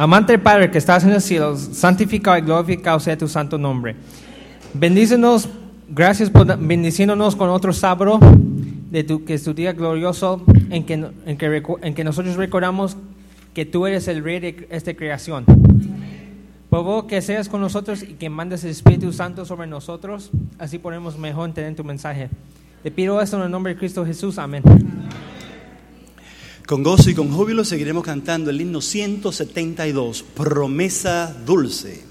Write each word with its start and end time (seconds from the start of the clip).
Amante 0.00 0.38
Padre 0.38 0.70
que 0.70 0.78
estás 0.78 1.04
en 1.04 1.10
el 1.10 1.20
cielo, 1.20 1.54
santificado 1.58 2.38
y 2.38 2.40
glorificado 2.40 2.98
sea 3.00 3.18
tu 3.18 3.28
santo 3.28 3.58
nombre. 3.58 3.96
Bendícenos, 4.72 5.46
gracias 5.90 6.30
por 6.30 6.56
bendiciéndonos 6.56 7.36
con 7.36 7.50
otro 7.50 7.74
sábado 7.74 8.18
de 8.90 9.04
tu, 9.04 9.26
que 9.26 9.34
es 9.34 9.44
tu 9.44 9.52
día 9.52 9.74
glorioso 9.74 10.42
en 10.70 10.86
que, 10.86 10.94
en, 10.94 11.36
que, 11.36 11.62
en 11.82 11.94
que 11.94 12.02
nosotros 12.02 12.36
recordamos 12.36 12.96
que 13.52 13.66
tú 13.66 13.86
eres 13.86 14.08
el 14.08 14.24
rey 14.24 14.40
de 14.40 14.66
esta 14.70 14.94
creación. 14.94 15.44
Por 15.44 16.78
favor, 16.78 17.06
que 17.06 17.20
seas 17.20 17.50
con 17.50 17.60
nosotros 17.60 18.02
y 18.02 18.14
que 18.14 18.30
mandes 18.30 18.64
el 18.64 18.70
Espíritu 18.70 19.12
Santo 19.12 19.44
sobre 19.44 19.66
nosotros, 19.66 20.30
así 20.58 20.78
podemos 20.78 21.18
mejor 21.18 21.46
entender 21.46 21.76
tu 21.76 21.84
mensaje. 21.84 22.30
Te 22.82 22.90
pido 22.90 23.20
esto 23.20 23.36
en 23.36 23.42
el 23.42 23.50
nombre 23.50 23.74
de 23.74 23.78
Cristo 23.78 24.06
Jesús. 24.06 24.38
Amén. 24.38 24.62
Con 26.70 26.84
gozo 26.84 27.10
y 27.10 27.16
con 27.16 27.32
júbilo 27.32 27.64
seguiremos 27.64 28.04
cantando 28.04 28.48
el 28.48 28.60
himno 28.60 28.80
172, 28.80 30.22
Promesa 30.22 31.36
Dulce. 31.44 32.09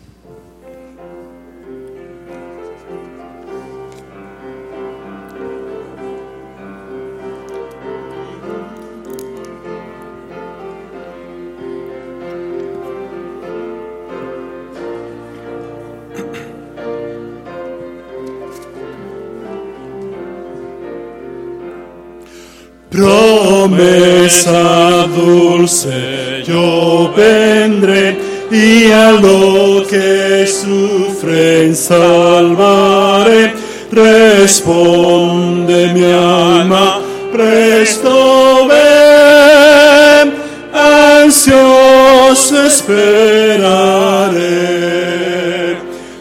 Promesa 24.30 25.08
dulce, 25.08 26.44
yo 26.46 27.12
vendré 27.18 28.16
y 28.52 28.92
a 28.92 29.14
lo 29.14 29.84
que 29.88 30.46
sufren 30.46 31.76
salvaré. 31.76 33.54
Responde 33.92 35.88
mi 35.96 36.04
alma, 36.04 37.02
presto 37.32 38.68
ven, 38.68 40.36
ansioso 40.76 42.66
esperaré. 42.68 43.80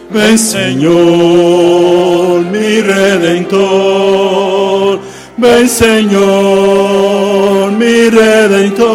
Ven 0.08 0.38
Señor, 0.38 0.97
mi 2.50 2.80
redentor, 2.80 4.28
ven 5.38 5.69
Señor, 5.69 7.71
mi 7.72 8.09
redentor, 8.10 8.88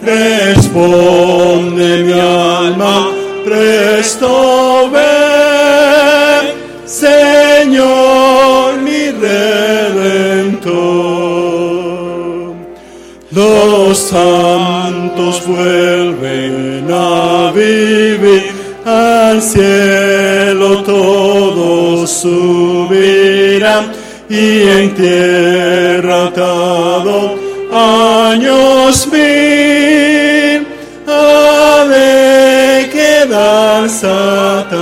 responde 0.00 2.04
mi 2.04 2.12
alma, 2.12 3.08
presto 3.44 4.88
ven, 4.92 6.52
Señor, 6.86 8.78
mi 8.78 9.10
redentor. 9.10 10.72
Los 13.32 13.98
santos 13.98 15.44
vuelven 15.46 16.86
a 16.90 17.52
vivir. 17.52 18.62
Al 18.84 19.40
cielo, 19.40 20.82
todos 20.82 22.10
subirán 22.10 23.01
y 24.32 24.66
en 24.66 24.94
tierra 24.94 26.28
atado 26.28 27.34
años 27.70 29.06
mil 29.12 30.66
ha 31.06 31.84
de 31.84 32.88
quedar 32.90 33.90
Satán. 33.90 34.72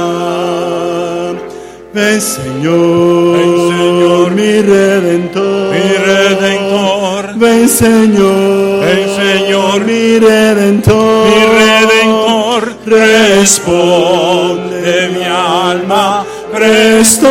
Ven 1.93 2.21
Señor, 2.21 3.37
Ven, 3.37 3.56
Señor, 3.72 4.31
mi 4.31 4.62
redentor, 4.62 5.75
mi 5.75 5.89
Redentor. 6.06 7.34
Ven 7.34 7.69
Señor, 7.69 8.84
Ven, 8.84 9.09
Señor, 9.16 9.84
mi 9.84 10.21
redentor, 10.21 11.27
mi 11.27 11.34
Redentor, 11.59 12.62
responde 12.87 15.10
mi 15.12 15.25
alma, 15.25 16.25
presto 16.53 17.28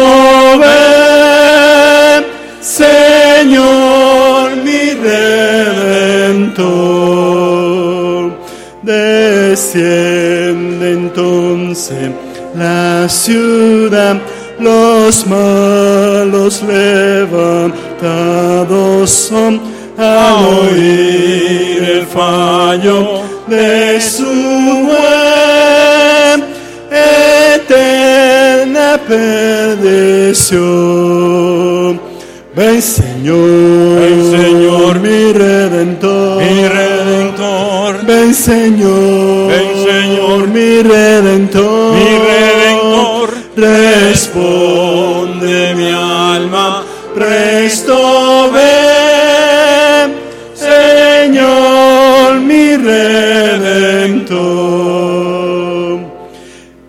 ven, 0.59 2.25
Señor, 2.61 4.55
mi 4.63 4.93
redentor. 4.93 6.69
Desciende 8.81 10.13
entonces 10.93 12.09
la 12.55 13.07
ciudad, 13.07 14.17
los 14.59 15.27
malos 15.27 16.63
levantados 16.63 17.69
son 19.09 19.61
al 19.97 20.45
oír 20.63 21.83
el 21.83 22.05
fallo 22.07 23.21
de 23.47 23.99
su 24.01 24.25
buen 24.25 25.18
perdición. 29.07 30.89
Ven 32.55 32.81
Señor, 32.81 33.99
Ven, 34.01 34.31
Señor, 34.31 34.99
mi 34.99 35.31
redentor, 35.31 36.41
mi 36.43 36.67
Redentor, 36.67 38.05
Ven 38.05 38.33
Señor, 38.33 39.47
Ven, 39.51 39.67
Señor, 39.87 40.47
mi 40.47 40.81
redentor, 40.81 41.93
mi 41.93 42.17
Redentor. 42.27 43.29
responde 43.55 45.53
mi 45.75 45.91
alma, 45.91 46.83
presto 47.15 48.51
ven, 48.51 50.15
Señor, 50.55 52.39
mi 52.41 52.75
redentor. 52.75 54.39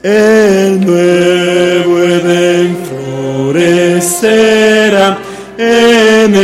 El 0.03 0.50
florecerá 4.21 5.19
en 5.57 6.35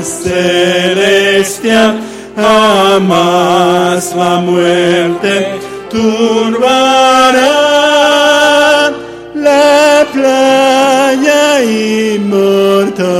celestial, 0.03 1.99
jamás 2.37 4.15
la 4.15 4.39
muerte 4.39 5.59
turbará 5.91 7.41
la 9.35 10.07
playa 10.13 11.63
inmortal. 11.63 13.11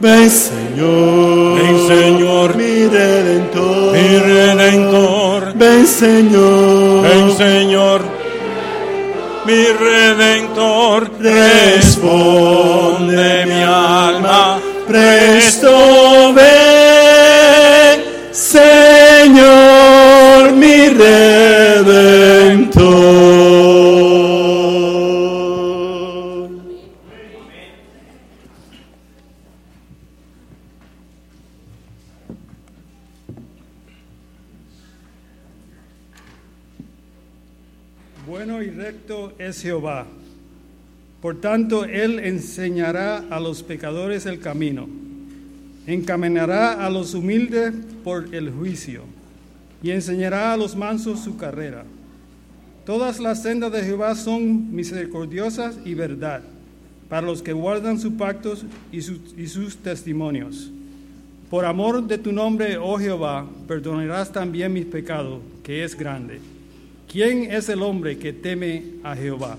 Ven 0.00 0.30
Señor, 0.30 1.58
Ven, 1.58 1.88
Señor, 1.88 2.56
mi 2.56 2.86
redentor, 2.88 3.92
mi 3.92 4.18
Redentor. 4.18 5.54
Ven 5.54 5.86
Señor, 5.86 7.02
Ven 7.02 7.36
Señor, 7.36 8.02
mi 9.46 9.62
Redentor, 9.72 11.00
responde 11.20 12.44
mi 13.46 13.62
alma, 13.62 14.33
es 39.38 39.62
Jehová. 39.62 40.06
Por 41.20 41.40
tanto, 41.40 41.84
Él 41.84 42.18
enseñará 42.18 43.24
a 43.30 43.40
los 43.40 43.62
pecadores 43.62 44.26
el 44.26 44.40
camino, 44.40 44.86
encaminará 45.86 46.84
a 46.84 46.90
los 46.90 47.14
humildes 47.14 47.72
por 48.04 48.34
el 48.34 48.50
juicio, 48.50 49.02
y 49.82 49.90
enseñará 49.90 50.52
a 50.52 50.56
los 50.56 50.76
mansos 50.76 51.20
su 51.20 51.36
carrera. 51.36 51.84
Todas 52.84 53.20
las 53.20 53.42
sendas 53.42 53.72
de 53.72 53.82
Jehová 53.82 54.14
son 54.14 54.74
misericordiosas 54.74 55.78
y 55.86 55.94
verdad, 55.94 56.42
para 57.08 57.26
los 57.26 57.42
que 57.42 57.54
guardan 57.54 57.98
sus 57.98 58.12
pactos 58.12 58.64
y 58.92 59.00
sus, 59.00 59.76
testimonios. 59.78 60.70
Por 61.48 61.64
amor 61.64 62.06
de 62.06 62.18
tu 62.18 62.32
nombre, 62.32 62.76
oh 62.76 62.98
Jehová, 62.98 63.46
perdonarás 63.66 64.30
también 64.30 64.72
mis 64.72 64.84
pecados, 64.84 65.40
que 65.62 65.84
es 65.84 65.96
grande. 65.96 66.40
¿Quién 67.14 67.52
es 67.52 67.68
el 67.68 67.80
hombre 67.80 68.18
que 68.18 68.32
teme 68.32 68.82
a 69.04 69.14
Jehová? 69.14 69.56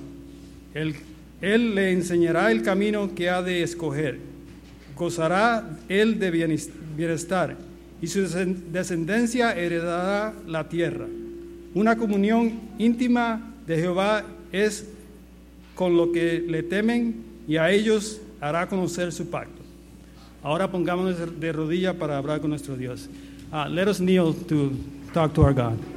Él, 0.73 0.93
le 1.39 1.93
enseñará 1.93 2.51
el 2.51 2.61
camino 2.63 3.15
que 3.15 3.29
ha 3.29 3.41
de 3.41 3.63
escoger. 3.63 4.19
gozará 4.93 5.77
él 5.87 6.19
de 6.19 6.31
bienes- 6.31 6.69
bienestar 6.97 7.55
y 8.01 8.07
su 8.07 8.23
descendencia 8.73 9.55
heredará 9.55 10.33
la 10.45 10.67
tierra. 10.67 11.05
Una 11.73 11.95
comunión 11.95 12.59
íntima 12.77 13.53
de 13.65 13.77
Jehová 13.77 14.25
es 14.51 14.89
con 15.75 15.95
lo 15.95 16.11
que 16.11 16.43
le 16.45 16.61
temen 16.61 17.23
y 17.47 17.55
a 17.55 17.71
ellos 17.71 18.19
hará 18.41 18.67
conocer 18.67 19.13
su 19.13 19.29
pacto. 19.29 19.61
Ahora 20.43 20.69
pongámonos 20.69 21.39
de 21.39 21.51
rodilla 21.53 21.93
para 21.93 22.17
hablar 22.17 22.41
con 22.41 22.49
nuestro 22.49 22.75
Dios. 22.75 23.07
Uh, 23.53 23.69
let 23.69 23.87
us 23.87 23.99
kneel 23.99 24.33
to 24.33 24.73
talk 25.13 25.33
to 25.33 25.41
our 25.41 25.53
God. 25.53 25.94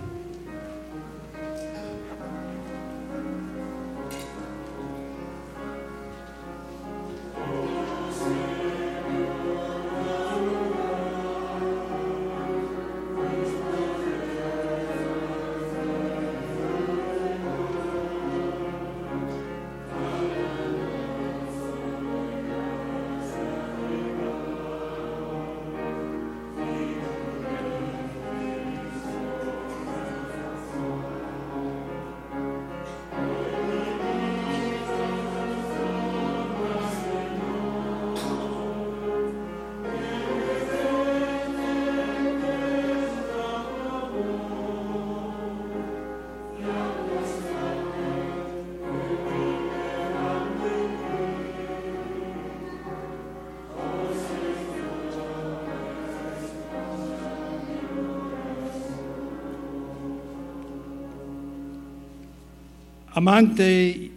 Amante 63.18 64.12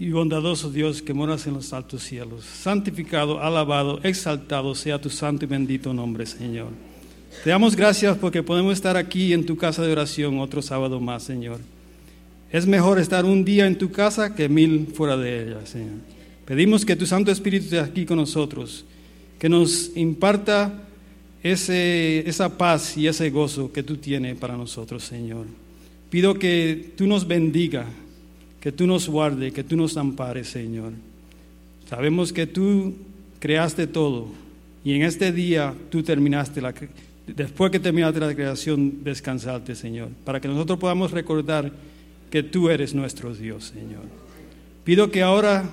y 0.00 0.10
bondadoso 0.10 0.72
Dios 0.72 1.02
que 1.02 1.14
moras 1.14 1.46
en 1.46 1.54
los 1.54 1.72
altos 1.72 2.02
cielos, 2.02 2.44
santificado, 2.44 3.40
alabado, 3.40 4.00
exaltado 4.02 4.74
sea 4.74 5.00
tu 5.00 5.08
santo 5.08 5.44
y 5.44 5.48
bendito 5.48 5.94
nombre, 5.94 6.26
Señor. 6.26 6.70
Te 7.44 7.50
damos 7.50 7.76
gracias 7.76 8.18
porque 8.18 8.42
podemos 8.42 8.72
estar 8.72 8.96
aquí 8.96 9.32
en 9.32 9.46
tu 9.46 9.56
casa 9.56 9.82
de 9.82 9.92
oración 9.92 10.40
otro 10.40 10.62
sábado 10.62 10.98
más, 10.98 11.22
Señor. 11.22 11.60
Es 12.50 12.66
mejor 12.66 12.98
estar 12.98 13.24
un 13.24 13.44
día 13.44 13.68
en 13.68 13.78
tu 13.78 13.92
casa 13.92 14.34
que 14.34 14.48
mil 14.48 14.88
fuera 14.92 15.16
de 15.16 15.44
ella, 15.44 15.64
Señor. 15.64 15.98
Pedimos 16.44 16.84
que 16.84 16.96
tu 16.96 17.06
Santo 17.06 17.30
Espíritu 17.30 17.66
esté 17.66 17.78
aquí 17.78 18.04
con 18.04 18.16
nosotros, 18.16 18.84
que 19.38 19.48
nos 19.48 19.96
imparta 19.96 20.74
ese, 21.40 22.28
esa 22.28 22.58
paz 22.58 22.96
y 22.96 23.06
ese 23.06 23.30
gozo 23.30 23.72
que 23.72 23.84
tú 23.84 23.96
tienes 23.98 24.36
para 24.36 24.56
nosotros, 24.56 25.04
Señor. 25.04 25.46
Pido 26.10 26.36
que 26.36 26.94
tú 26.96 27.06
nos 27.06 27.28
bendiga, 27.28 27.86
que 28.68 28.72
tú 28.72 28.86
nos 28.86 29.08
guarde, 29.08 29.50
que 29.50 29.64
tú 29.64 29.78
nos 29.78 29.96
ampares, 29.96 30.48
Señor. 30.48 30.92
Sabemos 31.88 32.34
que 32.34 32.46
tú 32.46 32.92
creaste 33.38 33.86
todo 33.86 34.28
y 34.84 34.92
en 34.92 35.04
este 35.04 35.32
día 35.32 35.74
tú 35.88 36.02
terminaste 36.02 36.60
la 36.60 36.74
después 37.26 37.72
que 37.72 37.80
terminaste 37.80 38.20
la 38.20 38.34
creación 38.34 39.02
descansaste, 39.02 39.74
Señor, 39.74 40.10
para 40.22 40.38
que 40.38 40.48
nosotros 40.48 40.78
podamos 40.78 41.12
recordar 41.12 41.72
que 42.30 42.42
tú 42.42 42.68
eres 42.68 42.94
nuestro 42.94 43.34
Dios, 43.34 43.72
Señor. 43.72 44.02
Pido 44.84 45.10
que 45.10 45.22
ahora 45.22 45.64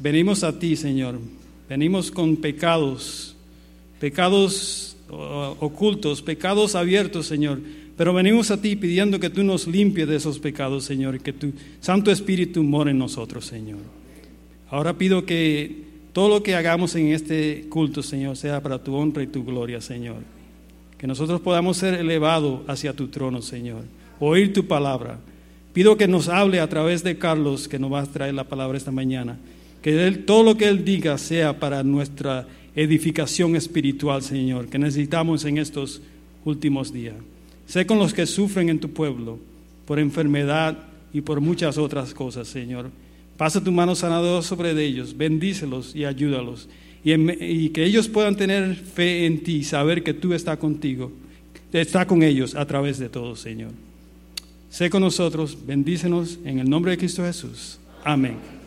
venimos 0.00 0.42
a 0.42 0.58
ti, 0.58 0.74
Señor. 0.74 1.20
Venimos 1.68 2.10
con 2.10 2.34
pecados, 2.34 3.36
pecados 4.00 4.96
ocultos, 5.08 6.20
pecados 6.20 6.74
abiertos, 6.74 7.26
Señor. 7.26 7.60
Pero 7.96 8.14
venimos 8.14 8.50
a 8.50 8.60
ti 8.60 8.76
pidiendo 8.76 9.20
que 9.20 9.30
tú 9.30 9.42
nos 9.44 9.66
limpies 9.66 10.08
de 10.08 10.16
esos 10.16 10.38
pecados, 10.38 10.84
Señor, 10.84 11.16
y 11.16 11.20
que 11.20 11.32
tu 11.32 11.52
Santo 11.80 12.10
Espíritu 12.10 12.62
more 12.62 12.90
en 12.90 12.98
nosotros, 12.98 13.46
Señor. 13.46 13.80
Ahora 14.70 14.94
pido 14.94 15.26
que 15.26 15.82
todo 16.12 16.28
lo 16.28 16.42
que 16.42 16.54
hagamos 16.54 16.94
en 16.94 17.08
este 17.08 17.66
culto, 17.68 18.02
Señor, 18.02 18.36
sea 18.36 18.62
para 18.62 18.82
tu 18.82 18.94
honra 18.94 19.22
y 19.22 19.26
tu 19.26 19.44
gloria, 19.44 19.80
Señor. 19.80 20.16
Que 20.96 21.06
nosotros 21.06 21.40
podamos 21.40 21.76
ser 21.76 21.94
elevados 21.94 22.60
hacia 22.66 22.94
tu 22.94 23.08
trono, 23.08 23.42
Señor. 23.42 23.82
Oír 24.20 24.52
tu 24.52 24.66
palabra. 24.66 25.18
Pido 25.72 25.96
que 25.96 26.08
nos 26.08 26.28
hable 26.28 26.60
a 26.60 26.68
través 26.68 27.02
de 27.02 27.18
Carlos, 27.18 27.66
que 27.66 27.78
nos 27.78 27.92
va 27.92 28.00
a 28.00 28.06
traer 28.06 28.34
la 28.34 28.44
palabra 28.44 28.78
esta 28.78 28.92
mañana. 28.92 29.38
Que 29.82 30.06
él, 30.06 30.24
todo 30.24 30.42
lo 30.42 30.56
que 30.56 30.68
él 30.68 30.84
diga 30.84 31.18
sea 31.18 31.58
para 31.58 31.82
nuestra 31.82 32.46
edificación 32.74 33.56
espiritual, 33.56 34.22
Señor, 34.22 34.68
que 34.68 34.78
necesitamos 34.78 35.44
en 35.44 35.58
estos 35.58 36.00
últimos 36.44 36.92
días. 36.92 37.16
Sé 37.72 37.86
con 37.86 37.98
los 37.98 38.12
que 38.12 38.26
sufren 38.26 38.68
en 38.68 38.78
tu 38.78 38.90
pueblo 38.90 39.38
por 39.86 39.98
enfermedad 39.98 40.76
y 41.10 41.22
por 41.22 41.40
muchas 41.40 41.78
otras 41.78 42.12
cosas, 42.12 42.46
Señor. 42.46 42.90
Pasa 43.38 43.64
tu 43.64 43.72
mano 43.72 43.94
sanadora 43.94 44.42
sobre 44.42 44.72
ellos, 44.84 45.16
bendícelos 45.16 45.96
y 45.96 46.04
ayúdalos. 46.04 46.68
Y, 47.02 47.70
que 47.70 47.82
ellos 47.82 48.08
puedan 48.08 48.36
tener 48.36 48.74
fe 48.74 49.24
en 49.24 49.42
ti, 49.42 49.64
saber 49.64 50.02
que 50.02 50.12
tú 50.12 50.34
estás 50.34 50.58
contigo, 50.58 51.12
está 51.72 52.06
con 52.06 52.22
ellos 52.22 52.54
a 52.54 52.66
través 52.66 52.98
de 52.98 53.08
todo, 53.08 53.36
Señor. 53.36 53.70
Sé 54.68 54.90
con 54.90 55.00
nosotros, 55.00 55.56
bendícenos 55.66 56.40
en 56.44 56.58
el 56.58 56.68
nombre 56.68 56.90
de 56.90 56.98
Cristo 56.98 57.24
Jesús. 57.24 57.78
Amén. 58.04 58.61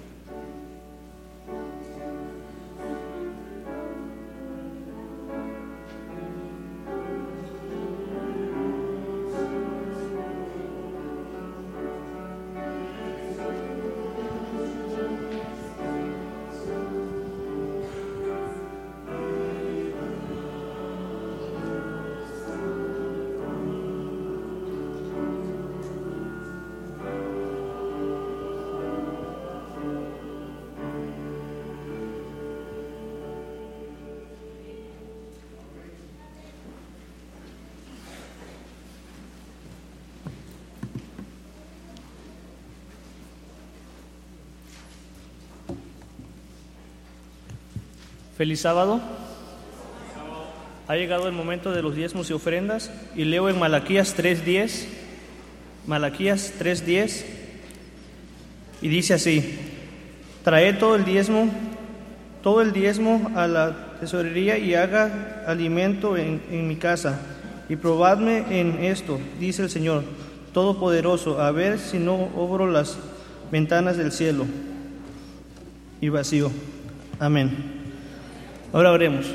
Feliz 48.38 48.60
sábado. 48.60 49.00
Ha 50.88 50.96
llegado 50.96 51.28
el 51.28 51.34
momento 51.34 51.72
de 51.72 51.82
los 51.82 51.96
diezmos 51.96 52.30
y 52.30 52.34
ofrendas 52.34 52.92
y 53.16 53.24
leo 53.24 53.48
en 53.48 53.58
Malaquías 53.58 54.18
3.10, 54.18 54.88
Malaquías 55.88 56.54
3.10 56.60 57.24
y 58.82 58.90
dice 58.90 59.14
así, 59.14 59.58
trae 60.44 60.74
todo 60.74 60.98
el 60.98 61.06
diezmo, 61.06 61.50
todo 62.44 62.62
el 62.62 62.74
diezmo 62.74 63.32
a 63.36 63.48
la 63.48 63.98
tesorería 64.02 64.58
y 64.58 64.76
haga 64.76 65.46
alimento 65.48 66.18
en, 66.18 66.42
en 66.52 66.68
mi 66.68 66.76
casa 66.76 67.22
y 67.70 67.78
probadme 67.78 68.60
en 68.60 68.84
esto, 68.84 69.18
dice 69.40 69.64
el 69.64 69.70
Señor 69.70 70.04
Todopoderoso, 70.54 71.42
a 71.42 71.52
ver 71.52 71.80
si 71.80 72.00
no 72.00 72.16
obro 72.36 72.70
las 72.70 72.98
ventanas 73.50 73.96
del 73.96 74.12
cielo 74.12 74.46
y 76.02 76.10
vacío. 76.10 76.52
Amén. 77.18 77.75
Ahora 78.76 78.92
oremos. 78.92 79.26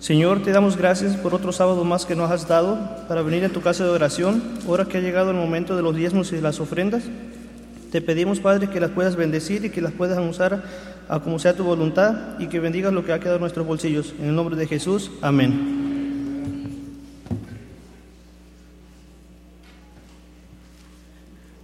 Señor, 0.00 0.42
te 0.42 0.50
damos 0.50 0.76
gracias 0.76 1.16
por 1.16 1.32
otro 1.32 1.52
sábado 1.52 1.84
más 1.84 2.04
que 2.04 2.16
nos 2.16 2.28
has 2.28 2.48
dado 2.48 2.76
para 3.06 3.22
venir 3.22 3.44
a 3.44 3.50
tu 3.50 3.60
casa 3.60 3.84
de 3.84 3.90
oración. 3.90 4.42
Ahora 4.66 4.84
que 4.84 4.98
ha 4.98 5.00
llegado 5.00 5.30
el 5.30 5.36
momento 5.36 5.76
de 5.76 5.82
los 5.82 5.94
diezmos 5.94 6.32
y 6.32 6.40
las 6.40 6.58
ofrendas, 6.58 7.04
te 7.92 8.00
pedimos, 8.00 8.40
Padre, 8.40 8.68
que 8.68 8.80
las 8.80 8.90
puedas 8.90 9.14
bendecir 9.14 9.64
y 9.64 9.70
que 9.70 9.80
las 9.80 9.92
puedas 9.92 10.18
usar 10.18 10.60
a 11.08 11.20
como 11.20 11.38
sea 11.38 11.54
tu 11.54 11.62
voluntad 11.62 12.36
y 12.40 12.48
que 12.48 12.58
bendigas 12.58 12.92
lo 12.92 13.04
que 13.04 13.12
ha 13.12 13.20
quedado 13.20 13.36
en 13.36 13.42
nuestros 13.42 13.64
bolsillos. 13.64 14.12
En 14.18 14.30
el 14.30 14.34
nombre 14.34 14.56
de 14.56 14.66
Jesús, 14.66 15.12
amén. 15.20 15.78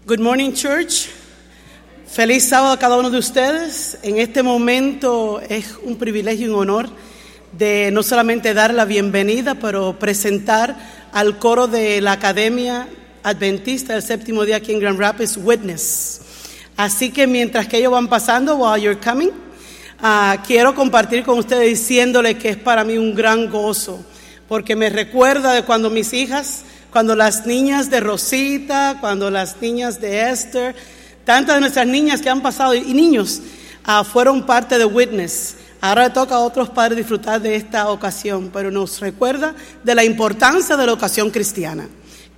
Good 0.07 0.21
morning, 0.21 0.53
church. 0.53 1.09
Feliz 2.11 2.49
sábado 2.49 2.73
a 2.73 2.79
cada 2.79 2.97
uno 2.97 3.11
de 3.11 3.19
ustedes. 3.19 3.99
En 4.03 4.17
este 4.19 4.43
momento 4.43 5.43
es 5.47 5.75
un 5.83 5.97
privilegio 5.97 6.47
y 6.47 6.49
un 6.49 6.59
honor 6.59 6.89
de 7.53 7.91
no 7.93 8.03
solamente 8.03 8.55
dar 8.55 8.73
la 8.73 8.87
bienvenida, 8.87 9.57
pero 9.57 9.99
presentar 9.99 10.75
al 11.13 11.39
coro 11.39 11.67
de 11.69 12.01
la 12.01 12.13
Academia 12.13 12.89
Adventista 13.23 13.93
del 13.93 14.03
Séptimo 14.03 14.47
Día 14.47 14.57
aquí 14.57 14.73
en 14.73 14.81
Grand 14.81 14.99
Rapids, 14.99 15.37
Witness. 15.37 16.23
Así 16.79 17.11
que 17.11 17.27
mientras 17.27 17.69
que 17.69 17.77
ellos 17.77 17.93
van 17.93 18.09
pasando, 18.09 18.57
while 18.57 18.83
you're 18.83 18.99
coming, 18.99 19.31
ah, 20.01 20.43
quiero 20.47 20.75
compartir 20.75 21.23
con 21.25 21.39
ustedes 21.39 21.69
diciéndoles 21.69 22.39
que 22.39 22.49
es 22.49 22.57
para 22.57 22.85
mí 22.85 22.97
un 22.97 23.15
gran 23.15 23.51
gozo, 23.51 24.03
porque 24.49 24.75
me 24.75 24.89
recuerda 24.89 25.53
de 25.53 25.63
cuando 25.63 25.91
mis 25.91 26.15
hijas, 26.15 26.63
cuando 26.91 27.15
las 27.15 27.47
niñas 27.47 27.91
de 27.91 28.01
Rosita, 28.01 28.97
cuando 28.99 29.31
las 29.31 29.61
niñas 29.61 30.01
de 30.01 30.31
Esther, 30.31 30.75
tantas 31.29 31.57
de 31.57 31.61
nuestras 31.61 31.87
niñas 31.87 32.23
que 32.23 32.31
han 32.31 32.41
pasado 32.41 32.75
y 32.75 32.95
niños 32.95 33.43
ah, 33.85 34.03
fueron 34.03 34.47
parte 34.47 34.79
de 34.79 34.87
Witness. 34.87 35.57
Ahora 35.79 36.11
toca 36.11 36.37
a 36.37 36.39
otros 36.39 36.71
padres 36.71 36.97
disfrutar 36.97 37.39
de 37.43 37.55
esta 37.55 37.91
ocasión, 37.91 38.49
pero 38.51 38.71
nos 38.71 38.99
recuerda 38.99 39.55
de 39.85 39.95
la 39.95 40.05
importancia 40.05 40.75
de 40.75 40.87
la 40.87 40.95
ocasión 40.95 41.31
cristiana. 41.31 41.87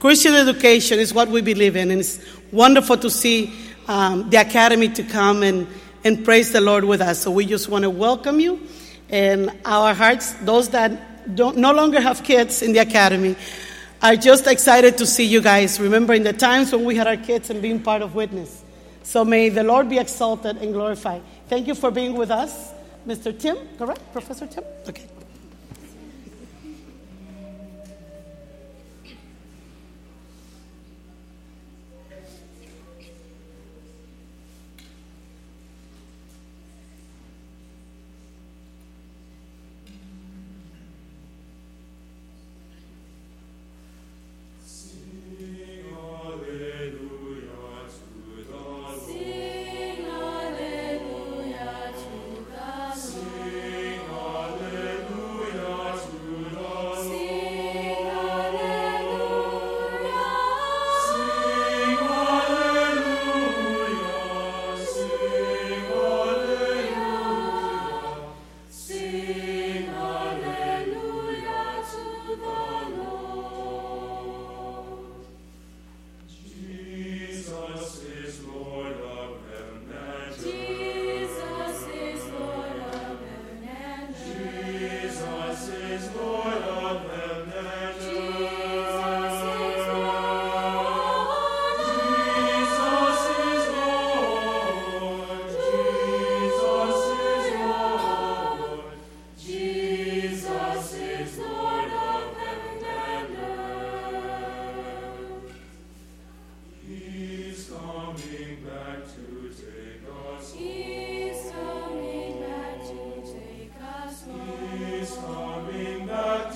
Christian 0.00 0.35
education 0.35 0.99
is 0.99 1.14
what 1.14 1.28
we 1.28 1.40
believe 1.40 1.76
in, 1.76 1.92
and 1.92 2.00
it's 2.00 2.18
wonderful 2.50 2.97
to 2.97 3.09
see 3.09 3.52
um, 3.87 4.28
the 4.28 4.38
academy 4.38 4.88
to 4.88 5.04
come 5.04 5.44
and, 5.44 5.68
and 6.02 6.25
praise 6.25 6.50
the 6.50 6.61
Lord 6.61 6.82
with 6.82 7.00
us. 7.00 7.20
So 7.20 7.30
we 7.30 7.47
just 7.47 7.68
want 7.68 7.85
to 7.85 7.90
welcome 7.90 8.40
you, 8.40 8.59
and 9.09 9.52
our 9.64 9.94
hearts, 9.94 10.32
those 10.42 10.68
that 10.70 11.37
don't, 11.37 11.56
no 11.59 11.73
longer 11.73 12.00
have 12.00 12.25
kids 12.25 12.61
in 12.61 12.73
the 12.73 12.80
academy, 12.80 13.37
are 14.02 14.16
just 14.16 14.49
excited 14.49 14.99
to 14.99 15.06
see 15.06 15.26
you 15.26 15.40
guys, 15.40 15.78
remembering 15.78 16.25
the 16.25 16.32
times 16.32 16.73
when 16.73 16.85
we 16.85 16.97
had 16.97 17.06
our 17.06 17.16
kids 17.16 17.50
and 17.50 17.62
being 17.62 17.78
part 17.78 18.02
of 18.02 18.16
Witness. 18.16 18.64
So 19.02 19.25
may 19.25 19.49
the 19.49 19.62
Lord 19.62 19.88
be 19.88 19.99
exalted 19.99 20.59
and 20.59 20.73
glorified. 20.73 21.23
Thank 21.49 21.66
you 21.66 21.75
for 21.75 21.90
being 21.90 22.14
with 22.14 22.30
us. 22.30 22.73
Mr. 23.07 23.37
Tim, 23.37 23.57
correct? 23.78 24.00
Professor 24.12 24.47
Tim? 24.47 24.64
Okay. 24.88 25.07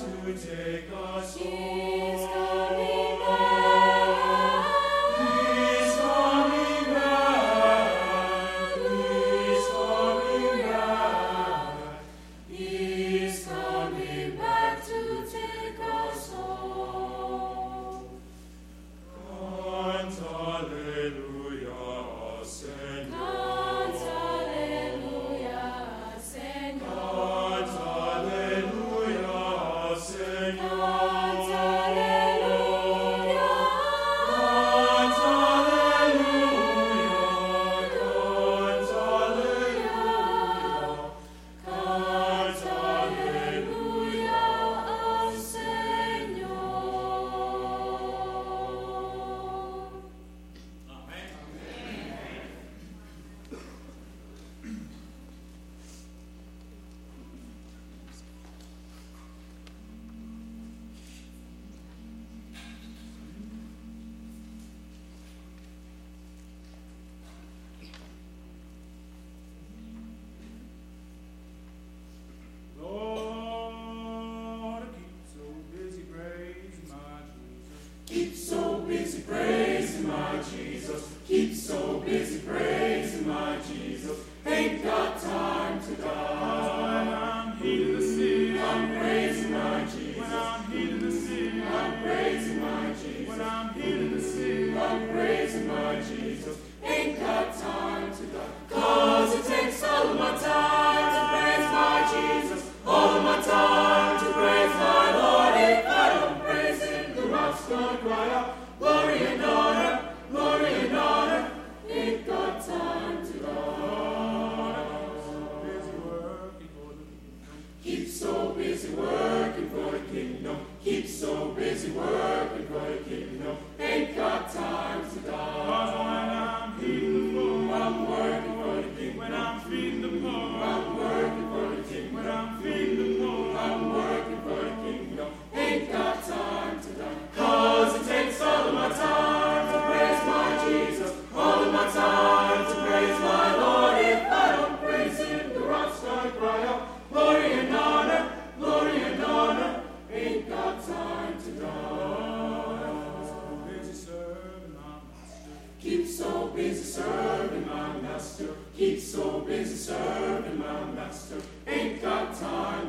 To 0.05 0.35
take 0.35 0.85
us 0.93 1.37
home. 1.39 1.84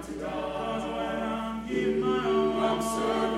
Give 0.08 1.98
my 1.98 2.26
all. 2.26 2.64
I'm 2.64 2.82
certain. 2.82 3.35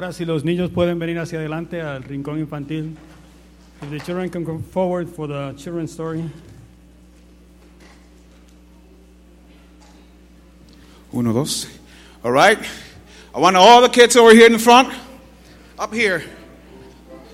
Ahora 0.00 0.14
si 0.14 0.24
los 0.24 0.46
niños 0.46 0.70
pueden 0.70 0.98
venir 0.98 1.18
hacia 1.18 1.38
adelante 1.38 1.82
al 1.82 2.02
rincón 2.02 2.38
infantil. 2.38 2.96
If 3.82 3.90
the 3.90 4.00
children 4.00 4.30
can 4.30 4.46
come 4.46 4.62
forward 4.62 5.06
for 5.06 5.28
the 5.28 5.52
children's 5.58 5.92
story. 5.92 6.24
Uno, 11.12 11.34
dos. 11.34 11.68
All 12.24 12.32
right. 12.32 12.58
I 13.34 13.40
want 13.40 13.58
all 13.58 13.82
the 13.82 13.90
kids 13.90 14.16
over 14.16 14.32
here 14.32 14.46
in 14.46 14.52
the 14.52 14.58
front. 14.58 14.88
Up 15.78 15.92
here. 15.92 16.22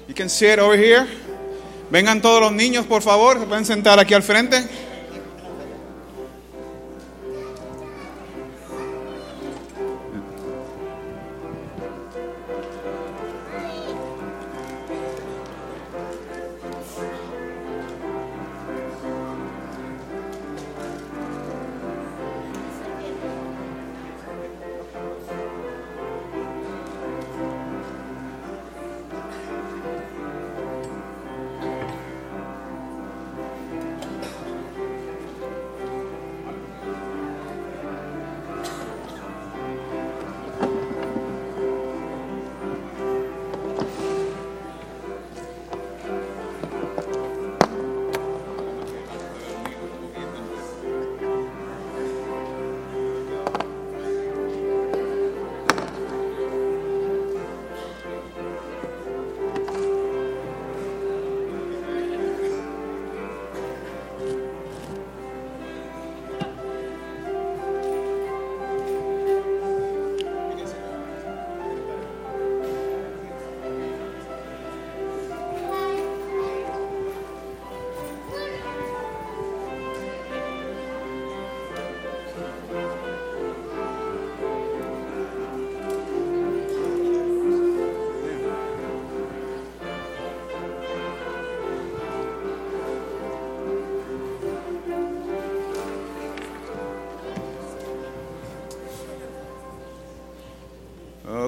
You 0.09 0.15
can 0.15 0.29
see 0.29 0.49
it 0.49 0.59
over 0.59 0.77
here. 0.77 1.07
Vengan 1.93 2.21
todos 2.21 2.41
los 2.41 2.51
niños, 2.51 2.85
por 2.89 3.01
favor. 3.01 3.39
Se 3.39 3.47
pueden 3.47 3.65
sentar 3.65 4.01
aquí 4.01 4.13
al 4.13 4.25
frente. 4.25 4.57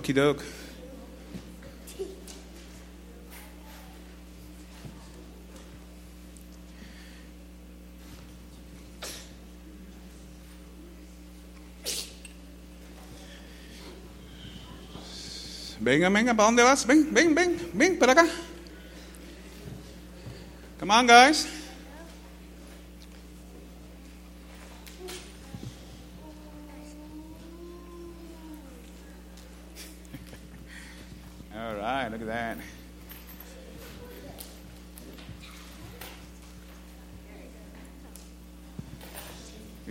Okie 0.09 0.15
doke. 0.15 0.43
Venga, 15.79 16.09
venga, 16.09 16.33
¿para 16.33 16.47
dónde 16.47 16.63
vas? 16.63 16.87
Ven, 16.87 17.13
ven, 17.13 17.35
ven, 17.35 17.71
ven, 17.75 17.99
para 17.99 18.13
acá. 18.13 18.27
Come 20.81 20.95
on, 20.95 21.07
guys. 21.07 21.58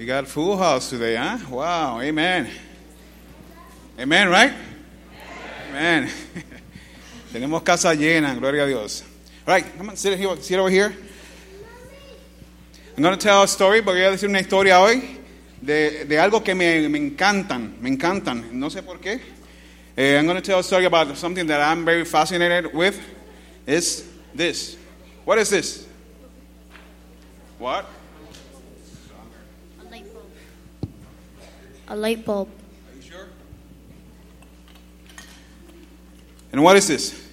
Got 0.08 0.26
full 0.26 0.56
house 0.56 0.90
today, 0.90 1.16
huh? 1.16 1.38
Wow, 1.50 2.00
amen. 2.00 2.50
Amen, 4.00 4.30
right? 4.30 4.54
Amen. 5.70 6.10
Tenemos 7.34 7.62
casa 7.62 7.94
llena, 7.94 8.34
gloria 8.40 8.64
a 8.64 8.68
Dios. 8.68 9.04
All 9.46 9.54
right, 9.54 9.66
come 9.78 9.90
on, 9.90 9.98
sit, 9.98 10.18
here, 10.18 10.34
sit 10.38 10.58
over 10.58 10.70
here. 10.70 10.96
I'm 12.96 13.04
going 13.04 13.18
to 13.18 13.22
tell 13.22 13.44
a 13.44 13.48
story, 13.50 13.82
voy 13.82 14.02
a 14.02 14.12
decir 14.12 14.30
una 14.30 14.40
historia 14.40 14.80
hoy 14.80 15.18
de, 15.62 16.06
de 16.06 16.16
algo 16.16 16.42
que 16.42 16.56
me, 16.56 16.88
me 16.88 17.00
encantan, 17.00 17.78
me 17.82 17.90
encantan, 17.90 18.54
no 18.54 18.70
sé 18.70 18.84
por 18.84 19.00
qué. 19.00 19.20
Eh, 19.98 20.18
I'm 20.18 20.26
going 20.26 20.38
to 20.38 20.42
tell 20.42 20.60
a 20.60 20.64
story 20.64 20.86
about 20.86 21.18
something 21.18 21.46
that 21.48 21.60
I'm 21.60 21.84
very 21.84 22.06
fascinated 22.06 22.74
with. 22.74 22.98
Is 23.66 24.08
this? 24.34 24.78
What 25.26 25.38
is 25.38 25.50
this? 25.50 25.87
Light 31.98 32.24
bulb. 32.26 32.48
Are 32.48 32.96
you 32.96 33.02
sure? 33.02 33.28
And 36.52 36.64
what 36.64 36.78
is 36.78 36.88
this? 36.88 37.28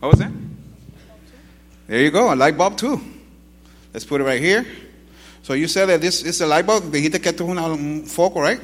What 0.00 0.10
was 0.10 0.18
that? 0.18 0.32
There 1.86 2.00
you 2.00 2.10
go, 2.10 2.32
a 2.32 2.36
light 2.36 2.58
bulb 2.58 2.76
too. 2.76 3.00
Let's 3.92 4.04
put 4.04 4.20
it 4.20 4.24
right 4.24 4.40
here. 4.40 4.66
So 5.42 5.52
you 5.52 5.68
said 5.68 5.86
that 5.86 6.00
this 6.00 6.22
is 6.22 6.40
a 6.40 6.46
light 6.46 6.66
bulb. 6.66 6.90
Dijiste 6.90 7.20
que 7.22 7.30
esto 7.30 7.44
es 7.44 7.56
un 7.56 8.04
foco, 8.06 8.40
right? 8.40 8.60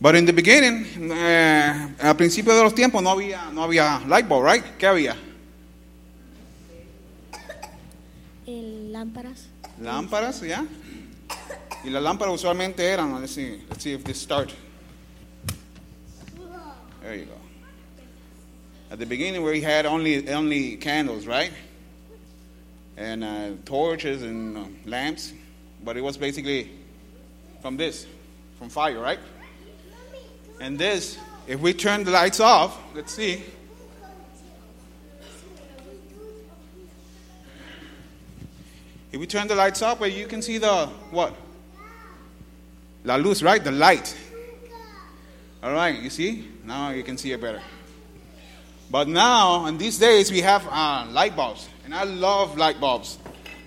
But 0.00 0.16
in 0.16 0.26
the 0.26 0.32
beginning, 0.32 1.10
eh, 1.12 1.94
al 2.00 2.14
principio 2.16 2.54
de 2.54 2.62
los 2.62 2.74
tiempos 2.74 3.02
no 3.02 3.10
había, 3.10 3.50
no 3.52 3.62
había 3.62 4.06
light 4.06 4.28
bulb, 4.28 4.44
right? 4.44 4.64
¿Qué 4.78 4.86
había? 4.86 5.16
El 8.46 8.83
lámparas. 8.94 9.48
Lámparas, 9.82 10.40
¿ya? 10.40 10.64
Y 11.84 11.90
las 11.90 12.02
lámparas 12.02 12.34
usualmente 12.34 12.84
eran, 12.84 13.20
let's 13.20 13.32
see, 13.32 13.60
let's 13.68 13.82
see 13.82 13.92
if 13.92 14.04
this 14.04 14.20
start. 14.20 14.54
There 17.02 17.16
you 17.16 17.24
go. 17.26 17.32
At 18.90 18.98
the 19.00 19.06
beginning, 19.06 19.42
we 19.42 19.60
had 19.60 19.84
only 19.84 20.30
only 20.30 20.76
candles, 20.76 21.26
right? 21.26 21.52
And 22.96 23.24
uh, 23.24 23.50
torches 23.64 24.22
and 24.22 24.56
uh, 24.56 24.64
lamps, 24.86 25.32
but 25.82 25.96
it 25.96 26.00
was 26.00 26.16
basically 26.16 26.70
from 27.60 27.76
this, 27.76 28.06
from 28.58 28.68
fire, 28.68 29.00
right? 29.00 29.18
And 30.60 30.78
this, 30.78 31.18
if 31.48 31.60
we 31.60 31.74
turn 31.74 32.04
the 32.04 32.12
lights 32.12 32.38
off, 32.38 32.78
let's 32.94 33.12
see. 33.12 33.42
If 39.14 39.20
we 39.20 39.28
turn 39.28 39.46
the 39.46 39.54
lights 39.54 39.80
up, 39.80 40.00
where 40.00 40.10
you 40.10 40.26
can 40.26 40.42
see 40.42 40.58
the 40.58 40.86
what? 41.12 41.32
La 43.04 43.14
luz, 43.14 43.44
right? 43.44 43.62
The 43.62 43.70
light. 43.70 44.12
All 45.62 45.72
right, 45.72 46.02
you 46.02 46.10
see? 46.10 46.48
Now 46.64 46.90
you 46.90 47.04
can 47.04 47.16
see 47.16 47.30
it 47.30 47.40
better. 47.40 47.62
But 48.90 49.06
now, 49.06 49.66
in 49.66 49.78
these 49.78 49.98
days, 49.98 50.32
we 50.32 50.40
have 50.40 50.66
uh, 50.68 51.06
light 51.12 51.36
bulbs. 51.36 51.68
And 51.84 51.94
I 51.94 52.02
love 52.02 52.58
light 52.58 52.80
bulbs. 52.80 53.18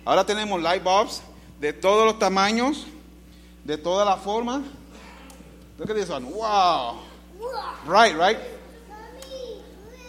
Ahora 0.06 0.26
tenemos 0.26 0.62
light 0.62 0.84
bulbs 0.84 1.22
de 1.62 1.72
todos 1.72 2.12
los 2.12 2.16
tamaños, 2.16 2.84
de 3.66 3.78
toda 3.78 4.04
la 4.04 4.18
forma. 4.18 4.66
Look 5.78 5.90
at 5.90 5.96
this 5.96 6.10
one. 6.10 6.30
Wow. 6.30 7.00
Bright, 7.86 8.18
right? 8.18 8.38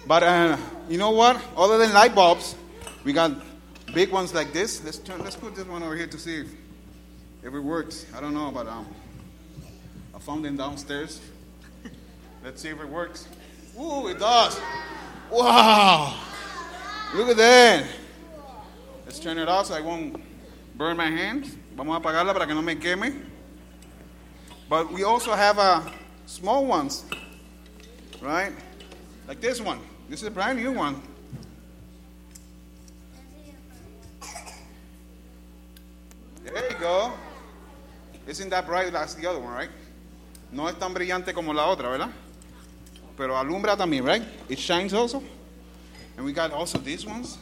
But 0.05 0.25
uh, 0.25 0.57
you 0.89 0.99
know 0.99 1.13
what? 1.13 1.41
Other 1.57 1.79
than 1.79 1.93
light 1.93 2.13
bulbs, 2.13 2.57
we 3.05 3.13
got 3.13 3.31
big 3.95 4.11
ones 4.11 4.35
like 4.35 4.53
this. 4.53 4.85
Let's 4.85 4.99
turn. 4.99 5.23
Let's 5.23 5.37
put 5.37 5.55
this 5.55 5.67
one 5.67 5.83
over 5.83 5.97
here 5.97 6.07
to 6.07 6.19
see 6.19 6.41
if, 6.41 6.49
if 7.43 7.55
it 7.55 7.61
works. 7.61 8.07
I 8.15 8.21
don't 8.21 8.35
know, 8.35 8.51
but 8.53 8.67
um, 8.67 8.87
I 10.15 10.19
found 10.19 10.45
them 10.45 10.57
downstairs. 10.57 11.21
Let's 12.45 12.63
see 12.63 12.69
if 12.69 12.81
it 12.81 12.89
works. 12.89 13.29
Ooh, 13.81 14.09
it 14.09 14.19
does. 14.19 14.61
Wow. 15.31 16.19
Look 17.15 17.29
at 17.29 17.37
that. 17.37 17.85
Let's 19.05 19.19
turn 19.19 19.39
it 19.39 19.49
off 19.49 19.67
so 19.67 19.75
I 19.75 19.81
won't 19.81 20.21
burn 20.77 20.97
my 20.97 21.11
hands. 21.11 21.57
Vamos 21.75 21.97
a 21.97 22.01
apagarla 22.01 22.33
para 22.33 22.47
que 22.47 22.55
no 22.55 22.63
me 22.63 22.75
queme. 22.75 23.25
But 24.69 24.93
we 24.93 25.05
also 25.05 25.33
have 25.33 25.59
uh, 25.59 25.83
small 26.27 26.67
ones, 26.67 27.05
right? 28.21 28.53
Like 29.27 29.41
this 29.41 29.61
one. 29.61 29.81
This 30.09 30.21
is 30.21 30.29
a 30.29 30.31
brand 30.31 30.59
new 30.59 30.73
one. 30.73 31.01
There 36.53 36.71
you 36.71 36.79
go. 36.79 37.13
Isn't 38.27 38.51
that 38.51 38.67
bright 38.67 38.95
as 38.95 39.15
the 39.15 39.27
other 39.27 39.41
one, 39.41 39.53
right? 39.53 39.71
No 40.51 40.67
es 40.67 40.75
tan 40.77 40.95
brillante 40.95 41.33
como 41.35 41.53
la 41.53 41.67
otra, 41.67 41.91
¿verdad? 41.91 42.11
Pero 43.17 43.35
alumbra 43.37 43.77
también, 43.77 44.05
right? 44.05 44.23
It 44.49 44.59
shines 44.59 44.95
also. 44.95 45.23
And 46.17 46.25
we 46.25 46.33
got 46.33 46.53
also 46.53 46.79
these 46.79 47.07
ones. 47.07 47.39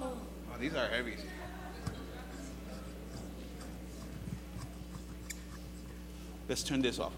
Oh, 0.00 0.16
these 0.58 0.74
are 0.74 0.88
heavy. 0.88 1.16
Let's 6.48 6.62
turn 6.64 6.82
this 6.82 6.98
off. 6.98 7.12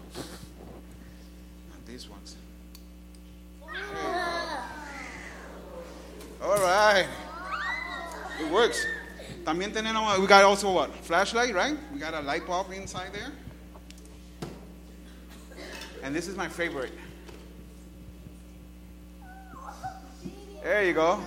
And 1.73 1.85
these 1.87 2.07
ones. 2.07 2.35
All 6.41 6.57
right. 6.57 7.07
It 8.39 8.51
works. 8.51 8.85
También 9.43 9.73
tenemos, 9.73 10.17
we 10.19 10.27
got 10.27 10.43
also 10.45 10.71
what? 10.71 10.95
Flashlight, 11.03 11.53
right? 11.53 11.77
We 11.93 11.99
got 11.99 12.13
a 12.13 12.21
light 12.21 12.47
bulb 12.47 12.71
inside 12.71 13.11
there. 13.11 13.31
And 16.01 16.15
this 16.15 16.27
is 16.29 16.37
my 16.37 16.47
favorite. 16.47 16.93
There 20.63 20.85
you 20.85 20.93
go. 20.93 21.19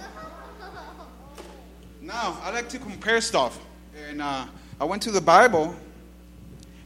Now, 2.01 2.39
I 2.43 2.51
like 2.53 2.71
to 2.71 2.79
compare 2.79 3.21
stuff. 3.21 3.59
And 4.09 4.23
uh, 4.23 4.47
I 4.81 4.85
went 4.85 5.03
to 5.03 5.11
the 5.11 5.21
Bible, 5.21 5.75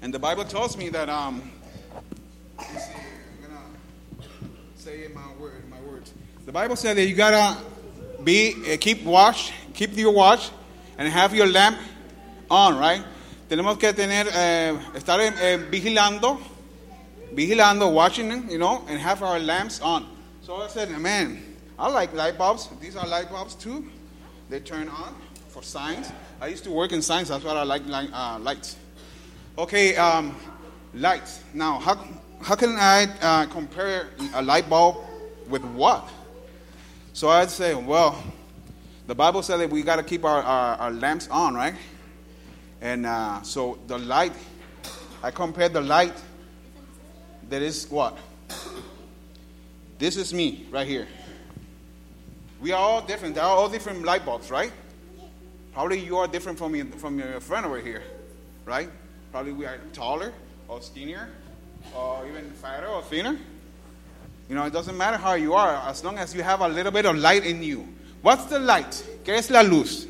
and 0.02 0.12
the 0.12 0.18
Bible 0.18 0.44
tells 0.44 0.76
me 0.76 0.88
that, 0.88 1.08
um, 1.08 1.50
let 2.58 2.74
me 2.74 2.80
see, 2.80 2.92
I'm 2.92 3.50
gonna 3.50 4.50
say 4.74 5.08
my, 5.14 5.32
word, 5.38 5.68
my 5.70 5.80
words. 5.82 6.12
The 6.44 6.52
Bible 6.52 6.74
said 6.74 6.96
that 6.96 7.06
you 7.06 7.14
gotta 7.14 7.56
be, 8.24 8.72
uh, 8.72 8.76
keep 8.80 9.04
watch, 9.04 9.52
keep 9.74 9.96
your 9.96 10.12
watch, 10.12 10.50
and 11.00 11.08
have 11.08 11.34
your 11.34 11.46
lamp 11.46 11.78
on, 12.50 12.78
right? 12.78 13.02
Tenemos 13.48 13.80
que 13.80 13.90
tener, 13.94 14.28
eh, 14.34 14.76
estar 14.94 15.18
eh, 15.18 15.56
vigilando, 15.70 16.38
vigilando, 17.34 17.90
watching, 17.90 18.50
you 18.50 18.58
know, 18.58 18.84
and 18.86 19.00
have 19.00 19.22
our 19.22 19.38
lamps 19.38 19.80
on. 19.80 20.06
So 20.42 20.56
I 20.56 20.68
said, 20.68 20.90
man, 20.90 21.42
I 21.78 21.88
like 21.88 22.12
light 22.12 22.36
bulbs. 22.36 22.68
These 22.82 22.96
are 22.96 23.06
light 23.06 23.30
bulbs 23.30 23.54
too. 23.54 23.88
They 24.50 24.60
turn 24.60 24.90
on 24.90 25.14
for 25.48 25.62
signs. 25.62 26.12
I 26.38 26.48
used 26.48 26.64
to 26.64 26.70
work 26.70 26.92
in 26.92 27.00
signs. 27.00 27.28
That's 27.28 27.44
why 27.44 27.52
I 27.52 27.62
like 27.62 27.86
light, 27.86 28.10
uh, 28.12 28.38
lights. 28.38 28.76
Okay, 29.56 29.96
um, 29.96 30.36
lights. 30.92 31.42
Now, 31.54 31.78
how, 31.78 31.96
how 32.42 32.56
can 32.56 32.76
I 32.76 33.08
uh, 33.22 33.46
compare 33.46 34.10
a 34.34 34.42
light 34.42 34.68
bulb 34.68 34.98
with 35.48 35.64
what? 35.64 36.06
So 37.14 37.30
I'd 37.30 37.50
say, 37.50 37.74
well, 37.74 38.22
the 39.10 39.14
Bible 39.16 39.42
said 39.42 39.56
that 39.56 39.68
we 39.68 39.82
got 39.82 39.96
to 39.96 40.04
keep 40.04 40.24
our, 40.24 40.40
our, 40.40 40.76
our, 40.76 40.90
lamps 40.92 41.26
on, 41.32 41.52
right? 41.52 41.74
And 42.80 43.04
uh, 43.04 43.42
so 43.42 43.76
the 43.88 43.98
light, 43.98 44.32
I 45.20 45.32
compare 45.32 45.68
the 45.68 45.80
light 45.80 46.14
that 47.48 47.60
is 47.60 47.90
what? 47.90 48.16
This 49.98 50.16
is 50.16 50.32
me 50.32 50.64
right 50.70 50.86
here. 50.86 51.08
We 52.60 52.70
are 52.70 52.78
all 52.78 53.02
different. 53.02 53.34
They 53.34 53.40
are 53.40 53.48
all 53.48 53.68
different 53.68 54.04
light 54.04 54.24
bulbs, 54.24 54.48
right? 54.48 54.70
Probably 55.74 55.98
you 55.98 56.16
are 56.18 56.28
different 56.28 56.56
from 56.56 56.92
from 56.92 57.18
your 57.18 57.40
friend 57.40 57.66
over 57.66 57.80
here, 57.80 58.04
right? 58.64 58.90
Probably 59.32 59.52
we 59.52 59.66
are 59.66 59.78
taller 59.92 60.32
or 60.68 60.80
skinnier 60.82 61.28
or 61.96 62.28
even 62.28 62.48
fatter 62.62 62.86
or 62.86 63.02
thinner. 63.02 63.36
You 64.48 64.54
know, 64.54 64.66
it 64.66 64.72
doesn't 64.72 64.96
matter 64.96 65.16
how 65.16 65.34
you 65.34 65.54
are 65.54 65.88
as 65.88 66.04
long 66.04 66.16
as 66.16 66.32
you 66.32 66.44
have 66.44 66.60
a 66.60 66.68
little 66.68 66.92
bit 66.92 67.06
of 67.06 67.16
light 67.16 67.44
in 67.44 67.60
you. 67.60 67.88
What's 68.22 68.44
the 68.46 68.58
light? 68.58 68.92
¿Qué 69.24 69.36
es 69.36 69.50
la 69.50 69.62
luz? 69.62 70.06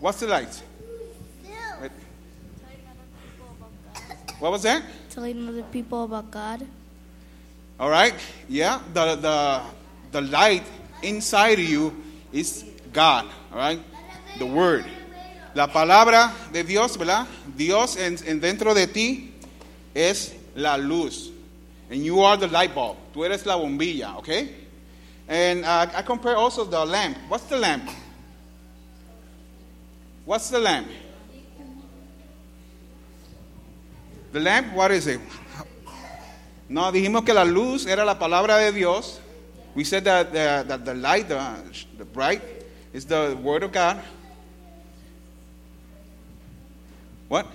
What's 0.00 0.20
the 0.20 0.26
light? 0.26 0.62
What 4.38 4.52
was 4.52 4.62
that? 4.62 4.82
Telling 5.10 5.48
other 5.48 5.62
people 5.62 6.04
about 6.04 6.30
God. 6.30 6.66
All 7.80 7.90
right. 7.90 8.14
Yeah. 8.48 8.80
The 8.92 9.16
the 9.16 9.62
the 10.12 10.20
light 10.20 10.62
inside 11.02 11.58
you 11.58 11.92
is 12.32 12.64
God. 12.92 13.24
All 13.52 13.58
right. 13.58 13.80
The 14.38 14.46
word. 14.46 14.84
La 15.54 15.66
palabra 15.68 16.32
de 16.52 16.62
Dios, 16.64 16.96
¿verdad? 16.98 17.26
Dios 17.56 17.96
en, 17.96 18.18
en 18.26 18.40
dentro 18.40 18.74
de 18.74 18.86
ti 18.86 19.32
es 19.94 20.34
la 20.54 20.76
luz. 20.76 21.30
And 21.90 22.04
you 22.04 22.20
are 22.20 22.36
the 22.36 22.48
light 22.48 22.74
bulb. 22.74 22.96
Tú 23.14 23.24
eres 23.24 23.46
la 23.46 23.56
bombilla, 23.56 24.18
okay? 24.18 24.65
And 25.28 25.64
uh, 25.64 25.86
I 25.94 26.02
compare 26.02 26.36
also 26.36 26.64
the 26.64 26.84
lamp. 26.84 27.16
What's 27.28 27.44
the 27.44 27.56
lamp? 27.56 27.90
What's 30.24 30.50
the 30.50 30.58
lamp? 30.58 30.88
The 34.32 34.40
lamp, 34.40 34.72
what 34.74 34.90
is 34.90 35.06
it? 35.06 35.20
No, 36.68 36.90
dijimos 36.92 37.24
que 37.24 37.32
la 37.32 37.44
luz 37.44 37.86
era 37.86 38.04
la 38.04 38.18
palabra 38.18 38.58
de 38.58 38.72
Dios. 38.72 39.20
We 39.74 39.84
said 39.84 40.04
that 40.04 40.32
the, 40.32 40.64
that 40.66 40.84
the 40.84 40.94
light, 40.94 41.28
the, 41.28 41.40
the 41.98 42.04
bright, 42.04 42.42
is 42.92 43.04
the 43.04 43.38
word 43.42 43.62
of 43.62 43.72
God. 43.72 44.00
What? 47.28 47.46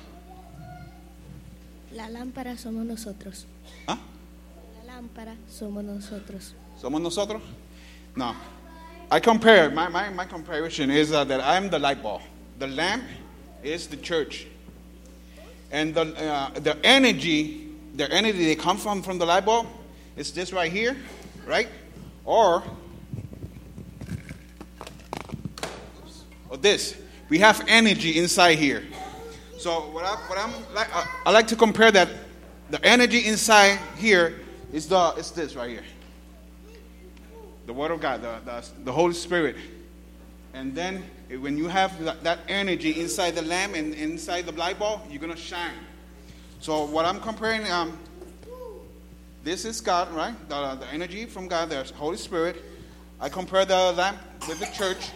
La 1.94 2.08
lámpara 2.08 2.58
somos 2.58 2.86
nosotros. 2.86 3.46
¿Ah? 3.88 4.00
La 4.78 4.94
lámpara 4.94 5.36
somos 5.50 5.84
nosotros. 5.84 6.54
¿Somos 6.82 7.00
nosotros? 7.00 7.42
No. 8.16 8.36
I 9.12 9.20
compare, 9.20 9.70
my, 9.70 9.88
my, 9.88 10.10
my 10.10 10.26
comparison 10.26 10.90
is 10.90 11.12
uh, 11.12 11.24
that 11.26 11.40
I'm 11.42 11.70
the 11.70 11.78
light 11.78 12.02
bulb. 12.02 12.22
The 12.58 12.68
lamp 12.68 13.04
is 13.62 13.86
the 13.88 13.98
church. 13.98 14.48
And 15.72 15.94
the, 15.94 16.02
uh, 16.02 16.60
the 16.60 16.78
energy, 16.84 17.70
the 17.96 18.12
energy 18.12 18.48
that 18.48 18.60
comes 18.60 18.82
from, 18.82 19.04
from 19.04 19.20
the 19.20 19.26
light 19.26 19.46
bulb 19.46 19.68
is 20.16 20.32
this 20.32 20.52
right 20.52 20.72
here, 20.72 20.98
right? 21.46 21.68
Or, 22.26 22.64
or 26.50 26.58
this. 26.58 26.98
We 27.30 27.38
have 27.40 27.64
energy 27.68 28.18
inside 28.18 28.58
here. 28.58 28.84
So 29.60 29.82
what, 29.92 30.04
I, 30.04 30.16
what 30.28 30.40
I'm 30.40 30.52
like, 30.74 30.96
uh, 30.96 31.06
I 31.28 31.32
like 31.32 31.48
to 31.48 31.56
compare 31.56 31.92
that 31.92 32.10
the 32.72 32.84
energy 32.84 33.28
inside 33.28 33.78
here 33.98 34.40
is 34.74 34.88
the 34.88 35.14
is 35.18 35.32
this 35.32 35.56
right 35.56 35.70
here. 35.70 35.84
The 37.66 37.74
Word 37.74 37.92
of 37.92 38.02
God, 38.02 38.22
the, 38.22 38.40
the, 38.46 38.66
the 38.84 38.92
Holy 38.92 39.14
Spirit. 39.14 39.56
And 40.54 40.76
then 40.76 41.04
eh, 41.30 41.38
when 41.38 41.58
you 41.58 41.68
have 41.68 42.04
that, 42.04 42.24
that 42.24 42.40
energy 42.48 43.00
inside 43.00 43.36
the 43.36 43.42
lamp 43.42 43.76
and 43.76 43.94
inside 43.94 44.46
the 44.46 44.52
light 44.52 44.80
bulb, 44.80 45.02
you're 45.10 45.22
gonna 45.22 45.36
shine. 45.36 45.74
So 46.60 46.86
what 46.86 47.06
I'm 47.06 47.20
comparing, 47.20 47.70
um, 47.72 47.98
this 49.44 49.66
is 49.66 49.82
God, 49.82 50.12
right? 50.12 50.36
The, 50.50 50.76
the 50.76 50.88
energy 50.94 51.26
from 51.26 51.48
God, 51.48 51.70
the 51.70 51.84
Holy 51.96 52.18
Spirit. 52.18 52.58
I 53.20 53.30
compare 53.30 53.66
the 53.66 53.92
lamp 53.94 54.18
with 54.48 54.60
the 54.60 54.68
church. 54.68 55.10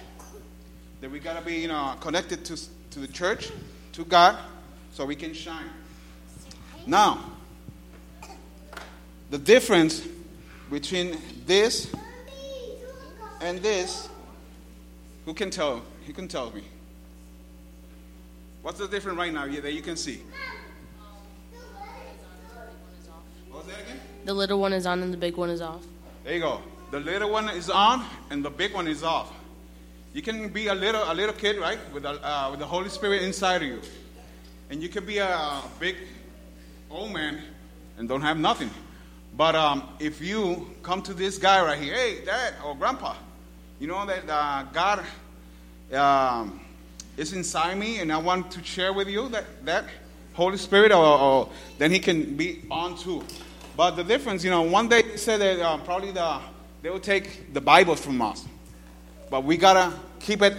That 1.02 1.12
we 1.12 1.20
gotta 1.20 1.44
be, 1.44 1.56
you 1.56 1.68
know, 1.68 1.96
connected 2.00 2.46
to 2.46 2.58
to 2.96 3.02
the 3.02 3.08
church, 3.10 3.52
to 3.92 4.06
God, 4.06 4.38
so 4.94 5.06
we 5.06 5.18
can 5.18 5.34
shine. 5.34 5.70
Now, 6.88 7.30
the 9.30 9.38
difference 9.38 10.08
between 10.72 11.18
this 11.46 11.92
and 13.46 13.60
this, 13.60 14.10
who 15.26 15.34
can 15.34 15.50
tell? 15.50 15.82
Who 16.06 16.14
can 16.14 16.28
tell 16.28 16.52
me? 16.52 16.64
What's 18.62 18.80
the 18.80 18.88
difference 18.88 19.18
right 19.18 19.32
now 19.34 19.46
yeah, 19.46 19.62
that 19.62 19.74
you 19.74 19.82
can 19.82 19.96
see? 19.96 20.22
What 23.50 23.66
was 23.66 23.74
that 23.74 23.82
again? 23.82 24.00
The 24.26 24.34
little 24.34 24.60
one 24.60 24.74
is 24.74 24.86
on 24.86 25.04
and 25.04 25.14
the 25.14 25.18
big 25.18 25.38
one 25.38 25.50
is 25.50 25.62
off. 25.62 25.86
There 26.24 26.34
you 26.34 26.40
go. 26.40 26.62
The 26.92 27.00
little 27.00 27.30
one 27.30 27.50
is 27.50 27.70
on 27.70 28.04
and 28.32 28.44
the 28.44 28.50
big 28.50 28.74
one 28.74 28.88
is 28.88 29.04
off. 29.04 29.32
You 30.14 30.22
can 30.22 30.50
be 30.50 30.68
a 30.68 30.74
little 30.74 31.04
a 31.04 31.14
little 31.14 31.36
kid, 31.36 31.60
right, 31.60 31.78
with 31.94 32.06
a, 32.06 32.26
uh, 32.26 32.50
with 32.52 32.60
the 32.60 32.66
Holy 32.66 32.90
Spirit 32.90 33.22
inside 33.22 33.62
of 33.62 33.68
you, 33.68 33.82
and 34.70 34.82
you 34.82 34.88
can 34.88 35.06
be 35.06 35.18
a 35.18 35.62
big 35.78 35.98
old 36.90 37.12
man 37.12 37.42
and 37.98 38.08
don't 38.08 38.22
have 38.22 38.38
nothing. 38.38 38.70
But 39.36 39.56
um, 39.56 39.90
if 40.00 40.22
you 40.22 40.70
come 40.84 41.02
to 41.02 41.14
this 41.14 41.38
guy 41.38 41.62
right 41.62 41.78
here, 41.78 41.94
hey, 41.94 42.24
dad 42.24 42.54
or 42.64 42.76
grandpa, 42.76 43.16
you 43.80 43.88
know 43.88 44.06
that 44.06 44.30
uh, 44.30 44.64
God 44.72 45.04
um, 45.94 46.60
is 47.18 47.34
inside 47.34 47.78
me, 47.78 48.00
and 48.00 48.12
I 48.12 48.18
want 48.18 48.52
to 48.52 48.64
share 48.64 48.94
with 48.94 49.08
you 49.08 49.28
that 49.30 49.66
that 49.66 49.86
Holy 50.34 50.58
Spirit, 50.58 50.92
or, 50.92 51.06
or 51.06 51.50
then 51.78 51.92
He 51.92 52.00
can 52.00 52.36
be 52.36 52.64
on 52.72 52.98
too. 52.98 53.24
But 53.76 53.92
the 53.92 54.04
difference, 54.04 54.44
you 54.44 54.50
know, 54.50 54.62
one 54.62 54.88
day 54.88 55.02
they 55.02 55.18
said 55.18 55.42
that 55.42 55.60
uh, 55.60 55.78
probably 55.80 56.12
the 56.12 56.40
they 56.82 56.90
will 56.90 57.00
take 57.00 57.54
the 57.54 57.62
Bible 57.62 57.96
from 57.96 58.22
us, 58.22 58.46
but 59.30 59.44
we 59.44 59.58
gotta 59.58 59.92
keep 60.20 60.42
it 60.42 60.56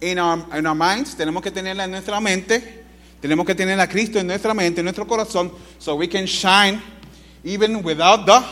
in 0.00 0.18
our 0.18 0.38
in 0.56 0.66
our 0.66 0.74
minds. 0.74 1.14
Tenemos 1.14 1.42
que 1.42 1.50
tenerla 1.50 1.84
en 1.84 1.90
nuestra 1.90 2.20
mente. 2.20 2.62
Tenemos 3.20 3.46
que 3.46 3.54
tener 3.54 3.78
a 3.80 3.86
Cristo 3.86 4.18
en 4.18 4.26
nuestra 4.26 4.54
mente, 4.54 4.78
en 4.80 4.84
nuestro 4.84 5.04
corazón, 5.04 5.52
so 5.78 5.96
we 5.96 6.06
can 6.06 6.26
shine 6.26 6.82
even 7.44 7.82
without 7.82 8.26
the 8.26 8.44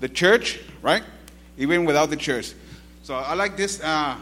the 0.00 0.08
church, 0.08 0.60
right? 0.82 1.02
Even 1.58 1.84
without 1.84 2.08
the 2.08 2.16
church. 2.16 2.54
So 3.10 3.16
I 3.16 3.34
like 3.34 3.56
this 3.56 3.82
uh, 3.82 4.14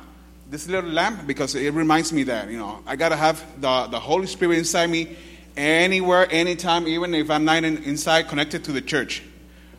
this 0.49 0.67
little 0.67 0.89
lamp 0.89 1.27
because 1.27 1.55
it 1.55 1.75
reminds 1.75 2.11
me 2.11 2.23
that 2.23 2.51
you 2.51 2.57
know 2.57 2.83
I 2.87 2.97
gotta 2.97 3.17
have 3.17 3.45
the 3.61 3.87
the 3.87 4.01
Holy 4.01 4.27
Spirit 4.27 4.57
inside 4.57 4.89
me 4.89 5.15
anywhere, 5.59 6.27
anytime, 6.31 6.89
even 6.89 7.13
if 7.13 7.31
I'm 7.31 7.45
not 7.45 7.65
in, 7.65 7.85
inside 7.85 8.29
connected 8.29 8.65
to 8.65 8.73
the 8.73 8.81
church. 8.81 9.23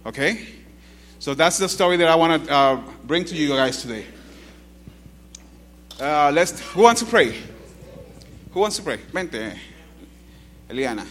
Okay. 0.05 0.45
So 1.17 1.33
that's 1.33 1.57
the 1.57 1.67
story 1.67 1.97
that 1.97 2.07
I 2.07 2.13
want 2.13 2.45
to 2.45 2.53
uh, 2.53 2.83
bring 3.03 3.25
to 3.25 3.35
you 3.35 3.47
guys 3.47 3.81
today. 3.81 4.05
Uh, 5.99 6.29
let's. 6.31 6.59
Who 6.73 6.83
wants 6.83 7.01
to 7.01 7.07
pray? 7.07 7.35
Who 8.51 8.59
wants 8.59 8.75
to 8.75 8.83
pray? 8.83 8.97
Vente, 9.11 9.57
Eliana. 10.69 11.07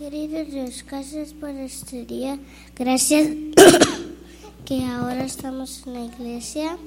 Querido 0.00 0.42
Dios, 0.46 0.82
gracias 0.88 1.34
por 1.34 1.50
este 1.50 2.06
día. 2.06 2.38
Gracias 2.74 3.28
que 4.64 4.82
ahora 4.86 5.24
estamos 5.24 5.82
en 5.86 5.92
la 5.92 6.00
iglesia. 6.06 6.78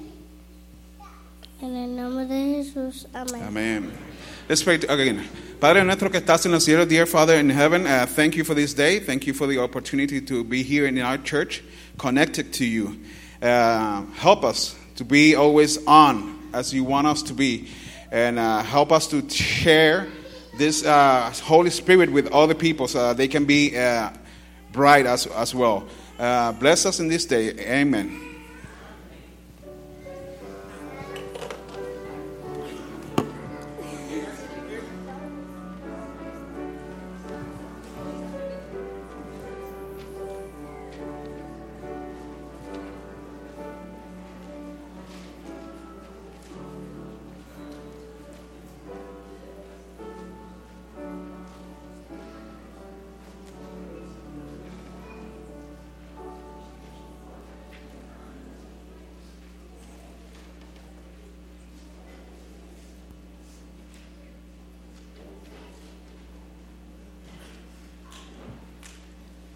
En 1.61 1.75
el 1.75 1.95
nombre 1.95 2.25
de 2.25 2.55
Jesús, 2.55 3.05
amén. 3.13 3.43
Amen. 3.43 3.91
Let's 4.49 4.63
pray 4.63 4.79
again. 4.89 5.21
Padre 5.59 5.83
nuestro 5.83 6.09
que 6.09 6.17
estás 6.17 6.47
en 6.47 6.53
los 6.53 6.63
cielos, 6.63 6.89
dear 6.89 7.05
Father 7.05 7.39
in 7.39 7.51
heaven, 7.51 7.85
uh, 7.85 8.07
thank 8.07 8.33
you 8.33 8.43
for 8.43 8.55
this 8.55 8.73
day. 8.73 8.99
Thank 8.99 9.27
you 9.27 9.35
for 9.35 9.45
the 9.45 9.59
opportunity 9.59 10.19
to 10.19 10.43
be 10.43 10.63
here 10.63 10.87
in 10.87 10.97
our 10.97 11.19
church, 11.19 11.63
connected 11.99 12.51
to 12.53 12.65
you. 12.65 12.97
Uh, 13.43 14.05
help 14.15 14.43
us 14.43 14.75
to 14.95 15.05
be 15.05 15.35
always 15.35 15.77
on 15.85 16.49
as 16.51 16.73
you 16.73 16.83
want 16.83 17.05
us 17.05 17.21
to 17.21 17.35
be, 17.35 17.67
and 18.11 18.39
uh, 18.39 18.63
help 18.63 18.91
us 18.91 19.05
to 19.09 19.21
share 19.29 20.07
this 20.57 20.85
uh, 20.85 21.33
Holy 21.43 21.69
Spirit 21.69 22.11
with 22.11 22.27
other 22.31 22.53
people 22.53 22.87
so 22.87 23.13
they 23.13 23.27
can 23.27 23.45
be 23.45 23.77
uh, 23.77 24.11
bright 24.71 25.05
as, 25.05 25.27
as 25.27 25.55
well. 25.55 25.87
Uh, 26.19 26.51
bless 26.53 26.85
us 26.85 26.99
in 26.99 27.07
this 27.07 27.25
day. 27.25 27.51
Amen. 27.59 28.32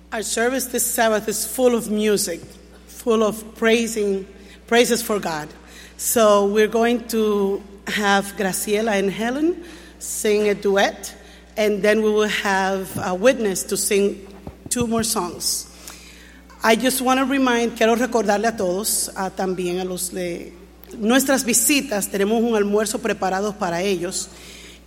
Our 0.09 0.23
service 0.23 0.67
this 0.67 0.85
Sabbath 0.85 1.27
is 1.27 1.45
full 1.45 1.75
of 1.75 1.91
music, 1.91 2.39
full 2.87 3.23
of 3.23 3.43
praising, 3.55 4.25
praises 4.65 5.01
for 5.01 5.19
God. 5.19 5.49
So 5.97 6.45
we're 6.45 6.69
going 6.69 7.09
to 7.09 7.61
have 7.87 8.23
Graciela 8.37 8.97
and 8.97 9.11
Helen 9.11 9.65
sing 9.99 10.47
a 10.47 10.55
duet, 10.55 11.13
and 11.57 11.83
then 11.83 12.01
we 12.01 12.09
will 12.09 12.29
have 12.29 12.97
a 13.03 13.13
witness 13.13 13.63
to 13.65 13.75
sing 13.75 14.25
two 14.69 14.87
more 14.87 15.03
songs. 15.03 15.67
I 16.63 16.77
just 16.77 17.01
want 17.01 17.19
to 17.19 17.25
remind, 17.25 17.75
quiero 17.75 17.97
recordarle 17.97 18.47
a 18.47 18.55
todos, 18.55 19.09
a 19.09 19.29
también 19.29 19.81
a 19.81 19.83
los 19.83 20.11
de 20.13 20.53
nuestras 20.97 21.43
visitas, 21.43 22.07
tenemos 22.07 22.41
un 22.41 22.55
almuerzo 22.55 22.99
preparado 22.99 23.59
para 23.59 23.81
ellos. 23.81 24.29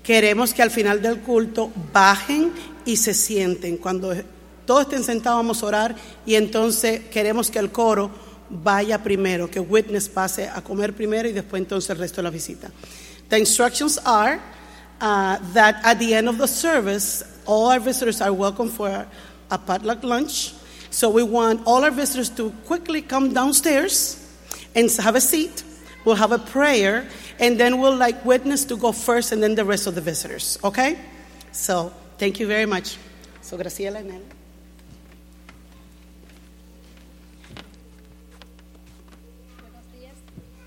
Queremos 0.02 0.54
que 0.54 0.62
al 0.62 0.70
final 0.70 1.02
del 1.02 1.20
culto 1.20 1.70
bajen 1.92 2.54
y 2.86 2.96
se 2.96 3.12
sienten. 3.12 3.76
Cuando 3.76 4.14
todos 4.70 4.82
estén 4.82 5.02
sentados 5.02 5.38
vamos 5.38 5.64
a 5.64 5.66
orar 5.66 5.96
y 6.24 6.36
entonces 6.36 7.00
queremos 7.10 7.50
que 7.50 7.58
el 7.58 7.72
coro 7.72 8.08
vaya 8.48 9.02
primero, 9.02 9.50
que 9.50 9.58
witness 9.58 10.08
pase 10.08 10.48
a 10.48 10.62
comer 10.62 10.94
primero 10.94 11.28
y 11.28 11.32
después 11.32 11.60
entonces 11.60 11.90
el 11.90 11.98
resto 11.98 12.18
de 12.18 12.22
la 12.22 12.30
visita. 12.30 12.70
The 13.30 13.38
instructions 13.38 13.98
are 14.04 14.38
uh, 15.00 15.38
that 15.54 15.74
at 15.82 15.98
the 15.98 16.14
end 16.14 16.28
of 16.28 16.38
the 16.38 16.46
service, 16.46 17.24
all 17.46 17.72
our 17.72 17.80
visitors 17.80 18.20
are 18.20 18.32
welcome 18.32 18.68
for 18.68 19.08
a 19.50 19.58
potluck 19.58 20.04
lunch. 20.04 20.54
So 20.90 21.10
we 21.10 21.24
want 21.24 21.62
all 21.66 21.82
our 21.82 21.90
visitors 21.90 22.30
to 22.36 22.52
quickly 22.64 23.02
come 23.02 23.34
downstairs 23.34 24.24
and 24.76 24.88
have 25.00 25.16
a 25.16 25.20
seat. 25.20 25.64
We'll 26.04 26.14
have 26.14 26.30
a 26.30 26.38
prayer, 26.38 27.08
and 27.40 27.58
then 27.58 27.80
we'll 27.80 27.96
like 27.96 28.24
witness 28.24 28.64
to 28.66 28.76
go 28.76 28.92
first, 28.92 29.32
and 29.32 29.42
then 29.42 29.56
the 29.56 29.64
rest 29.64 29.88
of 29.88 29.96
the 29.96 30.00
visitors. 30.00 30.60
Okay? 30.62 30.96
So 31.50 31.92
thank 32.18 32.38
you 32.38 32.46
very 32.46 32.66
much. 32.66 32.98
So 33.42 33.58
Graciela 33.58 33.96
and 33.96 34.39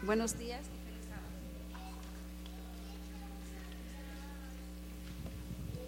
Buenos 0.05 0.37
días. 0.37 0.59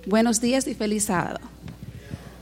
Buenos 0.05 0.39
días 0.39 0.67
y 0.67 0.73
feliz 0.73 1.05
sábado. 1.05 1.39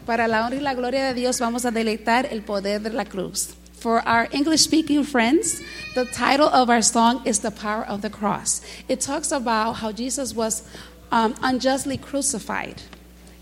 Para 0.06 0.28
la 0.28 0.46
honra 0.46 0.58
y 0.58 0.60
la 0.60 0.76
gloria 0.76 1.06
de 1.06 1.14
Dios 1.16 1.40
vamos 1.40 1.66
a 1.66 1.72
deleitar 1.72 2.28
el 2.32 2.44
poder 2.44 2.82
de 2.82 2.92
la 2.92 3.06
cruz. 3.06 3.56
For 3.80 4.04
our 4.08 4.28
English 4.32 4.62
speaking 4.62 5.04
friends, 5.04 5.62
the 5.96 6.06
title 6.06 6.48
of 6.48 6.70
our 6.70 6.84
song 6.84 7.22
is 7.26 7.40
The 7.40 7.50
Power 7.50 7.84
of 7.88 8.02
the 8.02 8.10
Cross. 8.10 8.62
It 8.88 9.02
talks 9.02 9.32
about 9.32 9.78
how 9.78 9.92
Jesus 9.92 10.36
was 10.36 10.64
um, 11.12 11.34
unjustly 11.42 11.98
crucified 11.98 12.84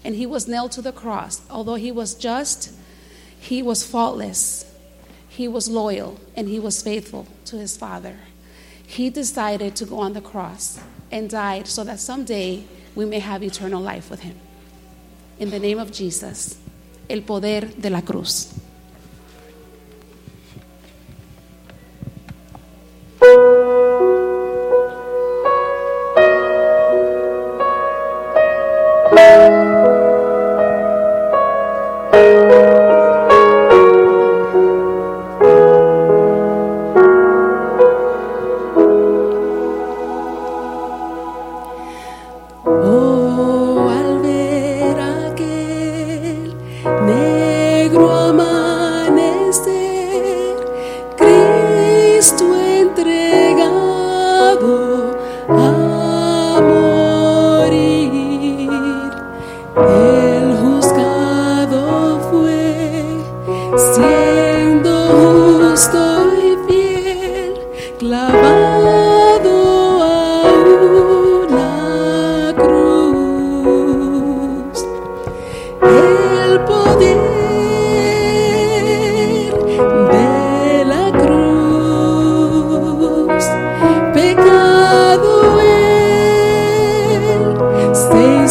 and 0.06 0.16
he 0.16 0.26
was 0.26 0.48
nailed 0.48 0.72
to 0.74 0.82
the 0.82 0.94
cross. 0.94 1.42
Although 1.50 1.76
he 1.76 1.92
was 1.92 2.14
just, 2.14 2.72
he 3.40 3.62
was 3.62 3.84
faultless, 3.84 4.71
He 5.42 5.48
was 5.48 5.68
loyal 5.68 6.20
and 6.36 6.48
he 6.48 6.60
was 6.60 6.84
faithful 6.84 7.26
to 7.46 7.58
his 7.58 7.76
Father. 7.76 8.16
He 8.86 9.10
decided 9.10 9.76
to 9.78 9.86
go 9.86 9.98
on 9.98 10.14
the 10.14 10.22
cross 10.22 10.80
and 11.12 11.32
died 11.32 11.66
so 11.66 11.84
that 11.84 12.00
someday 12.00 12.66
we 12.94 13.06
may 13.06 13.18
have 13.18 13.42
eternal 13.42 13.82
life 13.82 14.12
with 14.12 14.20
him. 14.20 14.38
In 15.40 15.50
the 15.50 15.58
name 15.58 15.80
of 15.80 15.92
Jesus, 15.92 16.60
el 17.10 17.22
poder 17.22 17.62
de 17.62 17.90
la 17.90 18.02
cruz. 18.02 18.54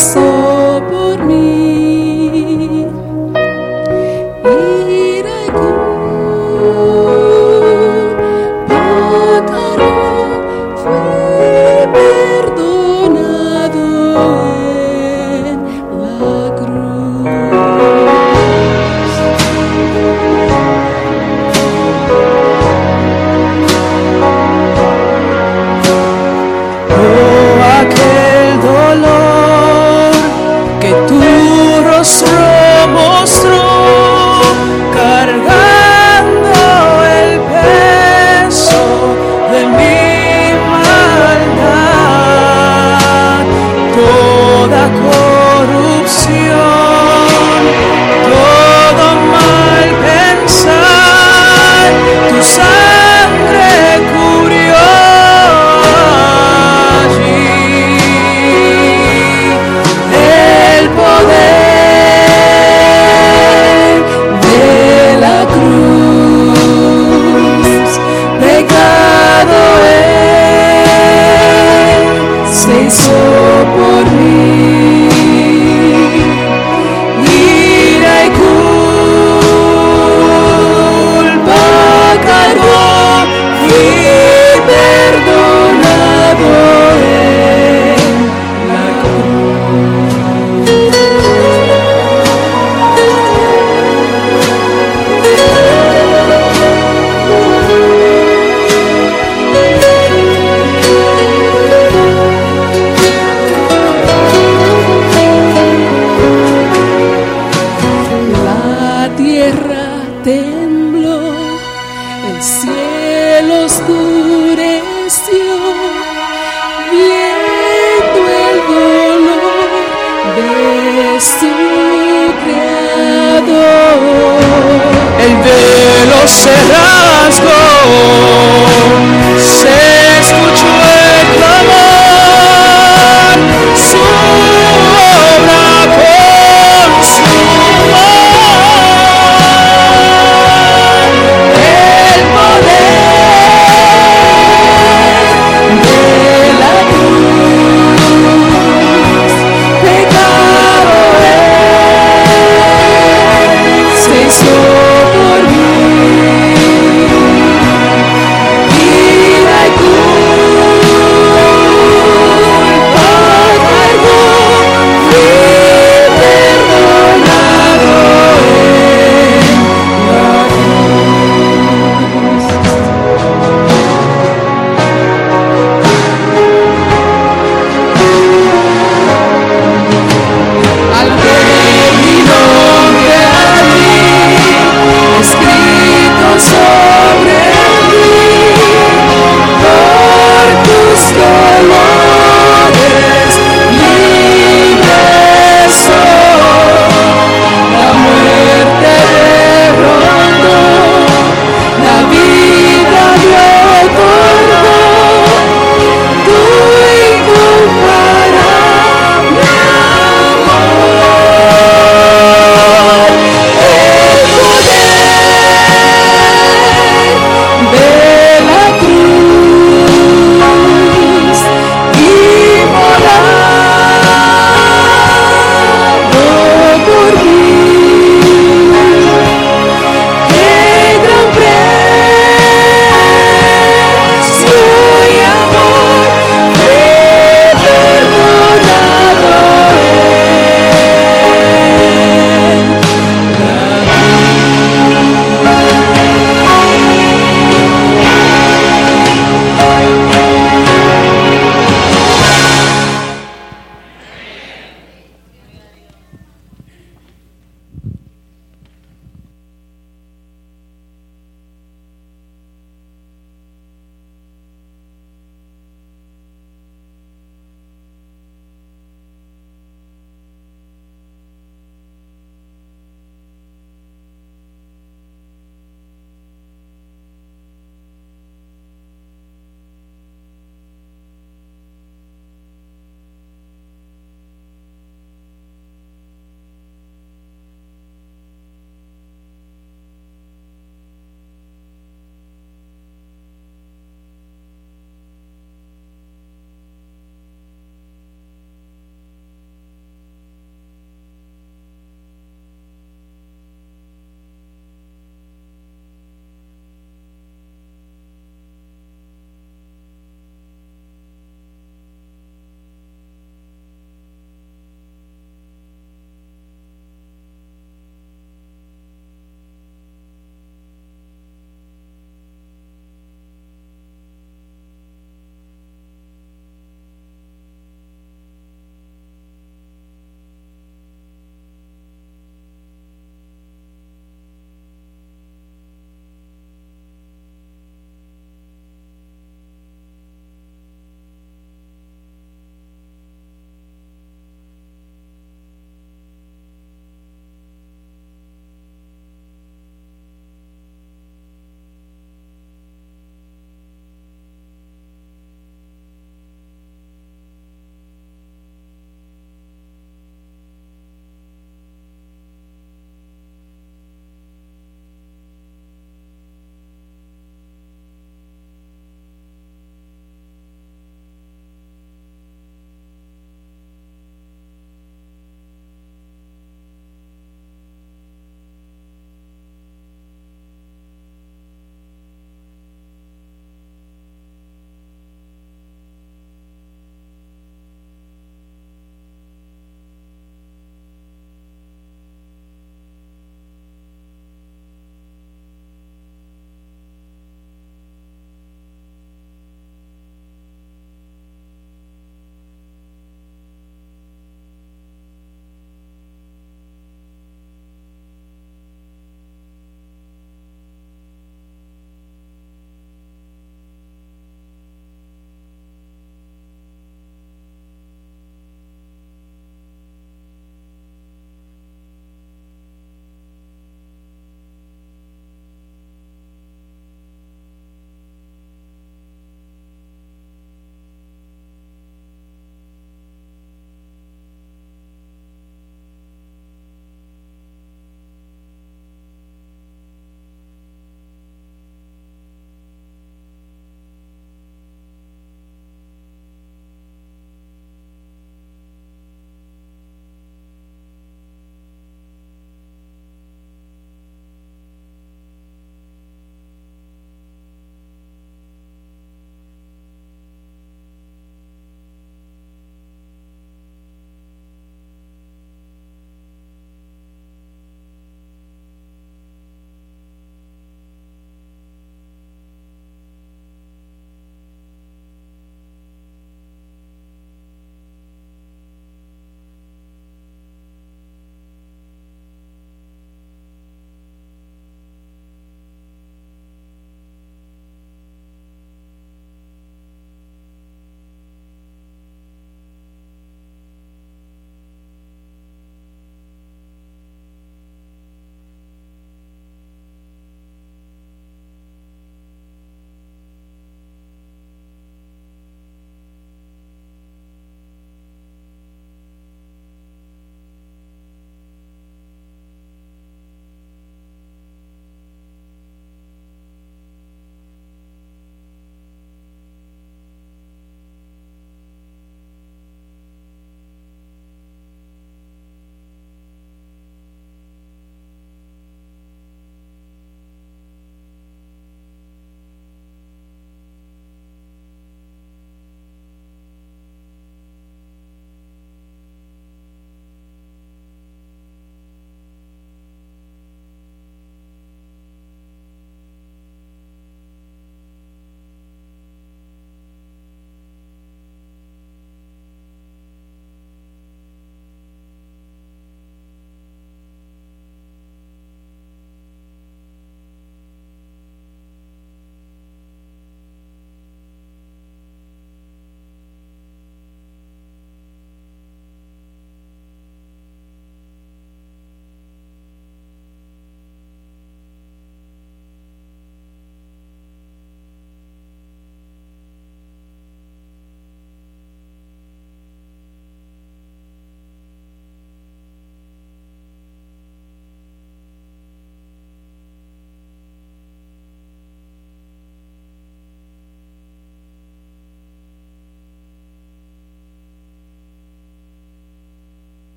coração. 0.00 0.59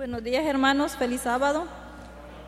Buenos 0.00 0.24
días 0.24 0.46
hermanos, 0.46 0.96
feliz 0.96 1.20
sábado. 1.20 1.66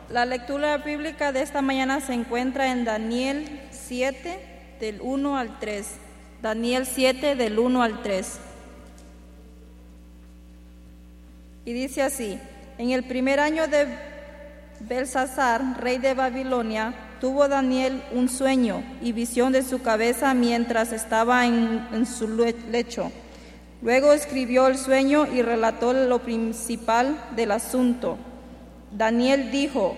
La 0.09 0.25
lectura 0.25 0.75
bíblica 0.79 1.31
de 1.31 1.43
esta 1.43 1.61
mañana 1.61 2.01
se 2.01 2.15
encuentra 2.15 2.71
en 2.71 2.83
Daniel 2.83 3.61
7 3.69 4.39
del 4.79 4.99
1 4.99 5.37
al 5.37 5.59
3. 5.59 5.85
Daniel 6.41 6.87
7 6.87 7.35
del 7.35 7.59
1 7.59 7.83
al 7.83 8.01
3. 8.01 8.39
Y 11.65 11.73
dice 11.73 12.01
así, 12.01 12.39
en 12.79 12.89
el 12.89 13.03
primer 13.03 13.39
año 13.39 13.67
de 13.67 13.85
Belsasar, 14.79 15.79
rey 15.79 15.99
de 15.99 16.15
Babilonia, 16.15 16.95
tuvo 17.21 17.47
Daniel 17.47 18.01
un 18.13 18.29
sueño 18.29 18.83
y 18.99 19.11
visión 19.11 19.53
de 19.53 19.61
su 19.61 19.83
cabeza 19.83 20.33
mientras 20.33 20.91
estaba 20.91 21.45
en, 21.45 21.87
en 21.93 22.07
su 22.07 22.27
le- 22.35 22.55
lecho. 22.71 23.11
Luego 23.83 24.13
escribió 24.13 24.67
el 24.67 24.77
sueño 24.77 25.27
y 25.27 25.41
relató 25.41 25.91
lo 25.91 26.19
principal 26.19 27.17
del 27.35 27.51
asunto. 27.51 28.17
Daniel 28.91 29.51
dijo, 29.51 29.97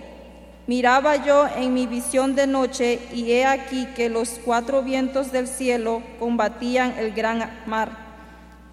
miraba 0.66 1.24
yo 1.24 1.46
en 1.56 1.72
mi 1.72 1.86
visión 1.86 2.34
de 2.34 2.48
noche 2.48 2.98
y 3.12 3.30
he 3.30 3.46
aquí 3.46 3.86
que 3.94 4.08
los 4.08 4.40
cuatro 4.44 4.82
vientos 4.82 5.30
del 5.30 5.46
cielo 5.46 6.02
combatían 6.18 6.94
el 6.98 7.12
gran 7.12 7.48
mar 7.66 7.90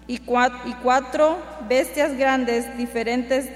y 0.08 0.18
cua- 0.18 0.60
y 0.64 0.72
cuatro 0.82 1.38
bestias 1.68 2.16
grandes 2.18 2.76
diferentes 2.76 3.48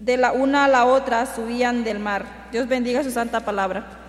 de 0.00 0.16
la 0.18 0.32
una 0.32 0.66
a 0.66 0.68
la 0.68 0.84
otra 0.84 1.24
subían 1.34 1.82
del 1.82 1.98
mar. 1.98 2.26
Dios 2.52 2.68
bendiga 2.68 3.02
su 3.02 3.10
santa 3.10 3.40
palabra. 3.40 4.03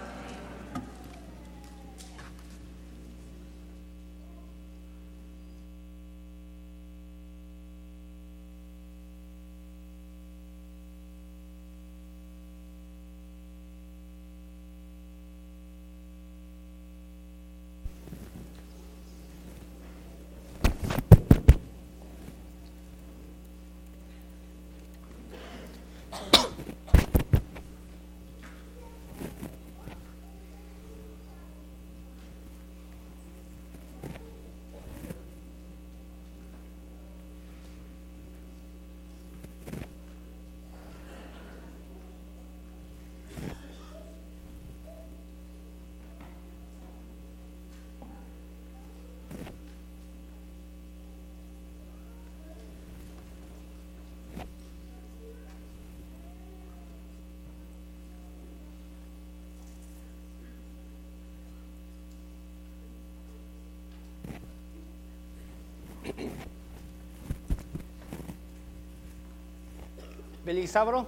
Feliz 70.45 70.71
sábado. 70.71 71.05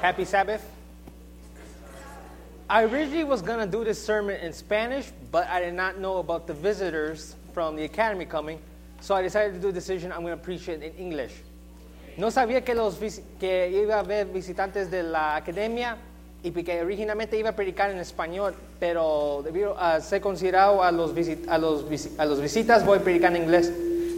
Happy 0.00 0.24
Sabbath. 0.24 0.62
I 2.70 2.84
originally 2.84 3.24
was 3.24 3.42
going 3.42 3.58
to 3.58 3.66
do 3.66 3.84
this 3.84 4.02
sermon 4.02 4.36
in 4.40 4.52
Spanish, 4.52 5.10
but 5.30 5.46
I 5.48 5.60
did 5.60 5.74
not 5.74 5.98
know 5.98 6.18
about 6.18 6.46
the 6.46 6.54
visitors 6.54 7.34
from 7.52 7.76
the 7.76 7.84
academy 7.84 8.24
coming, 8.24 8.58
so 9.00 9.14
I 9.14 9.22
decided 9.22 9.54
to 9.54 9.60
do 9.60 9.68
a 9.68 9.72
decision 9.72 10.10
I'm 10.12 10.22
going 10.22 10.36
to 10.38 10.42
preach 10.42 10.68
it 10.68 10.82
in 10.82 10.92
English. 10.94 11.32
No 12.16 12.28
sabía 12.28 12.64
que, 12.64 12.74
los, 12.74 12.98
iba 13.00 13.94
a 13.96 14.02
haber 14.02 14.26
visitantes 14.26 14.90
de 14.90 15.02
la 15.02 15.36
academia 15.36 15.96
y 16.44 16.50
que 16.50 16.80
originalmente 16.80 17.38
iba 17.38 17.50
a 17.50 17.52
predicar 17.56 17.90
en 17.90 17.98
español, 17.98 18.54
pero 18.80 19.42
debido 19.44 19.76
a 19.78 20.00
ser 20.00 20.20
considerado 20.20 20.82
a 20.82 20.90
los, 20.92 21.12
visi- 21.14 21.46
a 21.48 21.58
los, 21.58 21.84
visi- 21.88 22.12
a 22.18 22.24
los 22.24 22.40
visitas 22.40 22.84
voy 22.86 22.98
a 22.98 23.02
predicar 23.02 23.34
en 23.36 23.42
inglés, 23.42 23.70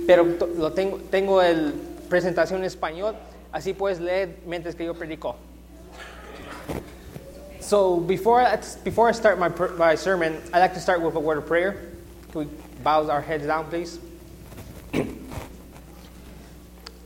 pero 0.07 0.25
lo 0.57 0.73
tengo, 0.73 0.99
tengo 1.11 1.41
presentación 2.09 2.61
en 2.61 2.67
español, 2.67 3.15
así 3.55 3.73
puedes 3.73 4.01
leer 4.01 4.41
mientras 4.45 4.75
que 4.75 4.85
yo 4.85 4.95
predico. 4.95 5.37
So 7.61 7.99
before 7.99 8.43
I, 8.43 8.59
before 8.83 9.09
I 9.09 9.13
start 9.13 9.39
my, 9.39 9.49
my 9.79 9.95
sermon, 9.95 10.43
I'd 10.53 10.59
like 10.59 10.75
to 10.75 10.81
start 10.81 11.01
with 11.01 11.15
a 11.15 11.21
word 11.21 11.39
of 11.39 11.47
prayer. 11.47 11.93
Can 12.33 12.41
we 12.41 12.49
bow 12.83 13.09
our 13.09 13.23
heads 13.23 13.47
down, 13.47 13.67
please? 13.71 13.99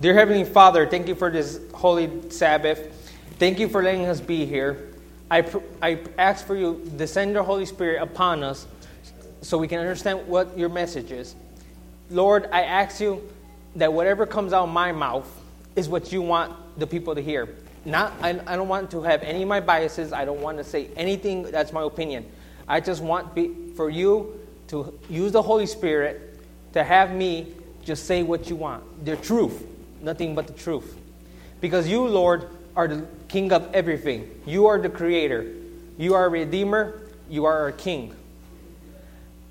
Dear 0.00 0.14
Heavenly 0.14 0.44
Father, 0.44 0.86
thank 0.86 1.06
you 1.06 1.14
for 1.14 1.30
this 1.30 1.60
holy 1.74 2.30
Sabbath. 2.30 3.12
Thank 3.38 3.60
you 3.60 3.68
for 3.68 3.82
letting 3.82 4.06
us 4.06 4.20
be 4.20 4.46
here. 4.46 4.94
I, 5.30 5.42
pr- 5.42 5.58
I 5.82 6.00
ask 6.16 6.46
for 6.46 6.56
you, 6.56 6.80
to 6.84 6.90
descend 6.90 7.34
your 7.34 7.44
Holy 7.44 7.66
Spirit 7.66 8.02
upon 8.02 8.42
us 8.42 8.66
so 9.42 9.58
we 9.58 9.68
can 9.68 9.78
understand 9.78 10.26
what 10.26 10.58
your 10.58 10.70
message 10.70 11.12
is. 11.12 11.36
Lord, 12.10 12.48
I 12.50 12.62
ask 12.62 13.00
you 13.00 13.28
that 13.76 13.92
whatever 13.92 14.26
comes 14.26 14.52
out 14.52 14.64
of 14.64 14.70
my 14.70 14.90
mouth 14.90 15.28
is 15.78 15.88
what 15.88 16.12
you 16.12 16.20
want 16.20 16.54
the 16.78 16.86
people 16.86 17.14
to 17.14 17.22
hear. 17.22 17.48
Not, 17.84 18.12
I, 18.20 18.30
I 18.46 18.56
don't 18.56 18.68
want 18.68 18.90
to 18.90 19.02
have 19.02 19.22
any 19.22 19.42
of 19.42 19.48
my 19.48 19.60
biases. 19.60 20.12
I 20.12 20.24
don't 20.24 20.40
want 20.40 20.58
to 20.58 20.64
say 20.64 20.88
anything 20.96 21.44
that's 21.44 21.72
my 21.72 21.82
opinion. 21.82 22.26
I 22.66 22.80
just 22.80 23.02
want 23.02 23.34
be, 23.34 23.72
for 23.76 23.88
you 23.88 24.38
to 24.68 24.98
use 25.08 25.32
the 25.32 25.40
Holy 25.40 25.66
Spirit 25.66 26.38
to 26.74 26.84
have 26.84 27.12
me 27.12 27.54
just 27.82 28.04
say 28.04 28.22
what 28.22 28.50
you 28.50 28.56
want. 28.56 29.04
The 29.06 29.16
truth, 29.16 29.64
nothing 30.02 30.34
but 30.34 30.46
the 30.46 30.52
truth. 30.52 30.96
Because 31.60 31.88
you, 31.88 32.06
Lord, 32.06 32.50
are 32.76 32.86
the 32.86 33.06
king 33.28 33.52
of 33.52 33.74
everything. 33.74 34.30
You 34.44 34.66
are 34.66 34.78
the 34.78 34.90
creator. 34.90 35.54
You 35.96 36.14
are 36.14 36.26
a 36.26 36.28
redeemer. 36.28 37.00
You 37.30 37.46
are 37.46 37.58
our 37.60 37.72
king. 37.72 38.14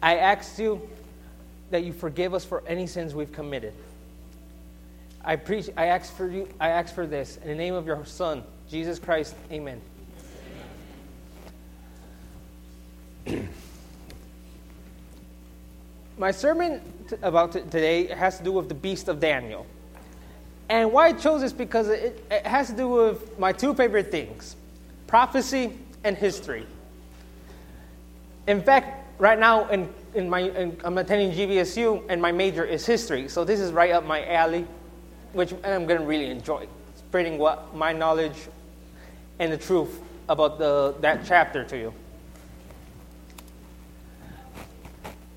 I 0.02 0.18
ask 0.18 0.60
you 0.60 0.88
that 1.72 1.84
you 1.84 1.92
forgive 1.92 2.34
us 2.34 2.46
for 2.46 2.64
any 2.68 2.88
sins 2.88 3.16
we've 3.16 3.32
committed. 3.32 3.74
I 5.28 5.36
preach 5.36 5.70
I 5.76 5.88
ask 5.88 6.16
for 6.16 6.30
you 6.30 6.48
I 6.58 6.70
ask 6.70 6.96
for 6.96 7.06
this 7.06 7.36
in 7.38 7.50
the 7.50 7.56
name 7.56 7.74
of 7.74 7.86
your 7.86 8.06
son, 8.06 8.44
Jesus 8.70 8.98
Christ. 8.98 9.36
Amen. 9.52 9.82
My 16.18 16.32
sermon 16.32 16.82
t- 17.10 17.18
about 17.22 17.52
t- 17.52 17.60
today 17.60 18.08
has 18.08 18.38
to 18.38 18.44
do 18.46 18.54
with 18.54 18.70
the 18.70 18.74
beast 18.74 19.10
of 19.10 19.20
Daniel. 19.20 19.68
And 20.70 20.94
why 20.94 21.08
I 21.08 21.14
chose 21.14 21.42
this 21.42 21.52
because 21.52 21.90
it, 21.90 22.26
it 22.32 22.48
has 22.48 22.68
to 22.68 22.76
do 22.78 22.88
with 22.88 23.38
my 23.38 23.52
two 23.52 23.74
favorite 23.74 24.10
things 24.10 24.56
prophecy 25.08 25.78
and 26.06 26.16
history. 26.18 26.66
In 28.48 28.62
fact, 28.62 29.20
right 29.20 29.38
now 29.38 29.68
in, 29.68 29.94
in 30.14 30.30
my, 30.30 30.40
in, 30.40 30.80
I'm 30.86 30.98
attending 30.98 31.32
GVSU 31.32 32.04
and 32.08 32.22
my 32.22 32.32
major 32.32 32.64
is 32.64 32.86
history. 32.86 33.28
So 33.28 33.44
this 33.44 33.60
is 33.60 33.74
right 33.74 33.92
up 33.92 34.06
my 34.06 34.26
alley, 34.26 34.66
which 35.34 35.54
I'm 35.64 35.86
going 35.86 36.00
to 36.00 36.06
really 36.06 36.30
enjoy. 36.30 36.68
Spreading 36.96 37.38
what 37.38 37.74
my 37.76 37.94
knowledge 37.94 38.36
and 39.40 39.52
the 39.52 39.58
truth 39.58 40.00
about 40.30 40.58
the, 40.60 40.96
that 41.02 41.26
chapter 41.26 41.64
to 41.64 41.78
you. 41.78 41.94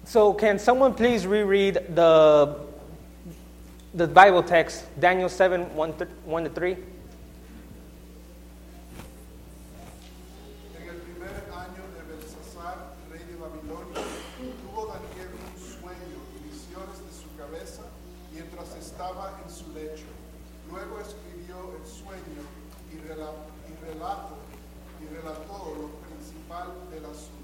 So 0.05 0.35
can 0.35 0.59
someone 0.59 0.95
please 0.95 1.27
reread 1.27 1.75
the, 1.95 2.57
the 3.95 4.09
Bible 4.09 4.43
text, 4.43 4.85
Daniel 4.99 5.29
7, 5.29 5.75
1 5.77 5.93
1 6.25 6.45
to 6.45 6.51
3? 6.51 6.77
En 10.75 10.89
el 10.89 10.97
primer 11.07 11.31
año 11.55 11.83
de 11.95 12.03
Belsasar, 12.11 12.95
rey 13.11 13.23
de 13.25 13.37
Babilonia, 13.37 14.03
tuvo 14.63 14.87
Daniel 14.87 15.31
un 15.31 15.55
sueño 15.63 16.19
y 16.35 16.49
visiones 16.51 16.99
de 16.99 17.13
su 17.15 17.29
cabeza 17.39 17.83
mientras 18.33 18.75
estaba 18.77 19.39
en 19.45 19.51
su 19.51 19.71
lecho. 19.73 20.07
Luego 20.71 20.99
escribió 21.01 21.75
el 21.79 21.87
sueño 21.87 22.43
y, 22.91 22.97
rela- 23.07 23.47
y 23.69 23.73
relato 23.87 24.35
y 25.03 25.07
relató 25.15 25.75
lo 25.79 25.89
principal 26.07 26.67
del 26.91 27.05
asunto. 27.07 27.39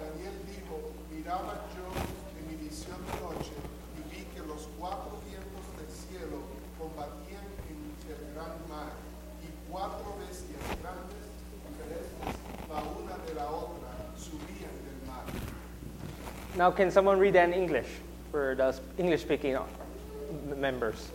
Daniel 0.00 0.32
dijo, 0.48 0.80
miraba 1.12 1.68
yo 1.76 1.84
en 2.40 2.48
mi 2.48 2.56
visión 2.56 2.96
de 3.06 3.14
noche 3.20 3.52
y 3.94 4.00
vi 4.10 4.24
que 4.34 4.40
los 4.40 4.66
cuatro 4.80 5.20
vientos 5.28 5.64
del 5.76 5.90
cielo 5.92 6.40
combatían 6.80 7.44
en 7.68 7.78
el 8.08 8.32
gran 8.34 8.56
mar 8.66 8.96
y 9.44 9.52
cuatro 9.70 10.16
bestias 10.18 10.64
grandes 10.80 11.20
diferentes 11.60 12.32
la 12.66 12.80
una 12.80 13.16
de 13.28 13.34
la 13.34 13.46
otra 13.50 13.92
subían 14.16 14.72
del 14.88 14.98
mar. 15.06 15.28
Now, 16.70 16.76
can 16.76 16.92
someone 16.92 17.18
read 17.18 17.32
that 17.32 17.48
in 17.48 17.52
English 17.52 17.88
for 18.30 18.54
the 18.54 18.72
English 18.96 19.22
speaking 19.22 19.58
members? 20.54 21.10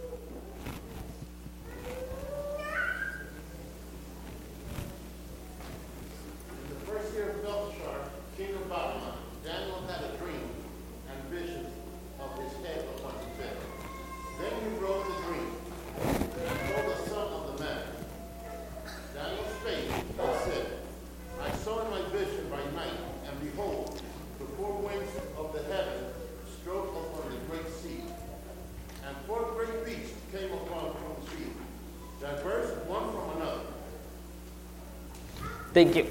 Thank 35.75 35.97
you. 35.97 36.07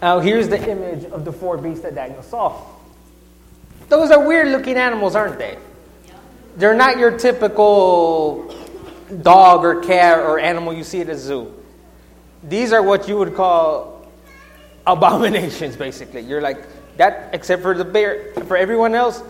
Now, 0.00 0.20
here's 0.20 0.48
the 0.48 0.70
image 0.70 1.04
of 1.04 1.26
the 1.26 1.32
four 1.32 1.58
beasts 1.58 1.82
that 1.82 1.94
Daniel 1.94 2.22
saw. 2.22 2.58
Those 3.90 4.10
are 4.10 4.26
weird 4.26 4.48
looking 4.48 4.78
animals, 4.78 5.14
aren't 5.14 5.38
they? 5.38 5.58
They're 6.56 6.74
not 6.74 6.96
your 6.96 7.18
typical 7.18 8.54
dog 9.20 9.66
or 9.66 9.82
cat 9.82 10.20
or 10.20 10.38
animal 10.38 10.72
you 10.72 10.82
see 10.82 11.02
at 11.02 11.10
a 11.10 11.18
zoo. 11.18 11.52
These 12.42 12.72
are 12.72 12.82
what 12.82 13.06
you 13.06 13.18
would 13.18 13.34
call 13.34 14.10
abominations, 14.86 15.76
basically. 15.76 16.22
You're 16.22 16.40
like, 16.40 16.64
that, 16.96 17.34
except 17.34 17.60
for 17.60 17.74
the 17.74 17.84
bear, 17.84 18.32
for 18.46 18.56
everyone 18.56 18.94
else, 18.94 19.22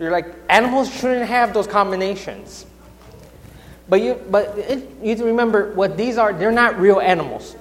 you're 0.00 0.10
like, 0.10 0.26
animals 0.50 0.92
shouldn't 0.92 1.28
have 1.28 1.54
those 1.54 1.68
combinations. 1.68 2.66
But 3.88 4.00
you, 4.00 4.20
but 4.28 4.58
it, 4.58 4.90
you 5.00 5.14
remember 5.24 5.72
what 5.74 5.96
these 5.96 6.18
are. 6.18 6.32
They're 6.32 6.50
not 6.50 6.80
real 6.80 6.98
animals. 6.98 7.54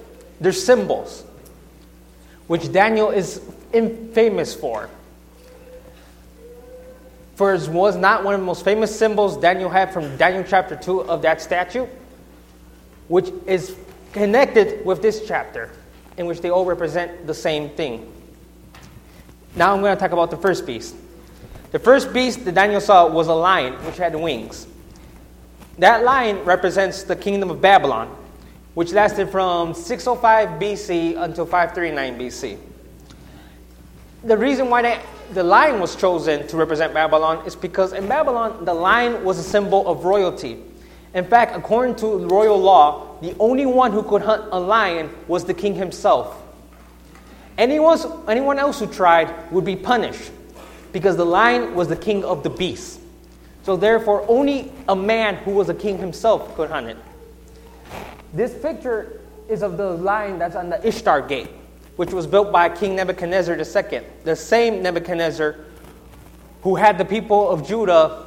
They're 0.44 0.52
symbols, 0.52 1.24
which 2.48 2.70
Daniel 2.74 3.12
is 3.12 3.42
famous 3.72 4.54
for. 4.54 4.90
For 7.36 7.54
it 7.54 7.66
was 7.70 7.96
not 7.96 8.26
one 8.26 8.34
of 8.34 8.42
the 8.42 8.46
most 8.46 8.66
famous 8.66 8.94
symbols 8.94 9.38
Daniel 9.38 9.70
had 9.70 9.94
from 9.94 10.18
Daniel 10.18 10.44
chapter 10.46 10.76
2 10.76 11.04
of 11.04 11.22
that 11.22 11.42
statue, 11.42 11.88
which 13.08 13.32
is 13.48 13.78
connected 14.12 14.86
with 14.86 15.02
this 15.02 15.26
chapter, 15.26 15.72
in 16.18 16.26
which 16.26 16.42
they 16.42 16.50
all 16.50 16.66
represent 16.66 17.26
the 17.26 17.34
same 17.34 17.70
thing. 17.70 18.12
Now 19.56 19.74
I'm 19.74 19.80
going 19.80 19.96
to 19.96 20.00
talk 20.00 20.12
about 20.12 20.30
the 20.30 20.36
first 20.36 20.66
beast. 20.66 20.94
The 21.72 21.80
first 21.80 22.12
beast 22.12 22.44
that 22.44 22.54
Daniel 22.54 22.82
saw 22.82 23.08
was 23.08 23.28
a 23.28 23.34
lion, 23.34 23.76
which 23.86 23.96
had 23.96 24.14
wings. 24.14 24.68
That 25.78 26.04
lion 26.04 26.44
represents 26.44 27.04
the 27.04 27.16
kingdom 27.16 27.50
of 27.50 27.62
Babylon, 27.62 28.14
which 28.74 28.92
lasted 28.92 29.30
from 29.30 29.74
605 29.74 30.60
BC 30.60 31.22
until 31.22 31.46
539 31.46 32.20
BC. 32.20 32.58
The 34.24 34.38
reason 34.38 34.70
why 34.70 34.82
that, 34.84 35.06
the 35.34 35.44
lion 35.44 35.80
was 35.80 35.96
chosen 35.96 36.48
to 36.48 36.58
represent 36.58 36.94
Babylon 36.94 37.46
is 37.46 37.56
because 37.56 37.94
in 37.94 38.08
Babylon, 38.08 38.66
the 38.66 38.74
lion 38.74 39.24
was 39.24 39.38
a 39.38 39.44
symbol 39.44 39.88
of 39.88 40.06
royalty. 40.06 40.60
In 41.14 41.26
fact, 41.26 41.56
according 41.56 41.96
to 41.98 42.28
royal 42.28 42.58
law, 42.58 43.20
the 43.22 43.36
only 43.40 43.66
one 43.66 43.92
who 43.92 44.02
could 44.02 44.22
hunt 44.22 44.46
a 44.52 44.60
lion 44.60 45.10
was 45.28 45.46
the 45.46 45.54
king 45.54 45.76
himself. 45.76 46.42
Anyone, 47.58 48.00
anyone 48.28 48.58
else 48.58 48.80
who 48.80 48.88
tried 48.88 49.52
would 49.52 49.66
be 49.66 49.76
punished 49.76 50.32
because 50.92 51.16
the 51.16 51.26
lion 51.26 51.76
was 51.76 51.88
the 51.88 51.96
king 51.96 52.24
of 52.24 52.42
the 52.42 52.50
beasts. 52.50 53.00
So, 53.64 53.78
therefore, 53.78 54.26
only 54.28 54.72
a 54.90 54.96
man 54.96 55.36
who 55.36 55.52
was 55.52 55.70
a 55.70 55.74
king 55.74 55.98
himself 55.98 56.56
could 56.56 56.70
hunt 56.70 56.88
it. 56.88 56.98
This 58.34 58.54
picture 58.54 59.22
is 59.48 59.62
of 59.62 59.78
the 59.78 59.92
lion 59.92 60.40
that's 60.40 60.56
on 60.56 60.70
the 60.70 60.86
Ishtar 60.86 61.22
Gate, 61.22 61.50
which 61.98 62.12
was 62.12 62.26
built 62.26 62.52
by 62.52 62.68
King 62.70 62.96
Nebuchadnezzar 62.96 63.56
II, 63.56 64.02
the 64.24 64.36
same 64.36 64.82
Nebuchadnezzar 64.82 65.58
who 66.64 66.76
had 66.76 66.98
the 66.98 67.06
people 67.06 67.50
of 67.50 67.68
Judah 67.68 68.26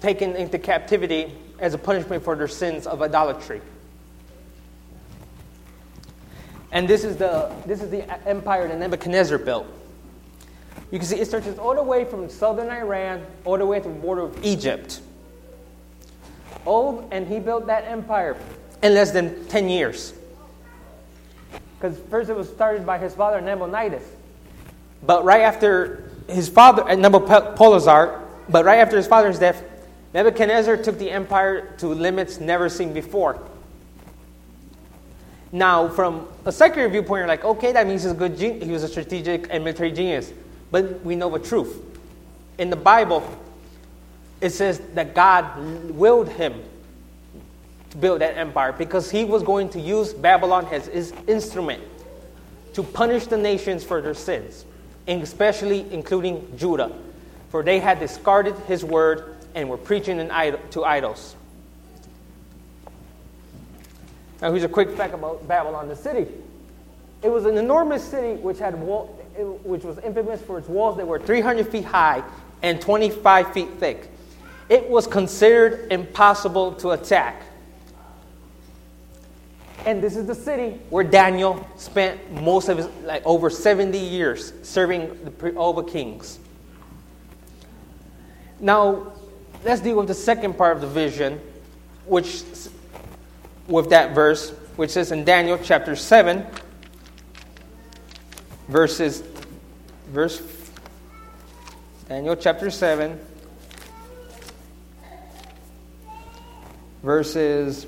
taken 0.00 0.36
into 0.36 0.58
captivity 0.58 1.32
as 1.58 1.72
a 1.72 1.78
punishment 1.78 2.22
for 2.22 2.36
their 2.36 2.48
sins 2.48 2.86
of 2.86 3.00
idolatry. 3.00 3.62
And 6.72 6.88
this 6.88 7.04
is 7.04 7.16
the, 7.16 7.50
this 7.64 7.80
is 7.80 7.90
the 7.90 8.28
empire 8.28 8.66
that 8.66 8.76
Nebuchadnezzar 8.76 9.38
built. 9.38 9.66
You 10.90 10.98
can 10.98 11.06
see 11.06 11.20
it 11.20 11.26
stretches 11.26 11.58
all 11.58 11.74
the 11.74 11.82
way 11.82 12.04
from 12.04 12.28
southern 12.28 12.68
Iran 12.68 13.24
all 13.44 13.56
the 13.56 13.64
way 13.64 13.78
to 13.78 13.88
the 13.88 13.94
border 13.94 14.22
of 14.22 14.44
Egypt. 14.44 15.00
Oh, 16.66 17.08
and 17.12 17.26
he 17.26 17.38
built 17.38 17.66
that 17.68 17.84
empire 17.84 18.36
in 18.84 18.92
less 18.92 19.10
than 19.10 19.46
10 19.46 19.70
years. 19.70 20.12
Because 21.80 21.98
first 22.10 22.28
it 22.28 22.36
was 22.36 22.48
started 22.48 22.84
by 22.84 22.98
his 22.98 23.14
father, 23.14 23.40
Nabonidus. 23.40 24.04
But 25.02 25.24
right 25.24 25.40
after 25.40 26.10
his 26.28 26.50
father, 26.50 26.82
uh, 26.82 26.88
Nabopolassar, 26.88 28.20
but 28.50 28.66
right 28.66 28.78
after 28.78 28.98
his 28.98 29.06
father's 29.06 29.38
death, 29.38 29.64
Nebuchadnezzar 30.12 30.76
took 30.76 30.98
the 30.98 31.10
empire 31.10 31.74
to 31.78 31.88
limits 31.88 32.40
never 32.40 32.68
seen 32.68 32.92
before. 32.92 33.42
Now, 35.50 35.88
from 35.88 36.28
a 36.44 36.52
secular 36.52 36.88
viewpoint, 36.88 37.20
you're 37.20 37.28
like, 37.28 37.44
okay, 37.44 37.72
that 37.72 37.86
means 37.86 38.02
he's 38.02 38.12
a 38.12 38.14
good 38.14 38.36
gen- 38.36 38.60
he 38.60 38.70
was 38.70 38.82
a 38.82 38.88
strategic 38.88 39.46
and 39.50 39.64
military 39.64 39.92
genius. 39.92 40.30
But 40.70 41.02
we 41.04 41.16
know 41.16 41.30
the 41.30 41.38
truth. 41.38 41.82
In 42.58 42.68
the 42.68 42.76
Bible, 42.76 43.26
it 44.42 44.50
says 44.50 44.80
that 44.92 45.14
God 45.14 45.58
willed 45.90 46.28
him 46.28 46.62
build 48.00 48.20
that 48.20 48.36
empire 48.36 48.72
because 48.72 49.10
he 49.10 49.24
was 49.24 49.42
going 49.42 49.68
to 49.70 49.80
use 49.80 50.12
Babylon 50.12 50.66
as 50.72 50.86
his 50.86 51.12
instrument 51.26 51.82
to 52.74 52.82
punish 52.82 53.26
the 53.26 53.38
nations 53.38 53.84
for 53.84 54.00
their 54.00 54.14
sins, 54.14 54.64
especially 55.06 55.86
including 55.92 56.56
Judah, 56.56 56.92
for 57.50 57.62
they 57.62 57.78
had 57.78 58.00
discarded 58.00 58.56
his 58.66 58.84
word 58.84 59.36
and 59.54 59.70
were 59.70 59.76
preaching 59.76 60.18
idol, 60.30 60.60
to 60.70 60.84
idols. 60.84 61.36
Now, 64.42 64.50
here's 64.50 64.64
a 64.64 64.68
quick 64.68 64.90
fact 64.90 65.14
about 65.14 65.46
Babylon, 65.46 65.88
the 65.88 65.96
city. 65.96 66.26
It 67.22 67.30
was 67.30 67.46
an 67.46 67.56
enormous 67.56 68.02
city 68.02 68.34
which 68.40 68.58
had 68.58 68.78
wall, 68.78 69.06
which 69.62 69.84
was 69.84 69.98
infamous 69.98 70.42
for 70.42 70.58
its 70.58 70.68
walls 70.68 70.96
that 70.98 71.06
were 71.06 71.18
300 71.18 71.68
feet 71.68 71.84
high 71.84 72.22
and 72.62 72.80
25 72.80 73.52
feet 73.52 73.68
thick. 73.78 74.10
It 74.68 74.90
was 74.90 75.06
considered 75.06 75.92
impossible 75.92 76.72
to 76.74 76.90
attack. 76.90 77.42
And 79.86 80.02
this 80.02 80.16
is 80.16 80.26
the 80.26 80.34
city 80.34 80.80
where 80.88 81.04
Daniel 81.04 81.66
spent 81.76 82.32
most 82.32 82.68
of 82.68 82.78
his, 82.78 82.86
like 83.04 83.24
over 83.26 83.50
70 83.50 83.98
years 83.98 84.52
serving 84.62 85.18
the, 85.24 85.54
all 85.56 85.74
the 85.74 85.82
kings. 85.82 86.38
Now, 88.60 89.12
let's 89.62 89.82
deal 89.82 89.96
with 89.96 90.08
the 90.08 90.14
second 90.14 90.56
part 90.56 90.76
of 90.76 90.80
the 90.80 90.88
vision, 90.88 91.38
which, 92.06 92.42
with 93.66 93.90
that 93.90 94.14
verse, 94.14 94.50
which 94.76 94.90
says 94.90 95.12
in 95.12 95.24
Daniel 95.24 95.58
chapter 95.62 95.94
7, 95.94 96.46
verses, 98.68 99.22
verse, 100.08 100.42
Daniel 102.08 102.36
chapter 102.36 102.70
7, 102.70 103.20
verses 107.02 107.86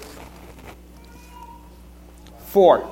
4. 2.56 2.88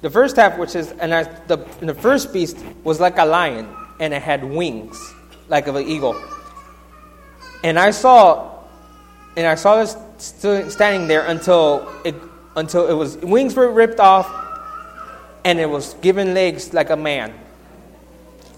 the 0.00 0.08
first 0.08 0.36
half, 0.36 0.56
which 0.56 0.74
is, 0.74 0.92
and 0.92 1.12
I, 1.12 1.24
the, 1.24 1.58
and 1.80 1.88
the 1.90 1.94
first 1.94 2.32
beast 2.32 2.56
was 2.82 2.98
like 2.98 3.18
a 3.18 3.26
lion, 3.26 3.68
and 4.00 4.14
it 4.14 4.22
had 4.22 4.42
wings 4.42 4.98
like 5.50 5.66
of 5.66 5.76
an 5.76 5.86
eagle. 5.86 6.18
And 7.62 7.78
I 7.78 7.90
saw, 7.90 8.64
and 9.36 9.46
I 9.46 9.54
saw 9.54 9.84
this 9.84 9.98
st- 10.16 10.72
standing 10.72 11.08
there 11.08 11.26
until 11.26 11.92
it, 12.06 12.14
until 12.56 12.88
it 12.88 12.94
was 12.94 13.18
wings 13.18 13.54
were 13.54 13.70
ripped 13.70 14.00
off, 14.00 14.32
and 15.44 15.60
it 15.60 15.68
was 15.68 15.92
given 16.00 16.32
legs 16.32 16.72
like 16.72 16.88
a 16.88 16.96
man, 16.96 17.34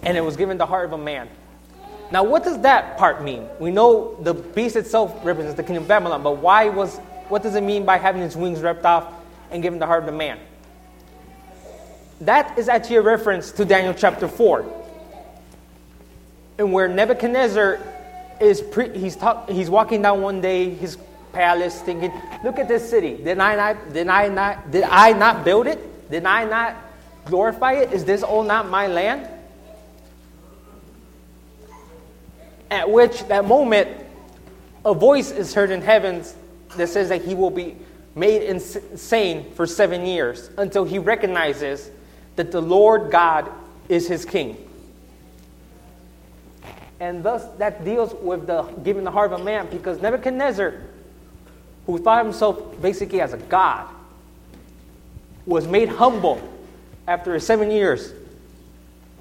and 0.05 0.17
it 0.17 0.21
was 0.21 0.37
given 0.37 0.57
the 0.57 0.67
heart 0.67 0.85
of 0.85 0.93
a 0.93 0.99
man. 0.99 1.29
Now, 2.13 2.23
what 2.23 2.45
does 2.45 2.61
that 2.61 2.97
part 2.97 3.25
mean? 3.25 3.49
We 3.59 3.73
know 3.73 4.15
the 4.23 4.35
beast 4.35 4.77
itself 4.77 5.19
represents 5.25 5.57
the 5.57 5.65
kingdom 5.65 5.83
of 5.83 5.89
Babylon, 5.89 6.23
but 6.23 6.37
why 6.37 6.69
was 6.69 7.01
what 7.29 7.43
does 7.43 7.57
it 7.57 7.63
mean 7.63 7.85
by 7.85 7.99
having 7.99 8.23
its 8.23 8.37
wings 8.37 8.61
ripped 8.61 8.85
off 8.85 9.16
and 9.51 9.63
given 9.63 9.79
the 9.79 9.87
heart 9.87 10.03
of 10.03 10.09
a 10.09 10.17
man? 10.17 10.39
That 12.23 12.59
is 12.59 12.69
actually 12.69 12.97
a 12.97 13.03
reference 13.03 13.53
to 13.53 13.65
Daniel 13.65 13.95
chapter 13.95 14.29
4. 14.29 14.85
And 16.59 16.73
where 16.73 16.89
Nebuchadnezzar 16.89 17.79
is 18.41 18.63
pre, 18.63 18.97
he's, 18.97 19.17
talk, 19.17 19.51
he's 19.51 19.69
walking 19.69 20.03
down 20.03 20.23
one 20.23 20.41
day 20.41 20.71
his 20.71 20.97
palace 21.33 21.81
thinking, 21.83 22.13
look 22.43 22.59
at 22.59 22.69
this 22.69 22.89
city. 22.89 23.17
Did 23.17 23.39
I 23.39 23.57
not 23.57 23.93
did 23.93 24.09
I 24.09 24.29
not 24.29 24.71
did 24.71 24.85
I 24.85 25.13
not 25.13 25.45
build 25.45 25.67
it? 25.67 26.11
Did 26.11 26.25
I 26.25 26.45
not 26.45 26.77
glorify 27.27 27.73
it? 27.73 27.93
Is 27.93 28.05
this 28.05 28.23
all 28.23 28.43
not 28.43 28.69
my 28.71 28.87
land? 28.87 29.29
At 32.71 32.91
which 32.91 33.23
that 33.29 33.45
moment 33.45 33.89
a 34.85 34.95
voice 34.95 35.31
is 35.31 35.53
heard 35.53 35.71
in 35.71 35.83
heavens 35.83 36.35
that 36.77 36.89
says 36.89 37.11
that 37.11 37.23
he 37.23 37.35
will 37.35 37.51
be 37.51 37.77
made 38.17 38.43
insane 38.43 39.53
for 39.53 39.67
seven 39.67 40.07
years 40.07 40.51
until 40.57 40.85
he 40.85 40.99
recognizes 40.99 41.91
that 42.35 42.51
the 42.51 42.61
Lord 42.61 43.11
God 43.11 43.51
is 43.89 44.09
his 44.09 44.25
king. 44.25 44.57
And 46.99 47.23
thus, 47.23 47.47
that 47.59 47.85
deals 47.85 48.15
with 48.15 48.47
the 48.47 48.63
giving 48.83 49.05
the 49.05 49.11
heart 49.11 49.33
of 49.33 49.41
a 49.41 49.45
man 49.45 49.69
because 49.71 50.01
Nebuchadnezzar, 50.01 50.81
who 51.85 51.99
thought 51.99 52.25
himself 52.25 52.81
basically 52.81 53.21
as 53.21 53.35
a 53.35 53.37
god, 53.37 53.87
was 55.45 55.67
made 55.67 55.91
humble 55.91 56.41
after 57.07 57.39
seven 57.39 57.71
years, 57.71 58.13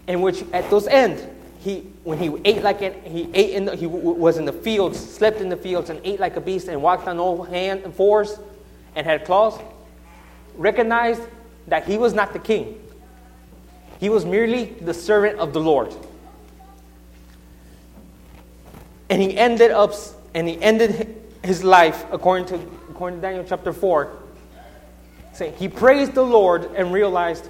in 0.07 0.21
which 0.21 0.43
at 0.53 0.69
those 0.69 0.87
end, 0.87 1.29
he, 1.59 1.81
when 2.03 2.17
he 2.17 2.33
ate 2.45 2.63
like 2.63 2.81
it, 2.81 3.03
he 3.05 3.29
ate 3.33 3.51
in 3.55 3.65
the, 3.65 3.75
he 3.75 3.87
was 3.87 4.37
in 4.37 4.45
the 4.45 4.53
fields, 4.53 4.97
slept 4.97 5.41
in 5.41 5.49
the 5.49 5.57
fields, 5.57 5.89
and 5.89 5.99
ate 6.03 6.19
like 6.19 6.37
a 6.37 6.41
beast, 6.41 6.69
and 6.69 6.81
walked 6.81 7.07
on 7.07 7.19
all 7.19 7.43
hands 7.43 7.83
and 7.83 7.93
fours, 7.93 8.39
and 8.95 9.05
had 9.05 9.25
claws, 9.25 9.59
recognized 10.55 11.21
that 11.67 11.85
he 11.85 11.97
was 11.97 12.13
not 12.13 12.33
the 12.33 12.39
king. 12.39 12.81
He 13.99 14.09
was 14.09 14.25
merely 14.25 14.65
the 14.65 14.93
servant 14.93 15.39
of 15.39 15.53
the 15.53 15.59
Lord. 15.59 15.93
And 19.09 19.21
he 19.21 19.37
ended 19.37 19.71
up 19.71 19.93
and 20.33 20.47
he 20.47 20.61
ended 20.61 21.15
his 21.43 21.63
life 21.63 22.05
according 22.11 22.47
to 22.47 22.55
according 22.89 23.19
to 23.19 23.21
Daniel 23.21 23.45
chapter 23.47 23.71
4 23.71 24.11
saying 25.33 25.53
he 25.57 25.67
praised 25.67 26.13
the 26.13 26.23
Lord 26.23 26.65
and 26.75 26.91
realized 26.91 27.49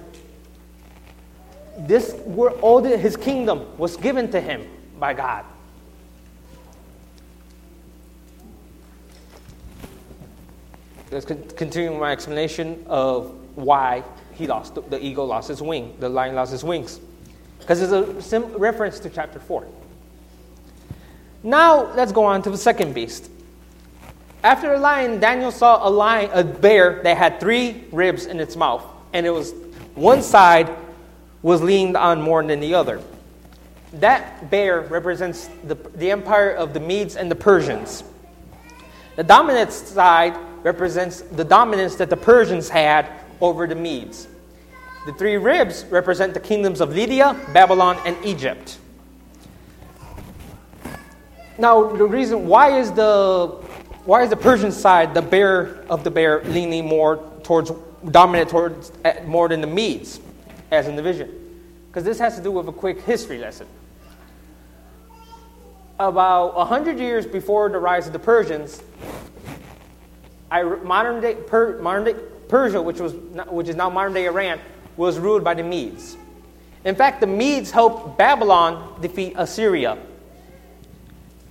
this 1.78 2.14
were 2.24 2.50
all 2.60 2.80
the, 2.80 2.96
his 2.96 3.16
kingdom 3.16 3.76
was 3.78 3.96
given 3.96 4.30
to 4.32 4.40
him 4.40 4.66
by 4.98 5.14
God. 5.14 5.44
Let's 11.16 11.24
con- 11.24 11.42
continue 11.56 11.98
my 11.98 12.12
explanation 12.12 12.84
of 12.88 13.32
why 13.56 14.04
he 14.34 14.46
lost 14.46 14.74
the, 14.74 14.82
the 14.82 15.02
eagle 15.02 15.26
lost 15.26 15.48
his 15.48 15.62
wing, 15.62 15.96
the 15.98 16.10
lion 16.10 16.34
lost 16.34 16.52
his 16.52 16.62
wings, 16.62 17.00
because 17.58 17.80
it's 17.80 17.90
a 17.90 18.20
sim- 18.20 18.52
reference 18.58 19.00
to 19.00 19.08
chapter 19.08 19.40
four. 19.40 19.66
Now 21.42 21.90
let's 21.94 22.12
go 22.12 22.22
on 22.22 22.42
to 22.42 22.50
the 22.50 22.58
second 22.58 22.94
beast. 22.94 23.30
After 24.44 24.74
the 24.74 24.78
lion, 24.78 25.18
Daniel 25.18 25.50
saw 25.50 25.88
a 25.88 25.90
lion, 25.90 26.28
a 26.34 26.44
bear 26.44 27.00
that 27.02 27.16
had 27.16 27.40
three 27.40 27.84
ribs 27.92 28.26
in 28.26 28.38
its 28.38 28.54
mouth, 28.54 28.84
and 29.14 29.24
it 29.24 29.30
was 29.30 29.54
one 29.94 30.20
side 30.20 30.70
was 31.40 31.62
leaned 31.62 31.96
on 31.96 32.20
more 32.20 32.42
than 32.42 32.60
the 32.60 32.74
other. 32.74 33.00
That 33.94 34.50
bear 34.50 34.82
represents 34.82 35.48
the, 35.64 35.76
the 35.76 36.10
empire 36.10 36.50
of 36.50 36.74
the 36.74 36.80
Medes 36.80 37.16
and 37.16 37.30
the 37.30 37.36
Persians. 37.36 38.04
The 39.16 39.24
dominant 39.24 39.72
side 39.72 40.36
represents 40.66 41.20
the 41.20 41.44
dominance 41.44 41.94
that 41.94 42.10
the 42.10 42.16
Persians 42.16 42.68
had 42.68 43.08
over 43.40 43.68
the 43.68 43.74
Medes. 43.76 44.26
The 45.06 45.12
three 45.12 45.36
ribs 45.36 45.84
represent 45.90 46.34
the 46.34 46.40
kingdoms 46.40 46.80
of 46.80 46.92
Lydia, 46.92 47.40
Babylon, 47.52 47.96
and 48.04 48.16
Egypt. 48.24 48.76
Now, 51.56 51.94
the 51.94 52.04
reason 52.04 52.48
why 52.48 52.80
is 52.80 52.90
the 52.90 53.62
why 54.06 54.24
is 54.24 54.30
the 54.30 54.36
Persian 54.36 54.72
side, 54.72 55.14
the 55.14 55.22
bear 55.22 55.84
of 55.88 56.02
the 56.02 56.10
bear, 56.10 56.42
leaning 56.42 56.84
more 56.84 57.22
towards 57.44 57.70
dominant 58.10 58.50
towards 58.50 58.90
eh, 59.04 59.22
more 59.24 59.48
than 59.48 59.60
the 59.60 59.68
Medes, 59.68 60.18
as 60.72 60.88
in 60.88 60.96
the 60.96 61.02
vision? 61.02 61.30
Because 61.88 62.02
this 62.02 62.18
has 62.18 62.34
to 62.38 62.42
do 62.42 62.50
with 62.50 62.66
a 62.66 62.72
quick 62.72 63.00
history 63.02 63.38
lesson. 63.38 63.68
About 66.00 66.66
hundred 66.66 66.98
years 66.98 67.24
before 67.24 67.68
the 67.68 67.78
rise 67.78 68.08
of 68.08 68.12
the 68.12 68.18
Persians, 68.18 68.82
modern 70.50 71.20
day 71.20 71.34
per, 71.34 71.80
modern 71.80 72.04
day 72.04 72.14
Persia, 72.48 72.80
which 72.80 73.00
was 73.00 73.12
which 73.48 73.68
is 73.68 73.76
now 73.76 73.90
modern 73.90 74.12
day 74.12 74.26
Iran, 74.26 74.60
was 74.96 75.18
ruled 75.18 75.44
by 75.44 75.54
the 75.54 75.62
Medes. 75.62 76.16
In 76.84 76.94
fact, 76.94 77.20
the 77.20 77.26
Medes 77.26 77.70
helped 77.70 78.16
Babylon 78.16 79.00
defeat 79.00 79.34
Assyria 79.36 79.98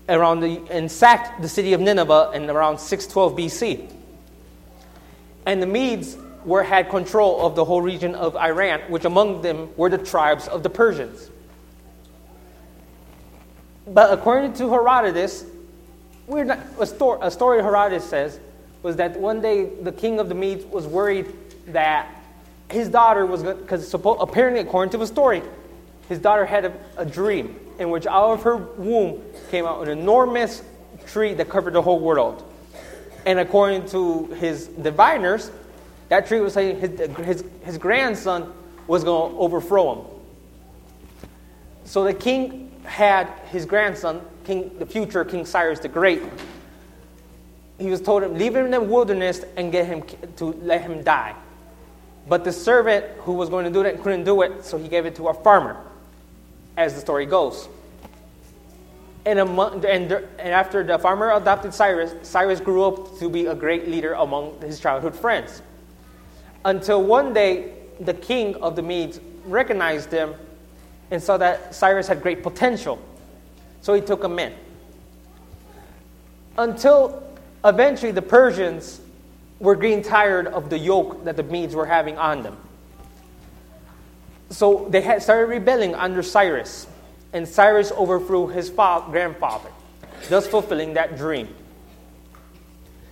around 0.07 0.39
the, 0.39 0.61
and 0.69 0.89
sacked 0.89 1.41
the 1.41 1.49
city 1.49 1.73
of 1.73 1.81
Nineveh 1.81 2.31
in 2.33 2.49
around 2.49 2.79
612 2.79 3.37
BC. 3.37 3.91
And 5.45 5.61
the 5.61 5.67
Medes 5.67 6.17
were, 6.45 6.63
had 6.63 6.89
control 6.89 7.45
of 7.45 7.55
the 7.55 7.65
whole 7.65 7.81
region 7.81 8.15
of 8.15 8.35
Iran, 8.35 8.81
which 8.87 9.05
among 9.05 9.41
them 9.41 9.69
were 9.75 9.89
the 9.89 9.97
tribes 9.97 10.47
of 10.47 10.63
the 10.63 10.69
Persians. 10.69 11.29
But 13.87 14.13
according 14.13 14.53
to 14.53 14.69
Herodotus, 14.69 15.45
we're 16.27 16.45
not, 16.45 16.59
a, 16.79 16.85
story, 16.85 17.19
a 17.21 17.29
story 17.29 17.61
Herodotus 17.61 18.07
says 18.09 18.39
was 18.85 18.97
that 18.97 19.19
one 19.19 19.41
day 19.41 19.65
the 19.81 19.91
king 19.91 20.19
of 20.19 20.29
the 20.29 20.35
Medes 20.35 20.63
was 20.63 20.85
worried 20.85 21.25
that 21.69 22.07
his 22.69 22.87
daughter 22.87 23.25
was 23.25 23.41
going 23.41 23.57
because 23.57 23.91
apparently 23.95 24.61
according 24.61 24.91
to 24.91 24.99
the 24.99 25.07
story, 25.07 25.41
his 26.07 26.19
daughter 26.19 26.45
had 26.45 26.65
a, 26.65 26.73
a 26.95 27.03
dream 27.03 27.59
in 27.79 27.89
which 27.89 28.05
out 28.05 28.33
of 28.33 28.43
her 28.43 28.55
womb 28.55 29.23
came 29.49 29.65
out 29.65 29.81
an 29.81 29.89
enormous 29.89 30.61
tree 31.07 31.33
that 31.33 31.49
covered 31.49 31.73
the 31.73 31.81
whole 31.81 31.99
world. 31.99 32.43
And 33.25 33.39
according 33.39 33.87
to 33.87 34.27
his 34.35 34.67
diviners, 34.67 35.49
that 36.09 36.27
tree 36.27 36.39
was 36.39 36.53
saying 36.53 36.79
his, 36.79 37.17
his, 37.25 37.43
his 37.63 37.77
grandson 37.79 38.53
was 38.85 39.03
going 39.03 39.31
to 39.31 39.37
overthrow 39.39 39.95
him. 39.95 40.05
So 41.85 42.03
the 42.03 42.13
king 42.13 42.71
had 42.83 43.27
his 43.49 43.65
grandson, 43.65 44.21
king, 44.43 44.77
the 44.77 44.85
future 44.85 45.25
King 45.25 45.43
Cyrus 45.43 45.79
the 45.79 45.87
Great. 45.87 46.21
He 47.77 47.89
was 47.89 48.01
told 48.01 48.23
him 48.23 48.37
leave 48.37 48.55
him 48.55 48.65
in 48.65 48.71
the 48.71 48.81
wilderness 48.81 49.43
and 49.57 49.71
get 49.71 49.85
him 49.85 50.03
to 50.37 50.45
let 50.45 50.81
him 50.81 51.03
die. 51.03 51.35
But 52.27 52.43
the 52.43 52.51
servant 52.51 53.05
who 53.19 53.33
was 53.33 53.49
going 53.49 53.65
to 53.65 53.71
do 53.71 53.83
that 53.83 54.01
couldn't 54.01 54.23
do 54.23 54.41
it, 54.41 54.63
so 54.63 54.77
he 54.77 54.87
gave 54.87 55.05
it 55.05 55.15
to 55.15 55.27
a 55.27 55.33
farmer, 55.33 55.77
as 56.77 56.95
the 56.95 57.01
story 57.01 57.25
goes. 57.25 57.67
And, 59.25 59.39
and, 59.39 59.85
and 59.85 60.13
after 60.39 60.83
the 60.83 60.99
farmer 60.99 61.31
adopted 61.31 61.73
Cyrus, 61.73 62.13
Cyrus 62.27 62.59
grew 62.59 62.83
up 62.83 63.17
to 63.19 63.29
be 63.29 63.47
a 63.47 63.55
great 63.55 63.87
leader 63.87 64.13
among 64.13 64.59
his 64.61 64.79
childhood 64.79 65.15
friends. 65.15 65.61
Until 66.63 67.03
one 67.03 67.33
day, 67.33 67.73
the 67.99 68.13
king 68.13 68.55
of 68.55 68.75
the 68.75 68.81
Medes 68.81 69.19
recognized 69.45 70.11
him 70.11 70.33
and 71.11 71.21
saw 71.21 71.37
that 71.37 71.75
Cyrus 71.75 72.07
had 72.07 72.21
great 72.21 72.43
potential. 72.43 72.99
So 73.81 73.93
he 73.93 74.01
took 74.01 74.23
him 74.23 74.39
in. 74.39 74.53
Until 76.57 77.23
eventually 77.65 78.11
the 78.11 78.21
Persians 78.21 79.01
were 79.59 79.75
getting 79.75 80.01
tired 80.01 80.47
of 80.47 80.69
the 80.69 80.77
yoke 80.77 81.25
that 81.25 81.35
the 81.35 81.43
Medes 81.43 81.75
were 81.75 81.85
having 81.85 82.17
on 82.17 82.43
them. 82.43 82.57
So 84.49 84.87
they 84.89 85.01
had 85.01 85.23
started 85.23 85.47
rebelling 85.47 85.95
under 85.95 86.21
Cyrus, 86.21 86.87
and 87.33 87.47
Cyrus 87.47 87.91
overthrew 87.91 88.47
his 88.47 88.69
fa- 88.69 89.03
grandfather, 89.09 89.69
thus 90.29 90.47
fulfilling 90.47 90.93
that 90.93 91.17
dream. 91.17 91.47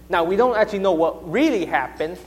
Now, 0.09 0.23
we 0.23 0.35
don't 0.35 0.55
actually 0.55 0.79
know 0.79 0.91
what 0.91 1.29
really 1.29 1.65
happened, 1.65 2.17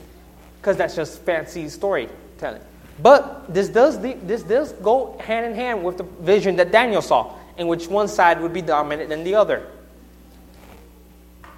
because 0.59 0.75
that's 0.75 0.95
just 0.95 1.21
fancy 1.21 1.69
storytelling. 1.69 2.61
But 3.01 3.53
this 3.53 3.69
does, 3.69 4.01
this 4.01 4.43
does 4.43 4.73
go 4.73 5.17
hand 5.19 5.45
in 5.45 5.55
hand 5.55 5.83
with 5.83 5.97
the 5.97 6.03
vision 6.03 6.55
that 6.57 6.71
Daniel 6.71 7.01
saw, 7.01 7.35
in 7.57 7.67
which 7.67 7.87
one 7.87 8.07
side 8.07 8.41
would 8.41 8.53
be 8.53 8.61
dominant 8.61 9.09
than 9.09 9.23
the 9.23 9.35
other. 9.35 9.67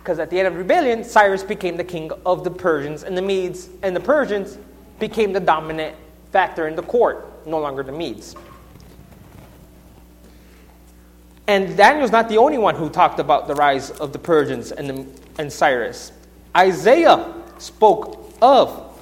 Because 0.10 0.18
at 0.18 0.32
the 0.32 0.40
end 0.40 0.48
of 0.48 0.54
the 0.54 0.58
rebellion, 0.58 1.04
Cyrus 1.04 1.44
became 1.44 1.78
the 1.78 1.84
king 1.84 2.10
of 2.26 2.44
the 2.44 2.50
Persians, 2.50 3.04
and 3.04 3.16
the 3.16 3.22
Medes 3.22 3.70
and 3.84 3.96
the 3.96 4.00
Persians 4.00 4.58
became 4.98 5.34
the 5.34 5.40
dominant 5.40 5.96
factor 6.32 6.68
in 6.68 6.76
the 6.76 6.82
court, 6.82 7.46
no 7.46 7.60
longer 7.60 7.84
the 7.84 7.92
Medes. 7.92 8.36
And 11.46 11.78
Daniel's 11.78 12.10
not 12.10 12.28
the 12.28 12.40
only 12.40 12.58
one 12.58 12.74
who 12.74 12.90
talked 12.90 13.20
about 13.20 13.48
the 13.48 13.54
rise 13.54 13.92
of 13.92 14.12
the 14.12 14.18
Persians 14.18 14.72
and, 14.72 14.90
the, 14.90 15.06
and 15.38 15.54
Cyrus. 15.54 16.12
Isaiah 16.58 17.32
spoke 17.60 18.34
of 18.42 19.00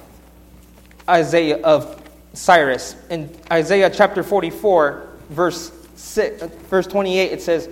Isaiah 1.08 1.62
of 1.62 2.02
Cyrus 2.34 2.96
in 3.08 3.34
Isaiah 3.50 3.88
chapter 3.88 4.22
44, 4.22 5.08
verse 5.30 5.72
six, 5.96 6.44
verse 6.68 6.86
28. 6.86 7.32
It 7.32 7.40
says, 7.40 7.70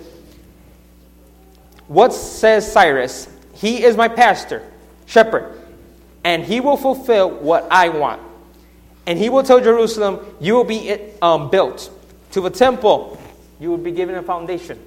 "What 1.87 2.13
says 2.13 2.71
Cyrus? 2.71 3.27
He 3.53 3.83
is 3.83 3.95
my 3.95 4.07
pastor, 4.07 4.63
shepherd, 5.05 5.59
and 6.23 6.43
he 6.43 6.59
will 6.59 6.77
fulfill 6.77 7.29
what 7.29 7.67
I 7.71 7.89
want. 7.89 8.21
And 9.05 9.17
he 9.17 9.29
will 9.29 9.43
tell 9.43 9.61
Jerusalem, 9.61 10.19
you 10.39 10.53
will 10.53 10.63
be 10.63 10.97
um, 11.21 11.49
built 11.49 11.89
to 12.31 12.41
the 12.41 12.49
temple. 12.49 13.19
You 13.59 13.69
will 13.69 13.77
be 13.77 13.91
given 13.91 14.15
a 14.15 14.23
foundation." 14.23 14.79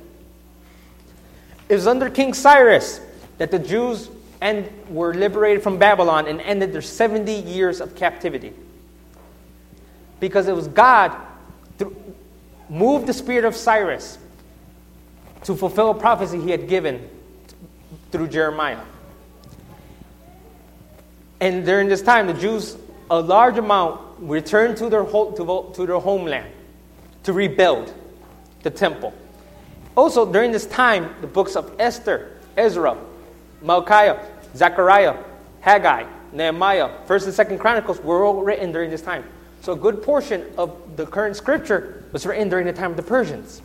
It 1.69 1.75
was 1.75 1.87
under 1.87 2.11
King 2.11 2.35
Cyrus 2.35 3.01
that 3.39 3.51
the 3.53 3.59
Jews 3.59 4.11
and 4.41 4.69
were 4.89 5.15
liberated 5.15 5.63
from 5.63 5.79
Babylon 5.79 6.27
and 6.27 6.41
ended 6.41 6.73
their 6.73 6.83
70 6.83 7.33
years 7.33 7.81
of 7.81 7.95
captivity. 7.95 8.53
Because 10.19 10.49
it 10.49 10.55
was 10.55 10.69
God 10.69 11.17
through, 11.79 11.97
moved 12.69 13.07
the 13.07 13.13
spirit 13.13 13.45
of 13.45 13.55
Cyrus 13.55 14.19
to 15.45 15.55
fulfill 15.55 15.91
a 15.91 15.95
prophecy 15.95 16.41
he 16.41 16.51
had 16.51 16.69
given 16.69 17.09
through 18.11 18.29
Jeremiah. 18.29 18.81
And 21.41 21.65
during 21.65 21.89
this 21.89 22.03
time, 22.03 22.27
the 22.27 22.35
Jews, 22.35 22.77
a 23.11 23.21
large 23.21 23.57
amount, 23.57 24.01
returned 24.19 24.77
to 24.79 24.91
their, 24.91 25.05
ho- 25.05 25.31
to, 25.33 25.75
to 25.75 25.87
their 25.87 25.99
homeland 25.99 26.53
to 27.23 27.33
rebuild 27.33 27.95
the 28.63 28.71
temple. 28.71 29.15
Also, 29.97 30.31
during 30.31 30.53
this 30.53 30.67
time, 30.67 31.15
the 31.21 31.27
books 31.27 31.57
of 31.57 31.75
Esther, 31.79 32.39
Ezra, 32.57 32.97
Malachi, 33.63 34.19
Zechariah, 34.55 35.17
Haggai, 35.61 36.07
Nehemiah, 36.33 36.91
1st 37.07 37.39
and 37.51 37.51
2nd 37.51 37.61
Chronicles 37.61 38.01
were 38.01 38.25
all 38.25 38.43
written 38.43 38.73
during 38.73 38.91
this 38.91 39.03
time. 39.03 39.25
So 39.63 39.73
a 39.73 39.77
good 39.77 40.03
portion 40.03 40.47
of 40.57 40.97
the 40.97 41.07
current 41.07 41.37
scripture 41.37 42.05
was 42.13 42.25
written 42.25 42.49
during 42.49 42.67
the 42.67 42.73
time 42.73 42.93
of 42.93 42.97
the 42.97 43.03
Persians. 43.03 43.63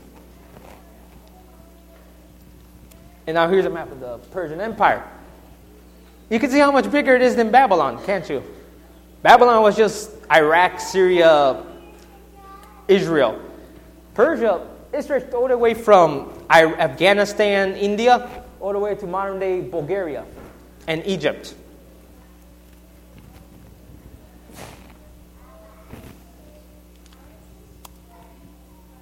And 3.27 3.35
now 3.35 3.49
here's 3.49 3.65
a 3.65 3.69
map 3.69 3.91
of 3.91 3.99
the 3.99 4.17
Persian 4.31 4.61
Empire. 4.61 5.03
You 6.29 6.39
can 6.39 6.49
see 6.49 6.59
how 6.59 6.71
much 6.71 6.91
bigger 6.91 7.15
it 7.15 7.21
is 7.21 7.35
than 7.35 7.51
Babylon, 7.51 8.03
can't 8.05 8.27
you? 8.29 8.43
Babylon 9.21 9.61
was 9.61 9.75
just 9.75 10.11
Iraq, 10.31 10.79
Syria, 10.79 11.63
Israel. 12.87 13.39
Persia 14.13 14.67
it 14.95 15.03
stretched 15.03 15.33
all 15.33 15.49
the 15.49 15.57
way 15.57 15.73
from 15.73 16.31
Afghanistan, 16.49 17.75
India, 17.75 18.29
all 18.61 18.71
the 18.71 18.79
way 18.79 18.95
to 18.95 19.05
modern 19.05 19.39
day 19.39 19.59
Bulgaria 19.59 20.23
and 20.87 21.05
Egypt. 21.05 21.53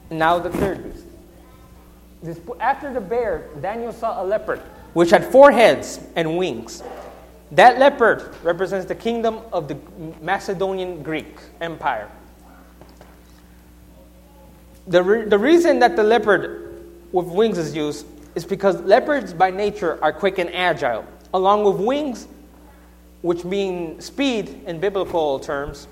Now 0.09 0.39
the 0.39 0.49
third 0.49 0.83
beast. 0.83 1.12
After 2.59 2.93
the 2.93 3.01
bear, 3.01 3.49
Daniel 3.61 3.91
saw 3.91 4.21
a 4.21 4.25
leopard, 4.25 4.59
which 4.93 5.09
had 5.09 5.25
four 5.25 5.51
heads 5.51 5.99
and 6.15 6.37
wings. 6.37 6.83
That 7.51 7.77
leopard 7.77 8.33
represents 8.43 8.87
the 8.87 8.95
kingdom 8.95 9.41
of 9.51 9.67
the 9.67 9.77
Macedonian 10.21 11.03
Greek 11.03 11.37
Empire. 11.61 12.09
The, 14.87 15.03
re- 15.03 15.25
the 15.25 15.37
reason 15.37 15.79
that 15.79 15.95
the 15.95 16.03
leopard 16.03 16.83
with 17.11 17.27
wings 17.27 17.57
is 17.57 17.75
used 17.75 18.05
is 18.35 18.45
because 18.45 18.81
leopards 18.81 19.33
by 19.33 19.51
nature 19.51 19.99
are 20.01 20.11
quick 20.11 20.39
and 20.39 20.53
agile, 20.53 21.05
along 21.33 21.63
with 21.63 21.85
wings, 21.85 22.27
which 23.21 23.45
mean 23.45 24.01
speed 24.01 24.63
in 24.65 24.79
biblical 24.79 25.39
terms, 25.39 25.87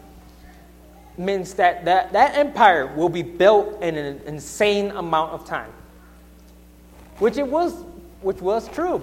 means 1.17 1.53
that 1.55 1.85
that, 1.85 2.11
that 2.13 2.35
empire 2.35 2.87
will 2.87 3.09
be 3.09 3.21
built 3.21 3.81
in 3.81 3.95
an 3.95 4.21
insane 4.25 4.91
amount 4.91 5.33
of 5.33 5.45
time. 5.45 5.71
Which 7.21 7.37
it 7.37 7.47
was, 7.47 7.75
which 8.21 8.41
was 8.41 8.67
true. 8.69 8.99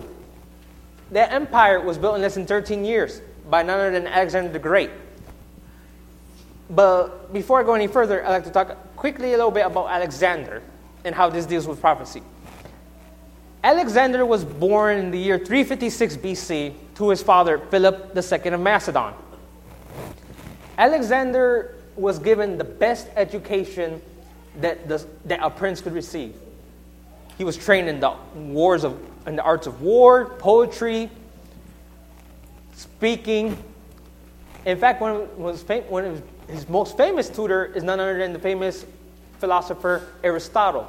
That 1.13 1.33
empire 1.33 1.81
was 1.81 1.99
built 1.99 2.17
in 2.17 2.23
less 2.23 2.35
than 2.35 2.47
13 2.47 2.85
years 2.85 3.23
by 3.49 3.63
none 3.63 3.79
other 3.79 3.93
than 3.93 4.09
Alexander 4.09 4.51
the 4.51 4.59
Great. 4.59 4.91
But 6.69 7.33
before 7.33 7.61
I 7.61 7.63
go 7.63 7.75
any 7.75 7.87
further, 7.87 8.27
I'd 8.27 8.31
like 8.31 8.43
to 8.43 8.51
talk 8.51 8.97
quickly 8.97 9.35
a 9.35 9.37
little 9.37 9.53
bit 9.53 9.65
about 9.65 9.91
Alexander 9.91 10.65
and 11.05 11.15
how 11.15 11.31
this 11.31 11.47
deals 11.47 11.69
with 11.69 11.81
prophecy. 11.81 12.21
Alexander 13.63 14.27
was 14.27 14.45
born 14.45 14.97
in 14.97 15.11
the 15.13 15.19
year 15.19 15.39
356 15.39 16.17
BC 16.17 16.75
to 16.97 17.11
his 17.11 17.23
father 17.23 17.59
Philip 17.71 18.17
II 18.17 18.51
of 18.51 18.61
Macedon. 18.61 19.15
Alexander 20.77 21.77
was 21.95 22.19
given 22.19 22.59
the 22.59 22.65
best 22.65 23.07
education 23.15 24.03
that, 24.57 24.89
the, 24.89 25.07
that 25.27 25.39
a 25.41 25.51
prince 25.51 25.81
could 25.81 25.93
receive. 25.93 26.35
He 27.39 27.45
was 27.45 27.57
trained 27.57 27.89
in 27.89 28.01
the 28.01 28.15
wars 28.35 28.85
of 28.85 29.01
in 29.29 29.37
the 29.37 29.43
arts 29.43 29.67
of 29.67 29.83
war, 29.83 30.25
poetry, 30.39 31.11
speaking. 32.75 33.63
In 34.65 34.79
fact, 34.79 35.01
one 35.01 35.13
of, 35.13 35.89
one 35.91 36.05
of 36.05 36.23
his 36.49 36.69
most 36.69 36.97
famous 36.97 37.29
tutor 37.29 37.67
is 37.67 37.83
none 37.83 38.01
other 38.01 38.19
than 38.19 38.33
the 38.33 38.39
famous 38.39 38.87
philosopher 39.39 40.09
Aristotle, 40.25 40.89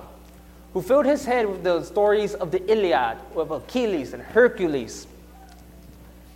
who 0.74 0.82
filled 0.82 1.06
his 1.06 1.26
head 1.26 1.48
with 1.48 1.64
the 1.64 1.84
stories 1.84 2.34
of 2.34 2.50
the 2.52 2.66
Iliad, 2.72 3.18
of 3.36 3.52
Achilles 3.52 4.14
and 4.14 4.24
Hercules, 4.24 5.06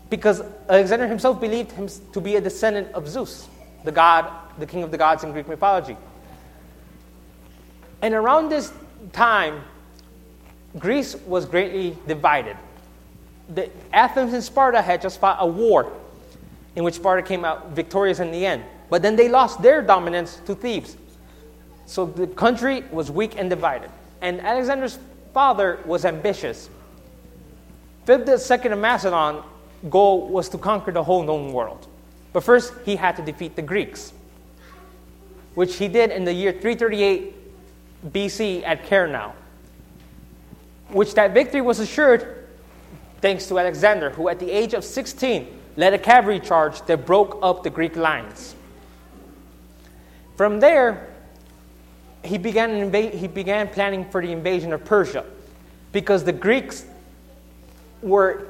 because 0.09 0.43
Alexander 0.69 1.07
himself 1.07 1.39
believed 1.39 1.71
him 1.71 1.87
to 2.11 2.21
be 2.21 2.35
a 2.35 2.41
descendant 2.41 2.91
of 2.93 3.07
Zeus, 3.07 3.47
the 3.83 3.91
god, 3.91 4.29
the 4.59 4.65
king 4.65 4.83
of 4.83 4.91
the 4.91 4.97
gods 4.97 5.23
in 5.23 5.31
Greek 5.31 5.47
mythology. 5.47 5.97
And 8.01 8.13
around 8.13 8.49
this 8.49 8.71
time, 9.13 9.63
Greece 10.79 11.15
was 11.27 11.45
greatly 11.45 11.97
divided. 12.07 12.57
The, 13.49 13.69
Athens 13.91 14.33
and 14.33 14.43
Sparta 14.43 14.81
had 14.81 15.01
just 15.01 15.19
fought 15.19 15.37
a 15.39 15.47
war 15.47 15.91
in 16.75 16.83
which 16.83 16.95
Sparta 16.95 17.21
came 17.21 17.45
out 17.45 17.71
victorious 17.71 18.19
in 18.19 18.31
the 18.31 18.45
end. 18.45 18.63
But 18.89 19.01
then 19.01 19.15
they 19.15 19.29
lost 19.29 19.61
their 19.61 19.81
dominance 19.81 20.41
to 20.45 20.55
Thebes. 20.55 20.97
So 21.85 22.05
the 22.05 22.27
country 22.27 22.83
was 22.91 23.11
weak 23.11 23.37
and 23.37 23.49
divided. 23.49 23.89
And 24.21 24.41
Alexander's 24.41 24.97
father 25.33 25.79
was 25.85 26.05
ambitious. 26.05 26.69
Philip 28.05 28.27
II 28.27 28.71
of 28.71 28.79
Macedon 28.79 29.43
goal 29.89 30.27
was 30.27 30.49
to 30.49 30.57
conquer 30.57 30.91
the 30.91 31.03
whole 31.03 31.23
known 31.23 31.51
world. 31.53 31.87
But 32.31 32.43
first, 32.43 32.73
he 32.85 32.95
had 32.95 33.15
to 33.17 33.21
defeat 33.21 33.55
the 33.55 33.61
Greeks, 33.61 34.13
which 35.55 35.75
he 35.75 35.87
did 35.87 36.09
in 36.09 36.23
the 36.23 36.33
year 36.33 36.51
338 36.51 38.11
BC 38.11 38.63
at 38.65 38.83
Chaeronea, 38.85 39.33
which 40.89 41.13
that 41.15 41.33
victory 41.33 41.61
was 41.61 41.79
assured 41.79 42.47
thanks 43.21 43.47
to 43.47 43.57
Alexander, 43.57 44.09
who 44.09 44.27
at 44.29 44.39
the 44.39 44.51
age 44.51 44.73
of 44.73 44.83
16 44.83 45.47
led 45.77 45.93
a 45.93 45.97
cavalry 45.97 46.39
charge 46.39 46.81
that 46.83 47.05
broke 47.05 47.39
up 47.41 47.63
the 47.63 47.69
Greek 47.69 47.95
lines. 47.95 48.55
From 50.35 50.59
there, 50.59 51.13
he 52.23 52.37
began, 52.37 52.69
inva- 52.69 53.13
he 53.13 53.27
began 53.27 53.67
planning 53.67 54.09
for 54.09 54.21
the 54.21 54.31
invasion 54.31 54.73
of 54.73 54.83
Persia 54.85 55.25
because 55.91 56.23
the 56.23 56.33
Greeks 56.33 56.85
were 58.01 58.47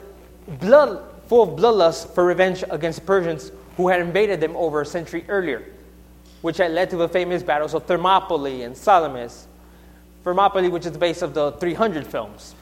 blood, 0.60 1.04
full 1.28 1.44
of 1.44 1.60
bloodlust 1.60 2.14
for 2.14 2.26
revenge 2.26 2.64
against 2.70 3.00
the 3.00 3.06
Persians 3.06 3.52
who 3.78 3.88
had 3.88 4.02
invaded 4.02 4.40
them 4.40 4.56
over 4.56 4.82
a 4.82 4.86
century 4.86 5.26
earlier, 5.28 5.64
which 6.42 6.58
had 6.58 6.72
led 6.72 6.90
to 6.90 6.98
the 6.98 7.10
famous 7.10 7.44
battles 7.44 7.74
of 7.74 7.86
Thermopylae 7.86 8.62
and 8.62 8.76
Salamis. 8.76 9.48
Thermopylae, 10.24 10.70
which 10.70 10.86
is 10.86 10.92
the 10.92 11.00
base 11.00 11.22
of 11.22 11.34
the 11.34 11.52
300 11.54 12.08
films. 12.08 12.56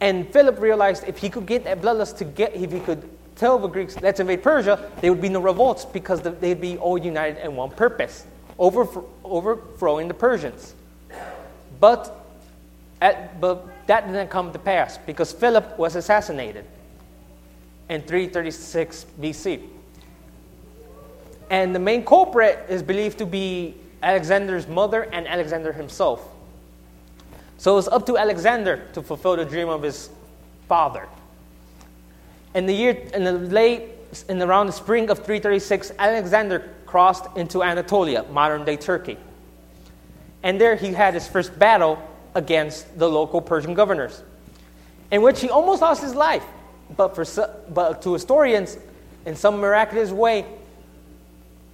And 0.00 0.30
Philip 0.32 0.60
realized 0.60 1.04
if 1.06 1.18
he 1.18 1.30
could 1.30 1.46
get 1.46 1.64
that 1.64 1.80
bloodlust 1.80 2.18
to 2.18 2.24
get, 2.24 2.54
if 2.54 2.72
he 2.72 2.80
could 2.80 3.08
tell 3.36 3.58
the 3.58 3.68
Greeks, 3.68 4.00
let's 4.00 4.20
invade 4.20 4.42
Persia, 4.42 4.90
there 5.00 5.12
would 5.12 5.22
be 5.22 5.28
no 5.28 5.40
revolts 5.40 5.84
because 5.84 6.20
they'd 6.20 6.60
be 6.60 6.76
all 6.76 6.98
united 6.98 7.42
in 7.44 7.56
one 7.56 7.70
purpose 7.70 8.26
overthro- 8.58 9.04
overthrowing 9.24 10.08
the 10.08 10.14
Persians. 10.14 10.74
But, 11.80 12.26
at, 13.00 13.40
but 13.40 13.66
that 13.86 14.06
didn't 14.06 14.28
come 14.28 14.52
to 14.52 14.58
pass 14.58 14.98
because 14.98 15.32
Philip 15.32 15.78
was 15.78 15.96
assassinated 15.96 16.64
in 17.88 18.02
336 18.02 19.06
BC. 19.20 19.68
And 21.50 21.74
the 21.74 21.78
main 21.78 22.04
culprit 22.04 22.64
is 22.68 22.82
believed 22.82 23.18
to 23.18 23.26
be 23.26 23.74
Alexander's 24.02 24.66
mother 24.66 25.02
and 25.12 25.28
Alexander 25.28 25.72
himself. 25.72 26.26
So 27.58 27.72
it 27.72 27.76
was 27.76 27.88
up 27.88 28.06
to 28.06 28.18
Alexander 28.18 28.82
to 28.92 29.02
fulfill 29.02 29.36
the 29.36 29.44
dream 29.44 29.68
of 29.68 29.82
his 29.82 30.10
father. 30.68 31.06
In 32.54 32.66
the 32.66 32.74
year, 32.74 32.92
in 33.14 33.24
the 33.24 33.32
late, 33.32 33.84
in 34.28 34.42
around 34.42 34.66
the 34.66 34.72
spring 34.72 35.10
of 35.10 35.18
336, 35.18 35.92
Alexander 35.98 36.68
crossed 36.86 37.24
into 37.36 37.62
Anatolia, 37.62 38.24
modern 38.24 38.64
day 38.64 38.76
Turkey. 38.76 39.16
And 40.42 40.60
there 40.60 40.74
he 40.76 40.92
had 40.92 41.14
his 41.14 41.28
first 41.28 41.56
battle 41.58 42.02
against 42.34 42.98
the 42.98 43.08
local 43.08 43.40
Persian 43.40 43.74
governors, 43.74 44.22
in 45.10 45.22
which 45.22 45.40
he 45.40 45.48
almost 45.48 45.82
lost 45.82 46.02
his 46.02 46.14
life. 46.14 46.44
But, 46.96 47.14
for, 47.14 47.24
but 47.70 48.02
to 48.02 48.12
historians, 48.12 48.76
in 49.24 49.36
some 49.36 49.58
miraculous 49.58 50.10
way, 50.10 50.44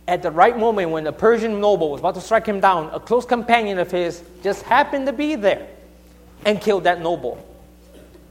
at 0.09 0.23
the 0.23 0.31
right 0.31 0.59
moment 0.59 0.91
when 0.91 1.05
the 1.05 1.13
Persian 1.13 1.61
noble 1.61 1.91
was 1.91 2.01
about 2.01 2.15
to 2.15 2.21
strike 2.23 2.47
him 2.47 2.61
down, 2.61 2.89
a 2.95 2.99
close 2.99 3.27
companion 3.27 3.79
of 3.79 3.91
his 3.91 4.23
just 4.43 4.63
happened 4.63 5.05
to 5.07 5.13
be 5.13 5.35
there 5.35 5.69
and 6.47 6.59
killed 6.61 6.85
that 6.85 7.03
noble. 7.03 7.45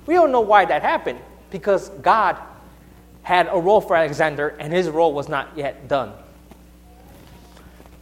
We 0.07 0.15
don't 0.15 0.31
know 0.31 0.41
why 0.41 0.65
that 0.65 0.81
happened 0.81 1.19
because 1.51 1.89
God 1.89 2.35
had 3.21 3.47
a 3.51 3.59
role 3.59 3.79
for 3.79 3.95
Alexander 3.95 4.55
and 4.59 4.73
his 4.73 4.89
role 4.89 5.13
was 5.13 5.29
not 5.29 5.49
yet 5.55 5.87
done. 5.87 6.13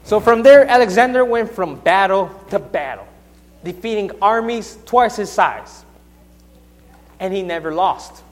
So 0.05 0.21
from 0.21 0.41
there, 0.41 0.65
Alexander 0.65 1.25
went 1.25 1.51
from 1.51 1.75
battle 1.75 2.29
to 2.51 2.59
battle, 2.59 3.07
defeating 3.63 4.11
armies 4.21 4.77
twice 4.85 5.17
his 5.17 5.29
size. 5.29 5.83
And 7.19 7.33
he 7.33 7.41
never 7.41 7.73
lost. 7.73 8.23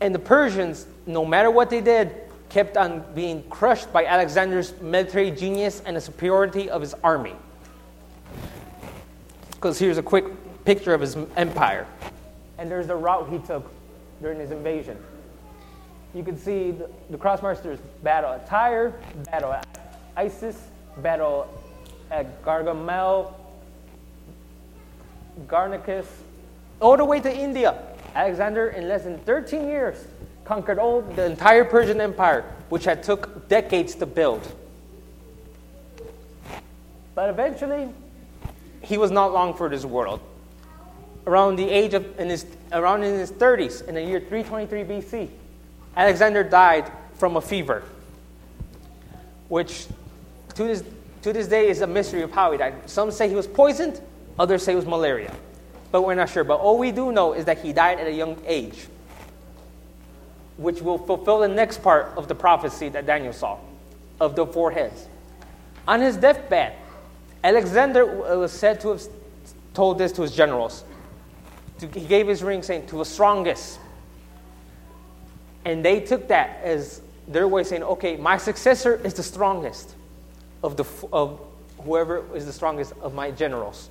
And 0.00 0.14
the 0.14 0.18
Persians, 0.18 0.86
no 1.06 1.24
matter 1.24 1.50
what 1.50 1.70
they 1.70 1.80
did, 1.80 2.25
kept 2.56 2.78
on 2.78 3.04
being 3.14 3.42
crushed 3.50 3.92
by 3.92 4.06
Alexander's 4.06 4.72
military 4.80 5.30
genius 5.30 5.82
and 5.84 5.94
the 5.94 6.00
superiority 6.00 6.70
of 6.70 6.80
his 6.80 6.94
army. 7.04 7.36
Because 9.50 9.78
here's 9.78 9.98
a 9.98 10.02
quick 10.02 10.24
picture 10.64 10.94
of 10.94 11.02
his 11.02 11.18
empire. 11.36 11.86
And 12.56 12.70
there's 12.70 12.86
the 12.86 12.96
route 12.96 13.28
he 13.28 13.40
took 13.40 13.70
during 14.22 14.40
his 14.40 14.52
invasion. 14.52 14.96
You 16.14 16.22
can 16.22 16.38
see 16.38 16.70
the, 16.70 16.88
the 17.10 17.18
crossmarchers 17.18 17.78
battle 18.02 18.32
at 18.32 18.46
Tyre, 18.46 18.94
battle 19.30 19.52
at 19.52 19.66
Issus, 20.16 20.56
battle 21.02 21.46
at 22.10 22.42
Gaugamela, 22.42 23.34
Granicus, 25.46 26.06
all 26.80 26.96
the 26.96 27.04
way 27.04 27.20
to 27.20 27.30
India. 27.30 27.82
Alexander, 28.14 28.68
in 28.68 28.88
less 28.88 29.04
than 29.04 29.18
13 29.18 29.68
years, 29.68 30.06
conquered 30.46 30.78
all 30.78 31.02
the 31.02 31.26
entire 31.26 31.64
Persian 31.64 32.00
Empire, 32.00 32.44
which 32.68 32.84
had 32.84 33.02
took 33.02 33.48
decades 33.48 33.96
to 33.96 34.06
build. 34.06 34.40
But 37.14 37.28
eventually, 37.30 37.88
he 38.80 38.96
was 38.96 39.10
not 39.10 39.32
long 39.32 39.54
for 39.54 39.68
this 39.68 39.84
world. 39.84 40.20
Around 41.26 41.56
the 41.56 41.68
age 41.68 41.92
of 41.94 42.20
in 42.20 42.28
his 42.28 42.46
around 42.72 43.02
in 43.02 43.14
his 43.14 43.32
30s, 43.32 43.86
in 43.88 43.96
the 43.96 44.02
year 44.02 44.20
323 44.20 44.84
BC, 44.84 45.28
Alexander 45.96 46.44
died 46.44 46.90
from 47.14 47.36
a 47.36 47.40
fever, 47.40 47.82
which 49.48 49.86
to 50.54 50.64
this, 50.64 50.84
to 51.22 51.32
this 51.32 51.48
day 51.48 51.68
is 51.68 51.80
a 51.80 51.86
mystery 51.86 52.22
of 52.22 52.30
how 52.30 52.52
he 52.52 52.58
died. 52.58 52.74
Some 52.88 53.10
say 53.10 53.28
he 53.28 53.34
was 53.34 53.48
poisoned, 53.48 54.00
others 54.38 54.62
say 54.62 54.72
it 54.72 54.76
was 54.76 54.86
malaria, 54.86 55.34
but 55.90 56.02
we're 56.02 56.14
not 56.14 56.28
sure. 56.28 56.44
But 56.44 56.60
all 56.60 56.78
we 56.78 56.92
do 56.92 57.10
know 57.10 57.32
is 57.32 57.44
that 57.46 57.58
he 57.58 57.72
died 57.72 57.98
at 57.98 58.06
a 58.06 58.12
young 58.12 58.40
age, 58.46 58.86
which 60.56 60.80
will 60.80 60.98
fulfill 60.98 61.40
the 61.40 61.48
next 61.48 61.82
part 61.82 62.12
of 62.16 62.28
the 62.28 62.34
prophecy 62.34 62.88
that 62.88 63.06
Daniel 63.06 63.32
saw 63.32 63.58
of 64.20 64.34
the 64.36 64.46
four 64.46 64.70
heads. 64.70 65.08
On 65.86 66.00
his 66.00 66.16
deathbed, 66.16 66.74
Alexander 67.44 68.26
uh, 68.26 68.36
was 68.38 68.52
said 68.52 68.80
to 68.80 68.88
have 68.88 69.02
told 69.74 69.98
this 69.98 70.12
to 70.12 70.22
his 70.22 70.34
generals. 70.34 70.84
He 71.80 71.86
gave 71.86 72.26
his 72.26 72.42
ring 72.42 72.62
saying, 72.62 72.86
to 72.86 72.98
the 72.98 73.04
strongest. 73.04 73.78
And 75.64 75.84
they 75.84 76.00
took 76.00 76.28
that 76.28 76.60
as 76.62 77.02
their 77.28 77.46
way 77.46 77.62
saying, 77.62 77.82
okay, 77.82 78.16
my 78.16 78.36
successor 78.38 78.94
is 79.04 79.14
the 79.14 79.22
strongest 79.22 79.94
of, 80.62 80.76
the, 80.76 80.84
of 81.12 81.40
whoever 81.78 82.24
is 82.34 82.46
the 82.46 82.52
strongest 82.52 82.94
of 83.02 83.14
my 83.14 83.30
generals. 83.30 83.90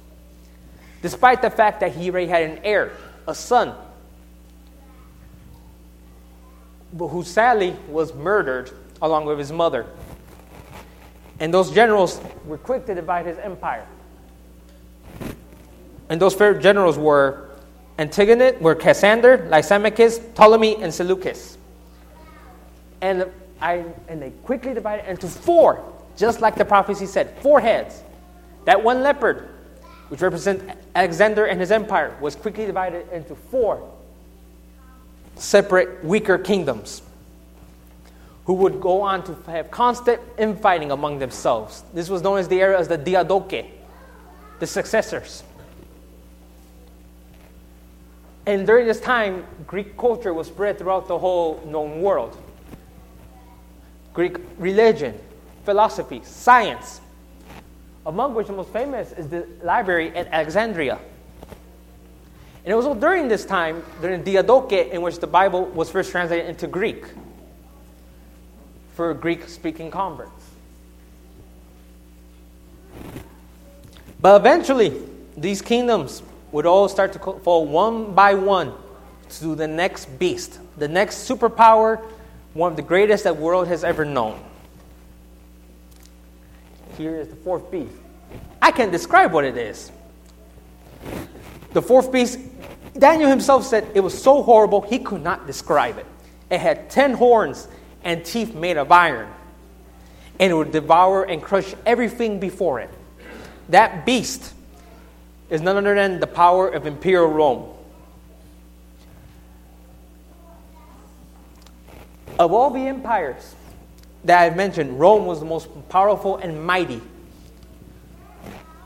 Despite 1.02 1.42
the 1.42 1.50
fact 1.52 1.82
that 1.82 1.94
he 1.94 2.10
already 2.10 2.28
had 2.28 2.50
an 2.50 2.60
heir, 2.64 2.92
a 3.28 3.36
son, 3.36 3.76
but 6.85 6.85
who 6.98 7.24
sadly 7.24 7.76
was 7.90 8.14
murdered 8.14 8.72
along 9.02 9.26
with 9.26 9.38
his 9.38 9.52
mother. 9.52 9.86
And 11.40 11.54
those 11.54 11.72
generals 11.72 12.22
were 12.46 12.58
quick 12.58 12.86
to 12.86 12.96
divide 12.96 13.26
his 13.26 13.38
empire. 13.38 13.86
And 16.10 16.22
those 16.22 16.34
fair 16.34 16.54
generals 16.54 16.98
were 16.98 17.50
Antigonus, 17.98 18.60
were 18.62 18.76
Cassander, 18.76 19.48
Lysimachus, 19.50 20.20
Ptolemy, 20.34 20.82
and 20.82 20.94
Seleucus. 20.94 21.58
And, 23.02 23.30
I, 23.62 23.86
and 24.08 24.22
they 24.22 24.32
quickly 24.44 24.74
divided 24.74 25.10
into 25.10 25.28
four, 25.28 25.84
just 26.16 26.42
like 26.42 26.56
the 26.56 26.66
prophecy 26.66 27.06
said, 27.06 27.38
four 27.40 27.60
heads. 27.60 28.04
That 28.66 28.84
one 28.84 29.02
leopard, 29.04 29.50
which 30.10 30.22
represents 30.22 30.64
Alexander 30.96 31.46
and 31.46 31.60
his 31.60 31.72
empire, 31.72 32.16
was 32.22 32.36
quickly 32.36 32.66
divided 32.66 33.10
into 33.12 33.36
four 33.36 33.92
separate, 35.36 36.04
weaker 36.04 36.38
kingdoms 36.38 37.02
who 38.46 38.54
would 38.54 38.80
go 38.80 39.02
on 39.02 39.24
to 39.24 39.52
have 39.52 39.72
constant 39.72 40.22
infighting 40.38 40.92
among 40.92 41.20
themselves. 41.20 41.84
This 41.94 42.10
was 42.10 42.22
known 42.22 42.38
as 42.38 42.48
the 42.48 42.62
era 42.62 42.80
as 42.80 42.88
the 42.88 42.98
Diadochi, 42.98 43.66
the 44.60 44.68
successors. 44.68 45.44
And 48.46 48.68
during 48.68 48.86
this 48.86 49.00
time, 49.00 49.46
Greek 49.66 49.98
culture 49.98 50.34
was 50.34 50.48
spread 50.48 50.78
throughout 50.78 51.08
the 51.08 51.18
whole 51.18 51.64
known 51.66 52.02
world. 52.02 52.38
Greek 54.14 54.38
religion, 54.60 55.20
philosophy, 55.64 56.22
science, 56.24 57.02
among 58.06 58.36
which 58.36 58.48
the 58.48 58.54
most 58.54 58.70
famous 58.70 59.12
is 59.14 59.28
the 59.28 59.48
library 59.64 60.16
at 60.16 60.28
Alexandria. 60.28 61.00
And 62.66 62.72
it 62.72 62.76
was 62.76 62.88
all 62.88 62.96
during 62.96 63.28
this 63.28 63.46
time, 63.46 63.84
during 64.02 64.24
Diadochi, 64.24 64.90
in 64.90 65.04
which 65.04 65.20
the 65.20 65.28
Bible 65.28 65.66
was 65.66 65.92
first 65.92 66.10
translated 66.10 66.50
into 66.50 66.66
Greek 66.66 67.06
for 68.96 69.14
Greek 69.14 69.48
speaking 69.48 69.92
converts. 69.92 70.32
But 74.20 74.42
eventually, 74.42 75.00
these 75.38 75.62
kingdoms 75.62 76.24
would 76.52 76.66
all 76.66 76.90
start 76.90 77.14
to 77.14 77.20
fall 77.20 77.68
one 77.68 78.16
by 78.16 78.34
one 78.34 78.74
to 79.30 79.54
the 79.54 79.68
next 79.68 80.06
beast, 80.18 80.60
the 80.80 80.88
next 80.88 81.30
superpower, 81.30 82.04
one 82.56 82.72
of 82.72 82.78
the 82.78 82.82
greatest 82.82 83.26
that 83.26 83.36
the 83.36 83.42
world 83.42 83.68
has 83.68 83.84
ever 83.84 84.06
known. 84.06 84.40
Here 86.98 87.16
is 87.16 87.28
the 87.28 87.36
fourth 87.36 87.70
beast. 87.70 87.94
I 88.60 88.72
can't 88.72 88.92
describe 88.92 89.34
what 89.34 89.44
it 89.44 89.56
is. 89.56 89.92
The 91.76 91.82
fourth 91.82 92.10
beast, 92.10 92.40
Daniel 92.98 93.30
himself 93.30 93.66
said 93.66 93.86
it 93.94 94.00
was 94.00 94.18
so 94.18 94.42
horrible 94.42 94.80
he 94.80 94.98
could 94.98 95.22
not 95.22 95.46
describe 95.46 95.98
it. 95.98 96.06
It 96.50 96.62
had 96.62 96.90
ten 96.90 97.16
horns 97.16 97.68
and 98.02 98.24
teeth 98.24 98.56
made 98.56 98.78
of 98.78 98.94
iron, 98.94 99.28
and 100.40 100.52
it 100.54 100.56
would 100.56 100.72
devour 100.72 101.26
and 101.26 101.42
crush 101.42 101.76
everything 101.86 102.40
before 102.40 102.80
it. 102.80 102.90
That 103.68 104.06
beast 104.06 104.54
is 105.50 105.60
none 105.60 105.76
other 105.76 105.96
than 105.96 106.22
the 106.22 106.28
power 106.28 106.70
of 106.70 106.88
imperial 106.88 107.28
Rome. 107.28 107.74
Of 112.40 112.54
all 112.54 112.70
the 112.70 112.88
empires 112.88 113.54
that 114.24 114.42
I've 114.44 114.56
mentioned, 114.56 114.98
Rome 114.98 115.26
was 115.26 115.42
the 115.42 115.46
most 115.46 115.68
powerful 115.90 116.38
and 116.38 116.66
mighty, 116.66 117.02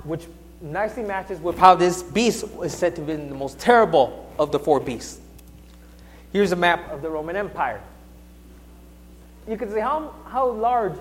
which 0.04 0.26
nicely 0.62 1.04
matches 1.04 1.40
with 1.40 1.58
how 1.58 1.76
this 1.76 2.04
beast 2.04 2.46
is 2.64 2.76
said 2.76 2.96
to 2.96 3.02
been 3.02 3.30
the 3.30 3.36
most 3.36 3.60
terrible 3.60 4.32
of 4.38 4.52
the 4.52 4.60
four 4.60 4.80
beasts. 4.80 5.20
Here's 6.32 6.52
a 6.52 6.56
map 6.56 6.92
of 6.92 7.02
the 7.02 7.10
Roman 7.10 7.36
Empire. 7.36 7.82
You 9.48 9.58
can 9.58 9.72
see 9.72 9.80
how, 9.80 10.14
how 10.28 10.52
large 10.52 10.94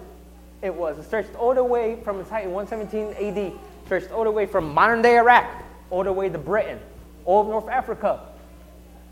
it 0.62 0.74
was. 0.74 0.98
It 0.98 1.04
stretched 1.04 1.34
all 1.34 1.54
the 1.54 1.64
way 1.64 2.00
from 2.02 2.20
its 2.20 2.30
height 2.30 2.46
in 2.46 2.52
117 2.52 3.36
AD, 3.36 3.52
stretched 3.84 4.10
all 4.10 4.24
the 4.24 4.30
way 4.30 4.46
from 4.46 4.72
modern 4.72 5.02
day 5.02 5.18
Iraq, 5.18 5.62
all 5.90 6.04
the 6.04 6.12
way 6.12 6.28
to 6.28 6.38
Britain, 6.38 6.80
all 7.24 7.42
of 7.42 7.48
North 7.48 7.68
Africa, 7.68 8.20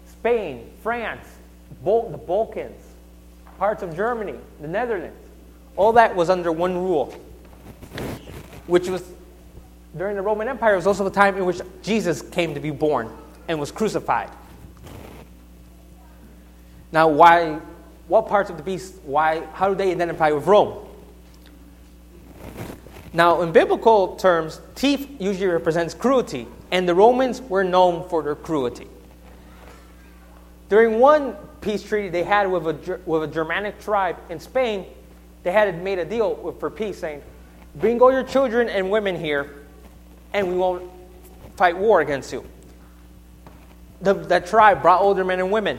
Spain, 0.07 0.71
France, 0.83 1.27
the 1.85 2.21
Balkans, 2.27 2.83
parts 3.59 3.83
of 3.83 3.95
Germany, 3.95 4.35
the 4.61 4.69
Netherlands. 4.69 5.17
All 5.77 5.93
that 5.93 6.17
was 6.17 6.31
under 6.31 6.51
one 6.51 6.75
rule, 6.75 7.15
which 8.67 8.89
was 8.89 9.05
during 9.97 10.17
the 10.17 10.23
Roman 10.23 10.49
Empire, 10.49 10.77
was 10.77 10.87
also 10.87 11.05
the 11.05 11.11
time 11.11 11.37
in 11.37 11.45
which 11.45 11.61
Jesus 11.83 12.23
came 12.23 12.55
to 12.55 12.61
be 12.61 12.71
born 12.71 13.11
and 13.49 13.59
was 13.59 13.73
crucified. 13.73 14.31
Now, 16.93 17.09
why, 17.09 17.61
what 18.09 18.29
parts 18.29 18.51
of 18.51 18.57
the 18.57 18.63
beast, 18.63 18.95
why, 19.05 19.47
how 19.53 19.69
do 19.69 19.75
they 19.75 19.91
identify 19.91 20.31
with 20.31 20.47
Rome? 20.47 20.87
Now, 23.13 23.43
in 23.43 23.53
biblical 23.53 24.17
terms, 24.17 24.61
teeth 24.75 25.09
usually 25.19 25.47
represents 25.47 25.95
cruelty, 25.95 26.47
and 26.71 26.89
the 26.89 26.95
Romans 26.95 27.41
were 27.41 27.65
known 27.65 28.09
for 28.09 28.23
their 28.23 28.35
cruelty. 28.35 28.89
During 30.69 30.99
one 30.99 31.37
peace 31.61 31.83
treaty 31.83 32.09
they 32.09 32.25
had 32.25 32.51
with 32.51 32.67
a, 32.67 33.01
with 33.07 33.23
a 33.23 33.27
Germanic 33.27 33.81
tribe 33.81 34.17
in 34.29 34.39
Spain, 34.39 34.87
they 35.45 35.53
had 35.53 35.83
made 35.83 35.99
a 35.99 36.05
deal 36.05 36.35
with, 36.35 36.59
for 36.59 36.71
peace, 36.71 36.99
saying, 36.99 37.23
"Bring 37.77 38.01
all 38.03 38.13
your 38.13 38.25
children 38.25 38.69
and 38.69 38.91
women 38.91 39.17
here, 39.17 39.66
and 40.37 40.49
we 40.49 40.57
won't 40.57 40.83
fight 41.57 41.77
war 41.77 42.01
against 42.01 42.33
you." 42.33 42.45
The, 44.03 44.13
that 44.13 44.47
tribe 44.47 44.83
brought 44.83 45.01
older 45.01 45.25
men 45.25 45.41
and 45.41 45.51
women, 45.51 45.79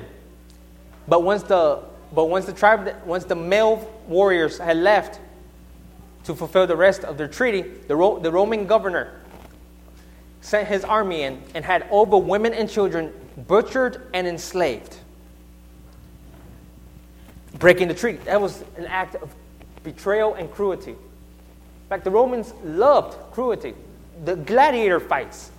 but 1.08 1.24
once 1.24 1.44
the 1.44 1.84
but 2.14 2.26
once 2.26 2.46
the 2.46 2.54
tribe 2.54 2.96
once 3.06 3.26
the 3.26 3.36
male 3.36 3.88
warriors 4.08 4.58
had 4.58 4.78
left 4.78 5.20
to 6.24 6.36
fulfill 6.36 6.68
the 6.68 6.76
rest 6.76 7.04
of 7.04 7.18
their 7.18 7.28
treaty, 7.28 7.62
the, 7.88 7.96
Ro- 7.96 8.20
the 8.20 8.32
Roman 8.32 8.66
governor 8.66 9.22
sent 10.42 10.68
his 10.68 10.84
army 10.84 11.22
in 11.22 11.42
and 11.54 11.64
had 11.64 11.88
all 11.90 12.06
the 12.06 12.18
women 12.18 12.54
and 12.54 12.70
children 12.70 13.14
butchered 13.48 14.10
and 14.14 14.28
enslaved. 14.28 14.98
Breaking 17.60 17.88
the 17.88 17.94
treaty. 17.94 18.18
That 18.26 18.42
was 18.42 18.64
an 18.78 18.86
act 18.88 19.16
of 19.16 19.34
betrayal 19.84 20.34
and 20.34 20.52
cruelty. 20.52 20.92
In 20.92 21.90
fact, 21.90 22.04
the 22.04 22.12
Romans 22.12 22.54
loved 22.64 23.18
cruelty. 23.32 23.74
The 24.26 24.36
gladiator 24.36 25.00
fights. 25.00 25.52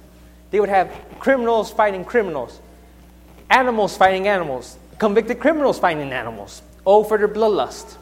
They 0.50 0.60
would 0.60 0.68
have 0.68 0.92
criminals 1.18 1.70
fighting 1.70 2.04
criminals, 2.04 2.60
animals 3.50 3.96
fighting 3.96 4.28
animals, 4.28 4.78
convicted 4.98 5.38
criminals 5.38 5.78
fighting 5.78 6.10
animals, 6.12 6.62
all 6.84 7.04
for 7.04 7.18
their 7.18 7.28
bloodlust. 7.28 7.96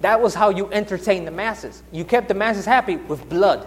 That 0.00 0.20
was 0.20 0.34
how 0.34 0.50
you 0.50 0.70
entertained 0.72 1.26
the 1.26 1.30
masses. 1.30 1.82
You 1.92 2.04
kept 2.04 2.28
the 2.28 2.34
masses 2.34 2.66
happy 2.66 2.96
with 2.96 3.28
blood. 3.28 3.66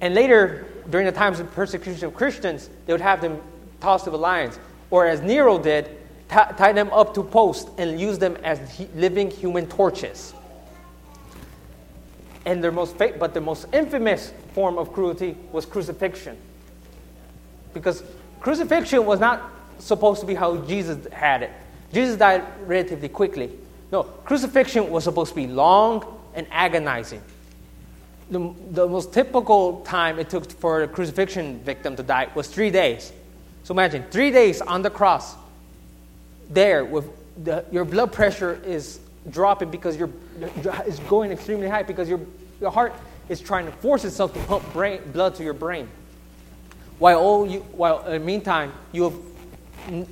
And 0.00 0.14
later, 0.14 0.66
during 0.90 1.06
the 1.06 1.12
times 1.12 1.40
of 1.40 1.50
persecution 1.52 2.06
of 2.06 2.14
Christians, 2.14 2.68
they 2.86 2.92
would 2.92 3.00
have 3.00 3.20
them 3.20 3.40
tossed 3.80 4.04
to 4.04 4.10
the 4.10 4.18
lions. 4.18 4.58
Or 4.90 5.06
as 5.06 5.20
Nero 5.20 5.58
did, 5.58 5.86
ti- 6.28 6.54
tie 6.56 6.72
them 6.72 6.90
up 6.90 7.14
to 7.14 7.22
posts 7.22 7.70
and 7.78 7.98
use 7.98 8.18
them 8.18 8.36
as 8.44 8.60
living 8.94 9.30
human 9.30 9.66
torches. 9.66 10.34
And 12.46 12.62
their 12.62 12.72
most 12.72 12.96
fa- 12.96 13.14
but 13.18 13.34
the 13.34 13.40
most 13.40 13.66
infamous 13.72 14.32
form 14.52 14.78
of 14.78 14.92
cruelty 14.92 15.36
was 15.52 15.64
crucifixion. 15.64 16.36
Because 17.72 18.02
crucifixion 18.40 19.04
was 19.06 19.18
not 19.18 19.50
supposed 19.78 20.20
to 20.20 20.26
be 20.26 20.34
how 20.34 20.56
Jesus 20.58 21.06
had 21.12 21.42
it. 21.42 21.50
Jesus 21.92 22.16
died 22.16 22.44
relatively 22.66 23.08
quickly. 23.08 23.50
No, 23.90 24.02
crucifixion 24.02 24.90
was 24.90 25.04
supposed 25.04 25.30
to 25.30 25.36
be 25.36 25.46
long 25.46 26.04
and 26.34 26.46
agonizing. 26.50 27.22
The, 28.30 28.52
the 28.70 28.86
most 28.86 29.12
typical 29.12 29.80
time 29.80 30.18
it 30.18 30.30
took 30.30 30.50
for 30.50 30.82
a 30.82 30.88
crucifixion 30.88 31.60
victim 31.60 31.94
to 31.96 32.02
die 32.02 32.28
was 32.34 32.48
three 32.48 32.70
days. 32.70 33.12
So 33.62 33.72
imagine 33.72 34.04
three 34.10 34.30
days 34.30 34.60
on 34.60 34.82
the 34.82 34.90
cross, 34.90 35.34
there 36.50 36.84
with 36.84 37.08
the, 37.44 37.64
your 37.70 37.84
blood 37.84 38.12
pressure 38.12 38.60
is 38.64 39.00
dropping 39.30 39.70
because 39.70 39.96
your 39.96 40.08
is 40.86 40.98
going 41.00 41.30
extremely 41.30 41.68
high 41.68 41.82
because 41.82 42.08
your, 42.08 42.20
your 42.60 42.70
heart 42.70 42.94
is 43.28 43.40
trying 43.40 43.66
to 43.66 43.72
force 43.72 44.04
itself 44.04 44.32
to 44.34 44.40
pump 44.40 44.72
brain, 44.72 45.00
blood 45.12 45.34
to 45.36 45.44
your 45.44 45.54
brain. 45.54 45.88
While 46.98 47.18
all 47.20 47.46
you, 47.46 47.60
while 47.72 48.04
in 48.06 48.12
the 48.12 48.18
meantime 48.18 48.72
you 48.92 49.04
have 49.04 49.14
a 49.88 50.06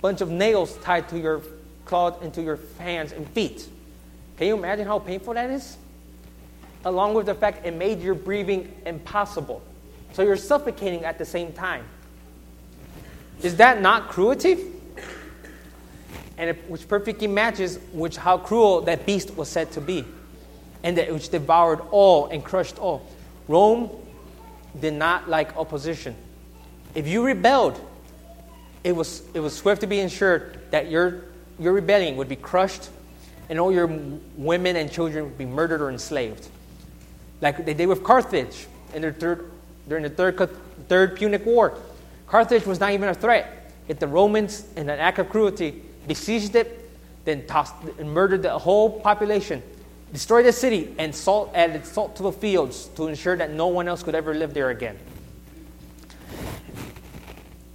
bunch 0.00 0.20
of 0.20 0.30
nails 0.30 0.76
tied 0.78 1.08
to 1.10 1.18
your 1.18 1.42
clawed 1.86 2.22
into 2.22 2.42
your 2.42 2.58
hands 2.78 3.12
and 3.12 3.26
feet. 3.30 3.66
Can 4.36 4.48
you 4.48 4.56
imagine 4.56 4.86
how 4.86 4.98
painful 4.98 5.34
that 5.34 5.50
is? 5.50 5.78
Along 6.84 7.14
with 7.14 7.26
the 7.26 7.34
fact 7.34 7.64
it 7.64 7.74
made 7.74 8.02
your 8.02 8.14
breathing 8.14 8.74
impossible. 8.84 9.62
So 10.12 10.22
you're 10.22 10.36
suffocating 10.36 11.04
at 11.04 11.18
the 11.18 11.24
same 11.24 11.52
time. 11.52 11.84
Is 13.42 13.56
that 13.56 13.80
not 13.80 14.08
cruelty? 14.08 14.58
And 16.38 16.50
it, 16.50 16.70
which 16.70 16.86
perfectly 16.86 17.26
matches 17.26 17.78
which 17.92 18.16
how 18.16 18.38
cruel 18.38 18.82
that 18.82 19.06
beast 19.06 19.36
was 19.36 19.48
said 19.48 19.72
to 19.72 19.80
be, 19.80 20.04
and 20.82 20.98
that 20.98 21.12
which 21.12 21.30
devoured 21.30 21.80
all 21.90 22.26
and 22.26 22.44
crushed 22.44 22.78
all. 22.78 23.06
Rome 23.48 23.90
did 24.78 24.94
not 24.94 25.28
like 25.30 25.56
opposition. 25.56 26.14
If 26.94 27.06
you 27.08 27.24
rebelled, 27.24 27.80
it 28.84 28.92
was 28.92 29.22
it 29.32 29.40
was 29.40 29.56
swift 29.56 29.80
to 29.80 29.86
be 29.86 30.00
ensured 30.00 30.58
that 30.70 30.90
your 30.90 31.24
your 31.58 31.72
rebellion 31.72 32.16
would 32.16 32.28
be 32.28 32.36
crushed, 32.36 32.90
and 33.48 33.58
all 33.58 33.72
your 33.72 33.86
women 34.36 34.76
and 34.76 34.92
children 34.92 35.24
would 35.24 35.38
be 35.38 35.46
murdered 35.46 35.80
or 35.80 35.90
enslaved, 35.90 36.46
like 37.40 37.64
they 37.64 37.74
did 37.74 37.86
with 37.86 38.04
Carthage 38.04 38.66
in 38.94 39.00
their 39.02 39.12
third 39.12 39.50
during 39.88 40.02
the 40.02 40.10
third 40.10 40.36
third 40.88 41.16
Punic 41.16 41.46
War. 41.46 41.78
Carthage 42.26 42.66
was 42.66 42.78
not 42.78 42.92
even 42.92 43.08
a 43.08 43.14
threat. 43.14 43.72
Yet 43.88 44.00
the 44.00 44.08
Romans, 44.08 44.66
in 44.74 44.90
an 44.90 44.98
act 44.98 45.20
of 45.20 45.28
cruelty, 45.28 45.82
besieged 46.06 46.54
it, 46.54 46.90
then 47.24 47.46
tossed 47.46 47.74
and 47.98 48.10
murdered 48.10 48.42
the 48.42 48.58
whole 48.58 49.00
population, 49.00 49.62
destroyed 50.12 50.46
the 50.46 50.52
city, 50.52 50.94
and 50.98 51.14
salt, 51.14 51.50
added 51.54 51.84
salt 51.84 52.16
to 52.16 52.22
the 52.22 52.32
fields 52.32 52.86
to 52.96 53.08
ensure 53.08 53.36
that 53.36 53.50
no 53.50 53.66
one 53.66 53.88
else 53.88 54.02
could 54.02 54.14
ever 54.14 54.34
live 54.34 54.54
there 54.54 54.70
again. 54.70 54.98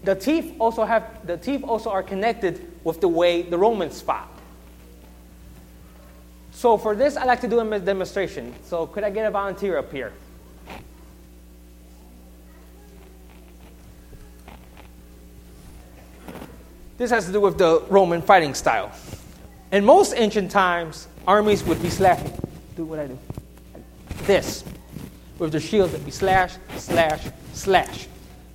The 0.04 0.16
teeth 0.16 0.56
also 0.58 0.84
have 0.84 1.28
the 1.28 1.38
teeth 1.38 1.64
also 1.64 1.92
are 1.92 2.02
connected 2.02 2.72
with 2.84 3.02
the 3.02 3.08
way 3.08 3.44
the 3.44 3.58
Romans 3.58 4.02
fought. 4.02 4.30
So 6.52 6.78
for 6.78 6.96
this, 6.96 7.18
I'd 7.18 7.26
like 7.26 7.42
to 7.42 7.48
do 7.48 7.60
a 7.60 7.80
demonstration. 7.80 8.54
So 8.66 8.88
could 8.88 9.04
I 9.04 9.10
get 9.10 9.26
a 9.26 9.32
volunteer 9.32 9.78
up 9.78 9.92
here? 9.92 10.14
This 17.02 17.10
has 17.10 17.26
to 17.26 17.32
do 17.32 17.42
with 17.42 17.58
the 17.58 17.82
Roman 17.90 18.22
fighting 18.22 18.54
style. 18.54 18.92
In 19.72 19.84
most 19.84 20.14
ancient 20.16 20.52
times, 20.52 21.08
armies 21.26 21.64
would 21.64 21.82
be 21.82 21.90
slashing. 21.90 22.32
Do 22.76 22.86
what 22.86 23.00
I 23.00 23.08
do. 23.08 23.18
This. 24.26 24.64
With 25.40 25.52
their 25.52 25.62
shields, 25.62 25.94
they'd 25.94 26.06
be 26.06 26.12
slash, 26.12 26.54
slash, 26.78 27.24
slash. 27.54 28.08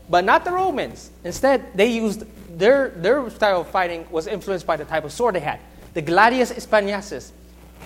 But 0.08 0.24
not 0.24 0.44
the 0.44 0.52
Romans. 0.52 1.10
Instead, 1.24 1.76
they 1.76 1.88
used 1.88 2.22
their, 2.56 2.90
their 2.90 3.28
style 3.30 3.62
of 3.62 3.66
fighting 3.66 4.06
was 4.12 4.28
influenced 4.28 4.64
by 4.64 4.76
the 4.76 4.84
type 4.84 5.02
of 5.02 5.10
sword 5.10 5.34
they 5.34 5.40
had. 5.40 5.58
The 5.94 6.02
gladius 6.02 6.52
hispaniensis, 6.52 7.32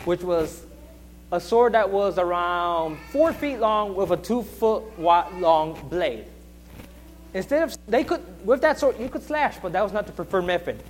which 0.05 0.21
was 0.21 0.67
a 1.33 1.41
sword 1.41 1.73
that 1.73 1.89
was 1.89 2.19
around 2.19 2.99
four 3.13 3.33
feet 3.33 3.61
long 3.61 3.95
with 3.95 4.11
a 4.11 4.19
two 4.19 4.43
foot 4.43 4.83
long 4.99 5.89
blade. 5.89 6.27
Instead 7.33 7.63
of 7.63 7.77
they 7.87 8.05
could 8.05 8.21
with 8.45 8.61
that 8.61 8.79
sword 8.79 8.99
you 8.99 9.09
could 9.09 9.23
slash, 9.23 9.57
but 9.63 9.73
that 9.73 9.83
was 9.83 9.93
not 9.93 10.07
the 10.07 10.13
preferred 10.13 10.43
method. 10.43 10.83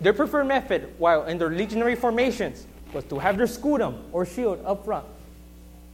Their 0.00 0.12
preferred 0.12 0.44
method, 0.44 0.92
while 0.98 1.24
in 1.24 1.38
their 1.38 1.50
legionary 1.50 1.94
formations, 1.94 2.66
was 2.92 3.04
to 3.04 3.18
have 3.18 3.36
their 3.36 3.46
scutum 3.46 4.02
or 4.12 4.26
shield 4.26 4.62
up 4.64 4.84
front, 4.84 5.06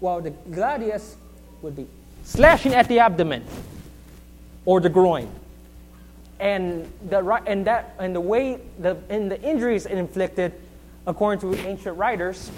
while 0.00 0.20
the 0.20 0.30
gladius 0.30 1.16
would 1.60 1.76
be 1.76 1.86
slashing 2.24 2.74
at 2.74 2.88
the 2.88 2.98
abdomen 2.98 3.44
or 4.64 4.80
the 4.80 4.88
groin. 4.88 5.28
And 6.40 6.90
the 7.08 7.20
and 7.46 7.66
that 7.66 7.94
and 7.98 8.14
the 8.14 8.20
way 8.20 8.58
the 8.78 8.96
and 9.10 9.30
the 9.30 9.40
injuries 9.42 9.86
it 9.86 9.98
inflicted, 9.98 10.52
according 11.06 11.40
to 11.40 11.68
ancient 11.68 11.96
writers, 11.96 12.50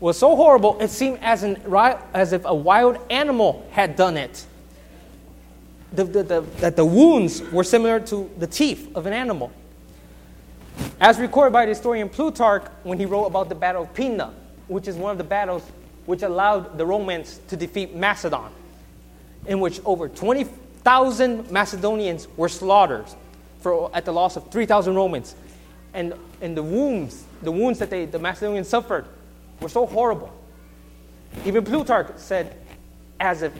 was 0.00 0.18
so 0.18 0.36
horrible 0.36 0.78
it 0.80 0.88
seemed 0.88 1.18
as 1.22 1.42
an 1.42 1.56
as 2.12 2.32
if 2.32 2.44
a 2.44 2.54
wild 2.54 2.98
animal 3.10 3.66
had 3.70 3.96
done 3.96 4.16
it 4.16 4.44
the, 5.92 6.04
the, 6.04 6.22
the, 6.22 6.40
that 6.58 6.76
the 6.76 6.84
wounds 6.84 7.42
were 7.50 7.64
similar 7.64 8.00
to 8.00 8.30
the 8.38 8.46
teeth 8.46 8.90
of 8.94 9.06
an 9.06 9.12
animal. 9.12 9.52
As 11.00 11.18
recorded 11.18 11.52
by 11.52 11.66
the 11.66 11.70
historian 11.70 12.08
Plutarch 12.08 12.64
when 12.82 12.98
he 12.98 13.04
wrote 13.04 13.26
about 13.26 13.48
the 13.48 13.54
Battle 13.54 13.82
of 13.82 13.94
Pydna, 13.94 14.32
which 14.68 14.88
is 14.88 14.96
one 14.96 15.12
of 15.12 15.18
the 15.18 15.24
battles 15.24 15.62
which 16.06 16.22
allowed 16.22 16.78
the 16.78 16.86
Romans 16.86 17.40
to 17.48 17.56
defeat 17.56 17.94
Macedon, 17.94 18.50
in 19.46 19.60
which 19.60 19.80
over 19.84 20.08
20,000 20.08 21.50
Macedonians 21.50 22.28
were 22.36 22.48
slaughtered 22.48 23.06
for, 23.60 23.90
at 23.94 24.04
the 24.04 24.12
loss 24.12 24.36
of 24.36 24.50
3,000 24.50 24.94
Romans. 24.94 25.34
And, 25.94 26.14
and 26.40 26.56
the 26.56 26.62
wounds, 26.62 27.24
the 27.42 27.52
wounds 27.52 27.78
that 27.78 27.90
they, 27.90 28.06
the 28.06 28.18
Macedonians 28.18 28.68
suffered 28.68 29.04
were 29.60 29.68
so 29.68 29.86
horrible. 29.86 30.32
Even 31.44 31.64
Plutarch 31.64 32.16
said 32.16 32.56
as 33.22 33.42
if 33.42 33.52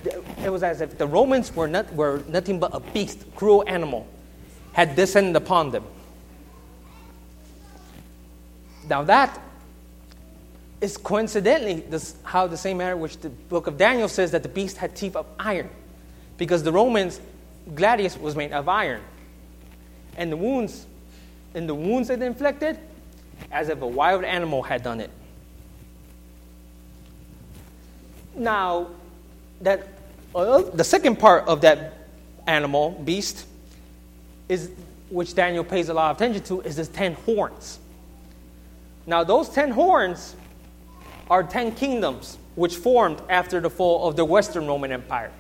it 0.44 0.50
was 0.50 0.64
as 0.64 0.80
if 0.80 0.98
the 0.98 1.06
Romans 1.06 1.54
were, 1.54 1.68
not, 1.68 1.94
were 1.94 2.24
nothing 2.26 2.58
but 2.58 2.74
a 2.74 2.80
beast, 2.80 3.24
cruel 3.36 3.62
animal, 3.68 4.08
had 4.72 4.96
descended 4.96 5.36
upon 5.36 5.70
them. 5.70 5.84
Now 8.88 9.04
that 9.04 9.40
is 10.80 10.96
coincidentally 10.96 11.74
this, 11.74 12.16
how 12.24 12.48
the 12.48 12.56
same 12.56 12.78
manner 12.78 12.96
which 12.96 13.18
the 13.18 13.28
book 13.28 13.68
of 13.68 13.78
Daniel 13.78 14.08
says 14.08 14.32
that 14.32 14.42
the 14.42 14.48
beast 14.48 14.78
had 14.78 14.96
teeth 14.96 15.14
of 15.14 15.26
iron, 15.38 15.70
because 16.38 16.64
the 16.64 16.72
Romans 16.72 17.20
gladius 17.72 18.18
was 18.18 18.34
made 18.34 18.50
of 18.50 18.68
iron, 18.68 19.00
and 20.16 20.32
the 20.32 20.36
wounds, 20.36 20.86
and 21.54 21.68
the 21.68 21.74
wounds 21.74 22.10
it 22.10 22.20
inflicted, 22.20 22.80
as 23.52 23.68
if 23.68 23.80
a 23.80 23.86
wild 23.86 24.24
animal 24.24 24.64
had 24.64 24.82
done 24.82 25.00
it. 25.00 25.10
Now, 28.34 28.88
that 29.62 29.88
uh, 30.34 30.62
the 30.74 30.84
second 30.84 31.18
part 31.18 31.48
of 31.48 31.60
that 31.62 31.94
animal 32.46 32.90
beast 33.04 33.46
is 34.48 34.70
which 35.10 35.34
Daniel 35.34 35.64
pays 35.64 35.88
a 35.88 35.94
lot 35.94 36.10
of 36.10 36.16
attention 36.16 36.42
to 36.44 36.60
is 36.62 36.76
the 36.76 36.86
ten 36.86 37.14
horns. 37.14 37.78
Now 39.06 39.24
those 39.24 39.48
ten 39.48 39.70
horns 39.70 40.36
are 41.30 41.42
ten 41.42 41.72
kingdoms 41.74 42.38
which 42.54 42.76
formed 42.76 43.20
after 43.28 43.60
the 43.60 43.70
fall 43.70 44.08
of 44.08 44.16
the 44.16 44.24
Western 44.24 44.66
Roman 44.66 44.92
Empire, 44.92 45.32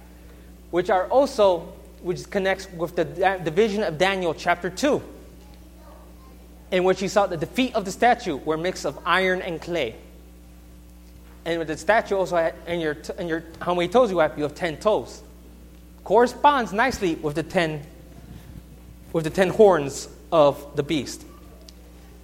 which 0.70 0.90
are 0.90 1.06
also 1.08 1.72
which 2.02 2.28
connects 2.30 2.70
with 2.72 2.96
the 2.96 3.04
division 3.44 3.82
of 3.82 3.96
Daniel 3.98 4.34
chapter 4.34 4.68
two, 4.70 5.02
in 6.70 6.84
which 6.84 7.00
he 7.00 7.08
saw 7.08 7.26
the 7.26 7.46
feet 7.46 7.74
of 7.74 7.84
the 7.84 7.92
statue 7.92 8.36
were 8.36 8.56
mixed 8.56 8.84
of 8.84 8.98
iron 9.04 9.40
and 9.42 9.60
clay. 9.60 9.94
And 11.44 11.58
with 11.58 11.68
the 11.68 11.76
statue 11.76 12.16
also 12.16 12.36
had, 12.36 12.54
and 12.66 12.80
your, 12.80 12.96
and 13.18 13.28
your, 13.28 13.42
how 13.60 13.74
many 13.74 13.88
toes 13.88 14.10
you 14.10 14.18
have, 14.18 14.36
you 14.36 14.44
have 14.44 14.54
10 14.54 14.76
toes. 14.78 15.22
Corresponds 16.04 16.72
nicely 16.72 17.16
with 17.16 17.34
the 17.34 17.42
10, 17.42 17.82
with 19.12 19.24
the 19.24 19.30
10 19.30 19.50
horns 19.50 20.08
of 20.30 20.76
the 20.76 20.82
beast. 20.82 21.24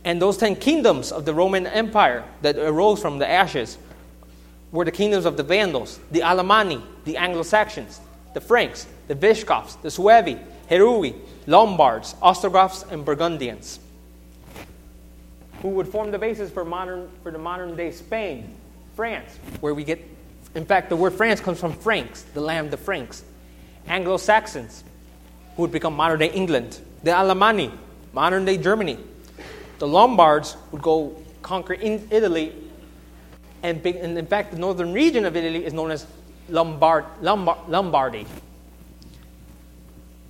And 0.04 0.22
those 0.22 0.36
10 0.36 0.56
kingdoms 0.56 1.10
of 1.12 1.24
the 1.24 1.34
Roman 1.34 1.66
Empire 1.66 2.24
that 2.42 2.56
arose 2.56 3.00
from 3.00 3.18
the 3.18 3.28
ashes 3.28 3.76
were 4.70 4.84
the 4.84 4.92
kingdoms 4.92 5.24
of 5.24 5.36
the 5.36 5.42
Vandals, 5.42 5.98
the 6.10 6.20
Alemanni, 6.20 6.82
the 7.04 7.16
Anglo-Saxons, 7.16 8.00
the 8.34 8.40
Franks, 8.40 8.86
the 9.08 9.14
Visigoths, 9.14 9.76
the 9.76 9.88
Suevi, 9.88 10.42
Heruli, 10.70 11.14
Lombards, 11.46 12.14
Ostrogoths, 12.20 12.84
and 12.90 13.04
Burgundians, 13.04 13.80
who 15.62 15.68
would 15.70 15.88
form 15.88 16.10
the 16.10 16.18
basis 16.18 16.50
for, 16.50 16.64
modern, 16.64 17.08
for 17.22 17.32
the 17.32 17.38
modern 17.38 17.74
day 17.74 17.90
Spain, 17.90 18.54
France, 18.98 19.38
where 19.60 19.74
we 19.74 19.84
get, 19.84 20.04
in 20.56 20.64
fact, 20.64 20.88
the 20.88 20.96
word 20.96 21.12
France 21.12 21.40
comes 21.40 21.60
from 21.60 21.72
Franks, 21.72 22.22
the 22.34 22.40
land 22.40 22.64
of 22.64 22.72
the 22.72 22.76
Franks. 22.76 23.22
Anglo 23.86 24.16
Saxons, 24.16 24.82
who 25.54 25.62
would 25.62 25.70
become 25.70 25.94
modern 25.94 26.18
day 26.18 26.32
England. 26.32 26.80
The 27.04 27.12
Alemanni, 27.12 27.70
modern 28.12 28.44
day 28.44 28.58
Germany. 28.58 28.98
The 29.78 29.86
Lombards 29.86 30.56
would 30.72 30.82
go 30.82 31.14
conquer 31.42 31.74
in 31.74 32.08
Italy, 32.10 32.52
and, 33.62 33.86
in 33.86 34.26
fact, 34.26 34.50
the 34.50 34.58
northern 34.58 34.92
region 34.92 35.24
of 35.26 35.36
Italy 35.36 35.64
is 35.64 35.72
known 35.72 35.92
as 35.92 36.04
Lombard, 36.48 37.04
Lombard, 37.20 37.68
Lombardy. 37.68 38.26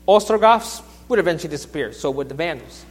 Ostrogoths 0.06 0.82
would 1.08 1.18
eventually 1.18 1.48
disappear, 1.48 1.94
so 1.94 2.10
would 2.10 2.28
the 2.28 2.34
Vandals. 2.34 2.84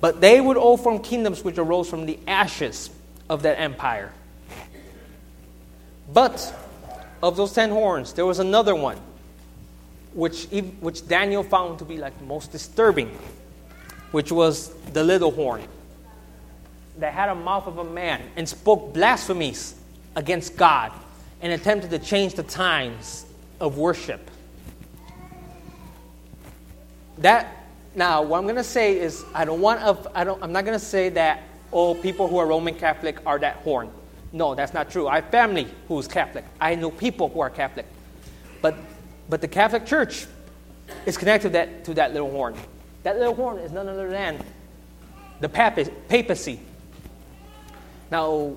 But 0.00 0.20
they 0.20 0.40
would 0.40 0.56
all 0.56 0.76
form 0.76 0.98
kingdoms 0.98 1.44
which 1.44 1.56
arose 1.56 1.88
from 1.88 2.04
the 2.04 2.18
ashes 2.26 2.90
of 3.30 3.42
that 3.42 3.60
empire. 3.60 4.12
But 6.14 6.54
of 7.22 7.36
those 7.36 7.52
ten 7.52 7.70
horns, 7.70 8.14
there 8.14 8.24
was 8.24 8.38
another 8.38 8.74
one, 8.74 8.98
which, 10.14 10.46
which 10.80 11.06
Daniel 11.06 11.42
found 11.42 11.80
to 11.80 11.84
be 11.84 11.98
like 11.98 12.16
the 12.18 12.24
most 12.24 12.52
disturbing. 12.52 13.18
which 14.14 14.30
was 14.30 14.68
the 14.92 15.02
little 15.02 15.32
horn, 15.32 15.60
that 16.98 17.12
had 17.12 17.28
a 17.30 17.34
mouth 17.34 17.66
of 17.66 17.78
a 17.78 17.84
man 17.84 18.22
and 18.36 18.48
spoke 18.48 18.94
blasphemies 18.94 19.74
against 20.14 20.56
God 20.56 20.92
and 21.42 21.52
attempted 21.52 21.90
to 21.90 21.98
change 21.98 22.34
the 22.34 22.44
times 22.44 23.26
of 23.60 23.76
worship. 23.76 24.30
That 27.18 27.66
now, 27.96 28.22
what 28.22 28.38
I'm 28.38 28.44
going 28.44 28.54
to 28.54 28.62
say 28.62 29.00
is, 29.00 29.24
I 29.34 29.44
don't 29.44 29.60
want. 29.60 29.80
I 30.14 30.22
don't. 30.22 30.40
I'm 30.40 30.52
not 30.52 30.64
going 30.64 30.78
to 30.78 30.84
say 30.84 31.08
that 31.08 31.42
all 31.72 31.96
people 31.96 32.28
who 32.28 32.38
are 32.38 32.46
Roman 32.46 32.76
Catholic 32.76 33.18
are 33.26 33.40
that 33.40 33.56
horn. 33.56 33.90
No, 34.34 34.56
that's 34.56 34.74
not 34.74 34.90
true. 34.90 35.06
I 35.06 35.20
have 35.20 35.30
family 35.30 35.68
who's 35.86 36.08
Catholic. 36.08 36.44
I 36.60 36.74
know 36.74 36.90
people 36.90 37.28
who 37.28 37.38
are 37.38 37.48
Catholic, 37.48 37.86
but 38.60 38.74
but 39.28 39.40
the 39.40 39.46
Catholic 39.46 39.86
Church 39.86 40.26
is 41.06 41.16
connected 41.16 41.50
to 41.50 41.52
that 41.52 41.84
to 41.84 41.94
that 41.94 42.12
little 42.12 42.32
horn. 42.32 42.56
That 43.04 43.16
little 43.16 43.36
horn 43.36 43.58
is 43.58 43.70
none 43.70 43.88
other 43.88 44.10
than 44.10 44.44
the 45.40 45.48
papacy. 45.48 46.58
Now, 48.10 48.56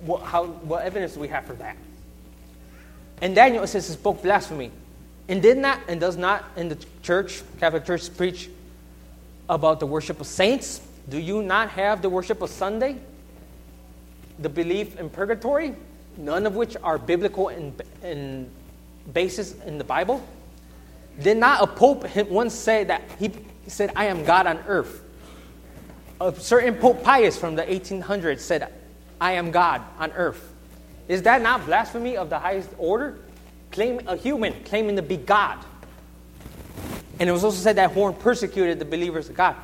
what, 0.00 0.22
how, 0.22 0.44
what 0.44 0.84
evidence 0.84 1.14
do 1.14 1.20
we 1.20 1.28
have 1.28 1.46
for 1.46 1.54
that? 1.54 1.76
And 3.22 3.34
Daniel 3.34 3.66
says 3.66 3.86
he 3.86 3.94
spoke 3.94 4.22
blasphemy, 4.22 4.70
and 5.28 5.40
did 5.40 5.56
not 5.56 5.80
and 5.88 5.98
does 5.98 6.18
not 6.18 6.44
in 6.56 6.68
the 6.68 6.78
church 7.02 7.42
Catholic 7.58 7.86
Church 7.86 8.14
preach 8.14 8.50
about 9.48 9.80
the 9.80 9.86
worship 9.86 10.20
of 10.20 10.26
saints? 10.26 10.82
Do 11.08 11.18
you 11.18 11.42
not 11.42 11.70
have 11.70 12.02
the 12.02 12.10
worship 12.10 12.42
of 12.42 12.50
Sunday? 12.50 12.98
The 14.38 14.48
belief 14.48 14.98
in 14.98 15.10
purgatory, 15.10 15.74
none 16.16 16.46
of 16.46 16.54
which 16.54 16.76
are 16.82 16.98
biblical 16.98 17.48
in, 17.48 17.74
in 18.02 18.50
basis 19.12 19.54
in 19.64 19.78
the 19.78 19.84
Bible? 19.84 20.26
Did 21.20 21.38
not 21.38 21.62
a 21.62 21.66
pope 21.66 22.04
once 22.28 22.54
say 22.54 22.84
that 22.84 23.02
he 23.18 23.30
said, 23.66 23.92
I 23.96 24.06
am 24.06 24.24
God 24.24 24.46
on 24.46 24.58
earth? 24.66 25.02
A 26.20 26.34
certain 26.34 26.74
Pope 26.74 27.02
Pius 27.02 27.36
from 27.36 27.56
the 27.56 27.62
1800s 27.62 28.40
said, 28.40 28.72
I 29.20 29.32
am 29.32 29.50
God 29.50 29.82
on 29.98 30.12
earth. 30.12 30.52
Is 31.08 31.22
that 31.22 31.42
not 31.42 31.66
blasphemy 31.66 32.16
of 32.16 32.30
the 32.30 32.38
highest 32.38 32.70
order? 32.78 33.18
Claim 33.70 34.00
a 34.06 34.16
human, 34.16 34.54
claiming 34.64 34.96
to 34.96 35.02
be 35.02 35.16
God. 35.16 35.58
And 37.18 37.28
it 37.28 37.32
was 37.32 37.44
also 37.44 37.58
said 37.58 37.76
that 37.76 37.92
horn 37.92 38.14
persecuted 38.14 38.78
the 38.78 38.84
believers 38.84 39.28
of 39.28 39.36
God. 39.36 39.56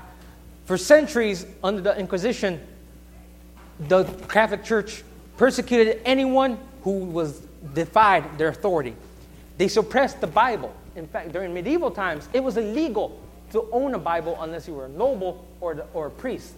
For 0.64 0.76
centuries, 0.76 1.46
under 1.62 1.80
the 1.80 1.98
Inquisition, 1.98 2.60
the 3.88 4.04
Catholic 4.28 4.64
Church 4.64 5.02
persecuted 5.36 6.00
anyone 6.04 6.58
who 6.82 6.98
was 6.98 7.40
defied 7.74 8.38
their 8.38 8.48
authority. 8.48 8.94
They 9.58 9.68
suppressed 9.68 10.20
the 10.20 10.26
Bible. 10.26 10.74
In 10.96 11.06
fact, 11.06 11.32
during 11.32 11.54
medieval 11.54 11.90
times, 11.90 12.28
it 12.32 12.42
was 12.42 12.56
illegal 12.56 13.20
to 13.52 13.68
own 13.72 13.94
a 13.94 13.98
Bible 13.98 14.36
unless 14.40 14.66
you 14.66 14.74
were 14.74 14.86
a 14.86 14.90
noble 14.90 15.46
or, 15.60 15.74
the, 15.74 15.86
or 15.94 16.06
a 16.06 16.10
priest. 16.10 16.52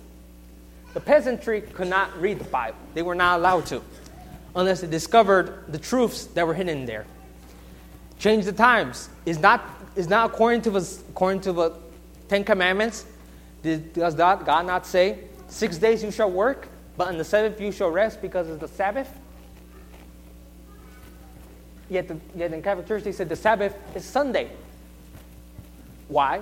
The 0.92 1.01
peasantry 1.01 1.60
could 1.60 1.88
not 1.88 2.16
read 2.20 2.38
the 2.38 2.44
Bible. 2.44 2.78
They 2.94 3.02
were 3.02 3.14
not 3.14 3.40
allowed 3.40 3.66
to 3.66 3.82
unless 4.56 4.80
they 4.80 4.86
discovered 4.86 5.64
the 5.68 5.78
truths 5.78 6.26
that 6.26 6.46
were 6.46 6.55
hidden 6.55 6.86
there. 6.86 7.05
Change 8.18 8.44
the 8.44 8.52
times 8.52 9.09
is 9.26 9.38
not, 9.38 9.68
is 9.96 10.09
not 10.09 10.30
according 10.30 10.62
to 10.62 10.70
the, 10.70 10.98
according 11.10 11.40
to 11.42 11.52
the 11.52 11.72
Ten 12.28 12.44
Commandments. 12.44 13.05
Does 13.62 14.14
God 14.14 14.66
not 14.66 14.86
say, 14.86 15.18
Six 15.48 15.78
days 15.78 16.02
you 16.02 16.10
shall 16.10 16.30
work, 16.30 16.68
but 16.97 17.09
on 17.09 17.19
the 17.19 17.25
seventh 17.25 17.61
you 17.61 17.73
shall 17.73 17.91
rest 17.91 18.23
because 18.23 18.49
it's 18.49 18.61
the 18.61 18.69
Sabbath? 18.69 19.11
Yet, 21.91 22.09
the, 22.09 22.19
yet 22.35 22.53
in 22.53 22.62
Catholic 22.62 22.87
Church 22.87 23.05
they 23.05 23.12
said 23.12 23.29
the 23.29 23.37
Sabbath 23.37 23.77
is 23.95 24.05
Sunday. 24.05 24.51
Why? 26.09 26.41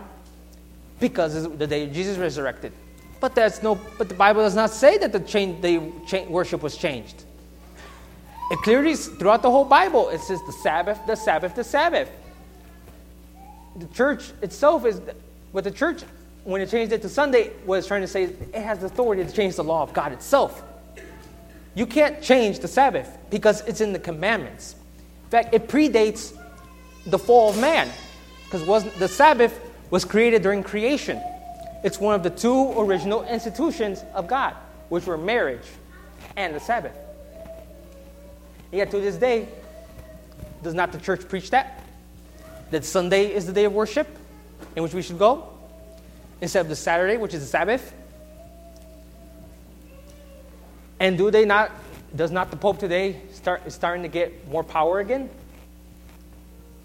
Because 1.01 1.35
it's 1.35 1.57
the 1.57 1.67
day 1.67 1.87
Jesus 1.87 2.19
resurrected. 2.19 2.73
But 3.21 3.35
that's 3.35 3.63
no. 3.63 3.77
But 3.99 4.09
the 4.09 4.15
Bible 4.15 4.43
does 4.43 4.55
not 4.55 4.71
say 4.71 4.99
that 4.99 5.13
the 5.13 5.21
change, 5.21 5.63
the 5.63 5.81
cha- 6.07 6.25
worship 6.25 6.63
was 6.63 6.77
changed. 6.77 7.25
It 8.51 8.59
clearly 8.59 8.95
throughout 8.97 9.43
the 9.43 9.51
whole 9.51 9.65
Bible 9.65 10.09
it 10.11 10.21
says 10.21 10.41
the 10.47 10.53
Sabbath, 10.53 10.99
the 11.07 11.15
Sabbath, 11.15 11.55
the 11.55 11.65
Sabbath. 11.65 12.11
The 13.77 13.87
church 13.87 14.33
itself 14.43 14.85
is 14.85 15.01
what 15.53 15.65
the 15.65 15.71
church 15.71 16.03
when 16.45 16.61
it 16.61 16.71
changed 16.71 16.93
it 16.93 17.03
to 17.03 17.09
Sunday 17.09 17.53
was 17.65 17.87
trying 17.87 18.01
to 18.01 18.09
say 18.09 18.25
it 18.25 18.55
has 18.55 18.81
the 18.81 18.87
authority 18.87 19.25
to 19.25 19.33
change 19.33 19.57
the 19.57 19.65
law 19.65 19.83
of 19.83 19.93
God 19.93 20.13
itself. 20.13 20.63
You 21.75 21.87
can't 21.87 22.21
change 22.21 22.59
the 22.59 22.69
Sabbath 22.69 23.17
because 23.31 23.63
it's 23.63 23.81
in 23.81 23.93
the 23.93 23.99
commandments. 23.99 24.75
In 25.25 25.31
fact, 25.31 25.55
it 25.55 25.69
predates 25.69 26.37
the 27.07 27.19
fall 27.19 27.51
of 27.51 27.59
man 27.59 27.91
because 28.45 28.85
the 28.95 29.09
Sabbath 29.09 29.59
was 29.91 30.05
created 30.05 30.43
during 30.43 30.63
creation. 30.63 31.21
It's 31.85 31.99
one 31.99 32.15
of 32.15 32.23
the 32.23 32.31
two 32.31 32.79
original 32.79 33.25
institutions 33.25 34.05
of 34.15 34.27
God, 34.27 34.55
which 34.89 35.07
were 35.07 35.17
marriage 35.17 35.67
and 36.37 36.55
the 36.55 36.61
Sabbath. 36.61 36.97
And 38.71 38.79
yet 38.79 38.91
to 38.91 39.01
this 39.01 39.17
day, 39.17 39.49
does 40.63 40.75
not 40.75 40.93
the 40.93 40.99
church 40.99 41.29
preach 41.29 41.51
that? 41.51 41.83
That 42.71 42.85
Sunday 42.85 43.35
is 43.35 43.47
the 43.47 43.53
day 43.53 43.65
of 43.65 43.73
worship 43.73 44.07
in 44.77 44.83
which 44.83 44.95
we 44.95 45.03
should 45.03 45.19
go? 45.19 45.52
Instead 46.43 46.63
of 46.63 46.69
the 46.69 46.77
Saturday, 46.77 47.17
which 47.17 47.35
is 47.35 47.41
the 47.41 47.47
Sabbath? 47.47 47.95
And 50.99 51.17
do 51.17 51.31
they 51.31 51.45
not, 51.45 51.71
does 52.17 52.33
not 52.33 52.51
the 52.51 52.57
Pope 52.57 52.79
today 52.79 53.21
start 53.33 53.63
is 53.65 53.75
starting 53.75 54.03
to 54.03 54.09
get 54.09 54.49
more 54.49 54.65
power 54.65 54.99
again? 54.99 55.31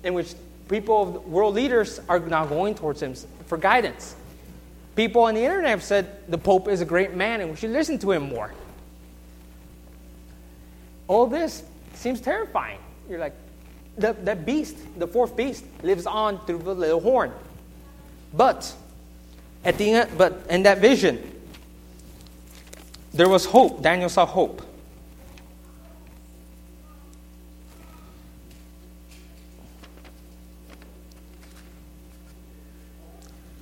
In 0.04 0.14
which 0.14 0.36
people, 0.70 1.24
world 1.26 1.56
leaders 1.56 2.00
are 2.08 2.20
now 2.20 2.46
going 2.46 2.76
towards 2.76 3.02
him 3.02 3.16
for 3.48 3.58
guidance. 3.58 4.16
People 4.96 5.24
on 5.24 5.34
the 5.34 5.44
internet 5.44 5.72
have 5.72 5.84
said 5.84 6.30
the 6.30 6.38
Pope 6.38 6.68
is 6.68 6.82
a 6.82 6.86
great 6.86 7.16
man 7.16 7.42
and 7.42 7.50
we 7.50 7.56
should 7.56 7.72
listen 7.72 7.98
to 7.98 8.12
him 8.12 8.30
more. 8.30 8.54
All 11.08 11.26
this 11.26 11.64
seems 11.96 12.22
terrifying. 12.22 12.78
You're 13.10 13.20
like, 13.20 13.34
the, 13.98 14.14
that 14.22 14.46
beast, 14.46 14.78
the 15.00 15.08
fourth 15.08 15.36
beast, 15.36 15.66
lives 15.82 16.06
on 16.06 16.46
through 16.46 16.60
the 16.60 16.76
little 16.76 17.00
horn. 17.00 17.32
But 18.34 18.72
at 19.68 19.78
the 19.78 19.92
end, 19.92 20.18
but 20.18 20.46
in 20.50 20.64
that 20.64 20.78
vision, 20.78 21.20
there 23.14 23.28
was 23.28 23.46
hope. 23.46 23.82
Daniel 23.82 24.08
saw 24.08 24.26
hope. 24.26 24.62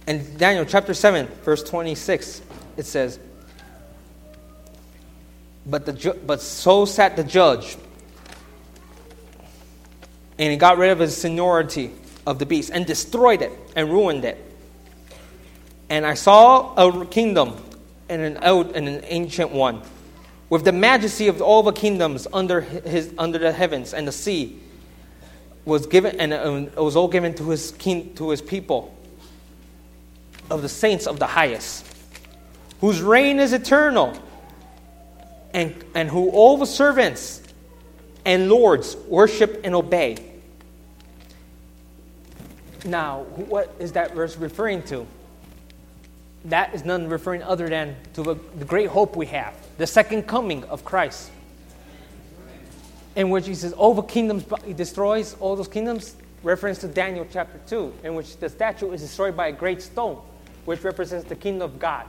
In 0.05 0.37
Daniel 0.37 0.63
chapter 0.63 0.93
7, 0.93 1.25
verse 1.43 1.63
26, 1.63 2.43
it 2.77 2.85
says, 2.85 3.19
But, 5.65 5.87
the 5.87 5.93
ju- 5.93 6.19
but 6.27 6.39
so 6.39 6.85
sat 6.85 7.15
the 7.15 7.23
judge, 7.23 7.77
and 10.37 10.51
he 10.51 10.57
got 10.57 10.77
rid 10.77 10.91
of 10.91 10.99
his 10.99 11.17
seniority 11.17 11.91
of 12.27 12.37
the 12.37 12.45
beast, 12.45 12.69
and 12.71 12.85
destroyed 12.85 13.41
it, 13.41 13.51
and 13.75 13.89
ruined 13.89 14.23
it. 14.23 14.44
And 15.89 16.05
I 16.05 16.15
saw 16.15 16.73
a 16.75 17.05
kingdom, 17.05 17.55
and 18.09 18.21
an 18.21 18.43
old 18.43 18.75
and 18.75 18.87
an 18.87 19.01
ancient 19.05 19.51
one, 19.51 19.81
with 20.49 20.63
the 20.63 20.71
majesty 20.71 21.27
of 21.27 21.41
all 21.41 21.63
the 21.63 21.71
kingdoms 21.71 22.27
under, 22.33 22.61
his, 22.61 23.13
under 23.17 23.37
the 23.37 23.51
heavens 23.51 23.93
and 23.93 24.07
the 24.07 24.11
sea, 24.11 24.59
was 25.65 25.87
given, 25.87 26.31
uh, 26.31 26.35
and 26.35 26.67
it 26.67 26.77
was 26.77 26.95
all 26.95 27.07
given 27.07 27.33
to 27.35 27.49
his, 27.49 27.71
king, 27.71 28.13
to 28.15 28.29
his 28.29 28.41
people 28.41 28.95
of 30.49 30.61
the 30.61 30.69
saints 30.69 31.07
of 31.07 31.19
the 31.19 31.25
highest, 31.25 31.85
whose 32.81 33.01
reign 33.01 33.39
is 33.39 33.53
eternal, 33.53 34.13
and, 35.53 35.83
and 35.95 36.09
who 36.09 36.29
all 36.29 36.57
the 36.57 36.67
servants 36.67 37.41
and 38.25 38.49
lords 38.49 38.95
worship 39.07 39.61
and 39.63 39.73
obey. 39.73 40.17
Now, 42.83 43.23
what 43.23 43.73
is 43.79 43.93
that 43.93 44.13
verse 44.13 44.37
referring 44.37 44.83
to? 44.83 45.07
That 46.45 46.75
is 46.75 46.85
none 46.85 47.09
referring 47.09 47.41
other 47.41 47.67
than 47.67 47.95
to 48.13 48.23
the, 48.23 48.35
great 48.65 48.89
hope 48.89 49.15
we 49.15 49.25
have, 49.27 49.55
the 49.77 49.87
second 49.87 50.23
coming 50.23 50.63
of 50.65 50.85
Christ. 50.85 51.31
In 53.15 53.29
which 53.29 53.47
he 53.47 53.55
says, 53.55 53.73
All 53.73 53.93
the 53.93 54.03
kingdoms, 54.03 54.45
he 54.65 54.73
destroys 54.73 55.35
all 55.39 55.55
those 55.55 55.67
kingdoms, 55.67 56.15
reference 56.43 56.79
to 56.79 56.87
Daniel 56.87 57.25
chapter 57.31 57.59
2, 57.67 57.93
in 58.03 58.13
which 58.13 58.37
the 58.37 58.49
statue 58.49 58.91
is 58.91 59.01
destroyed 59.01 59.35
by 59.35 59.47
a 59.47 59.51
great 59.51 59.81
stone 59.81 60.21
which 60.65 60.83
represents 60.83 61.27
the 61.27 61.35
kingdom 61.35 61.63
of 61.63 61.79
God, 61.79 62.05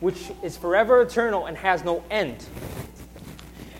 which 0.00 0.30
is 0.42 0.56
forever 0.56 1.02
eternal 1.02 1.46
and 1.46 1.56
has 1.56 1.84
no 1.84 2.04
end, 2.10 2.44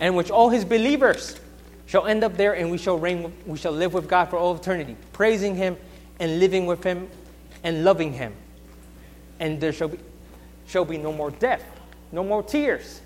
and 0.01 0.15
which 0.15 0.31
all 0.31 0.49
his 0.49 0.65
believers 0.65 1.39
shall 1.85 2.07
end 2.07 2.23
up 2.23 2.35
there, 2.35 2.53
and 2.53 2.71
we 2.71 2.77
shall 2.77 2.97
reign, 2.97 3.31
we 3.45 3.57
shall 3.57 3.71
live 3.71 3.93
with 3.93 4.09
God 4.09 4.25
for 4.25 4.37
all 4.37 4.55
eternity, 4.55 4.97
praising 5.13 5.55
him 5.55 5.77
and 6.19 6.39
living 6.39 6.65
with 6.65 6.83
him 6.83 7.07
and 7.63 7.85
loving 7.85 8.11
him. 8.11 8.33
And 9.43 9.59
there 9.59 9.73
shall 9.73 9.89
be, 9.89 9.99
shall 10.67 10.85
be 10.85 10.97
no 10.97 11.11
more 11.11 11.29
death, 11.29 11.65
no 12.13 12.23
more 12.23 12.41
tears, 12.41 13.01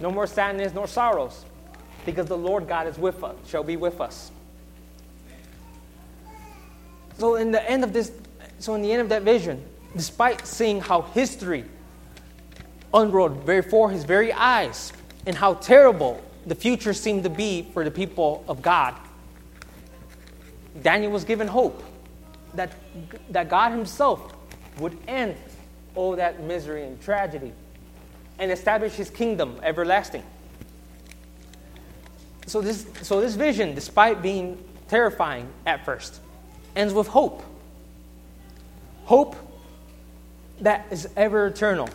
no 0.00 0.10
more 0.10 0.26
sadness, 0.26 0.74
nor 0.74 0.88
sorrows, 0.88 1.44
because 2.04 2.26
the 2.26 2.36
Lord 2.36 2.66
God 2.66 2.88
is 2.88 2.98
with 2.98 3.22
us, 3.22 3.36
shall 3.46 3.62
be 3.62 3.76
with 3.76 4.00
us. 4.00 4.32
So 7.18 7.36
in 7.36 7.52
the 7.52 7.70
end 7.70 7.84
of 7.84 7.92
this, 7.92 8.10
so 8.58 8.74
in 8.74 8.82
the 8.82 8.90
end 8.90 9.02
of 9.02 9.08
that 9.10 9.22
vision, 9.22 9.64
despite 9.94 10.44
seeing 10.48 10.80
how 10.80 11.02
history 11.02 11.64
unrolled 12.92 13.46
before 13.46 13.88
his 13.88 14.02
very 14.02 14.32
eyes 14.32 14.92
and 15.26 15.36
how 15.36 15.54
terrible 15.54 16.20
the 16.44 16.56
future 16.56 16.92
seemed 16.92 17.22
to 17.22 17.30
be 17.30 17.68
for 17.72 17.84
the 17.84 17.90
people 17.92 18.44
of 18.48 18.62
God, 18.62 18.96
Daniel 20.82 21.12
was 21.12 21.22
given 21.22 21.46
hope 21.46 21.84
that, 22.54 22.72
that 23.30 23.48
God 23.48 23.70
himself 23.70 24.34
would 24.80 24.96
end 25.06 25.36
all 25.94 26.16
that 26.16 26.42
misery 26.42 26.84
and 26.84 27.00
tragedy 27.00 27.52
and 28.38 28.50
establish 28.50 28.94
his 28.94 29.10
kingdom 29.10 29.60
everlasting. 29.62 30.22
So 32.46 32.60
this, 32.60 32.86
so 33.02 33.20
this 33.20 33.34
vision, 33.36 33.74
despite 33.74 34.22
being 34.22 34.58
terrifying 34.88 35.48
at 35.66 35.84
first, 35.84 36.20
ends 36.74 36.92
with 36.92 37.06
hope. 37.06 37.44
Hope 39.04 39.36
that 40.60 40.86
is 40.90 41.08
ever 41.16 41.46
eternal. 41.46 41.88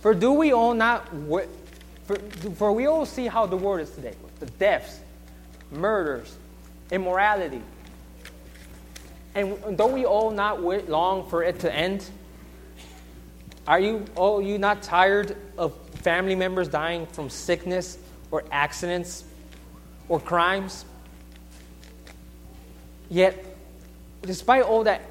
For 0.00 0.14
do 0.14 0.32
we 0.32 0.52
all 0.52 0.74
not, 0.74 1.08
for, 2.04 2.16
for 2.56 2.72
we 2.72 2.86
all 2.86 3.06
see 3.06 3.26
how 3.26 3.46
the 3.46 3.56
world 3.56 3.80
is 3.80 3.90
today 3.90 4.14
the 4.40 4.46
deaths, 4.46 5.00
murders, 5.70 6.36
immorality. 6.90 7.62
And 9.34 9.76
don't 9.76 9.92
we 9.92 10.04
all 10.04 10.30
not 10.30 10.62
wait 10.62 10.88
long 10.88 11.28
for 11.28 11.42
it 11.42 11.58
to 11.60 11.74
end? 11.74 12.08
Are 13.66 13.80
you 13.80 14.04
all 14.14 14.42
you 14.42 14.58
not 14.58 14.82
tired 14.82 15.36
of 15.56 15.76
family 16.02 16.34
members 16.34 16.68
dying 16.68 17.06
from 17.06 17.30
sickness 17.30 17.98
or 18.30 18.44
accidents 18.52 19.24
or 20.08 20.20
crimes? 20.20 20.84
Yet, 23.10 23.44
despite 24.22 24.62
all 24.62 24.84
that 24.84 25.02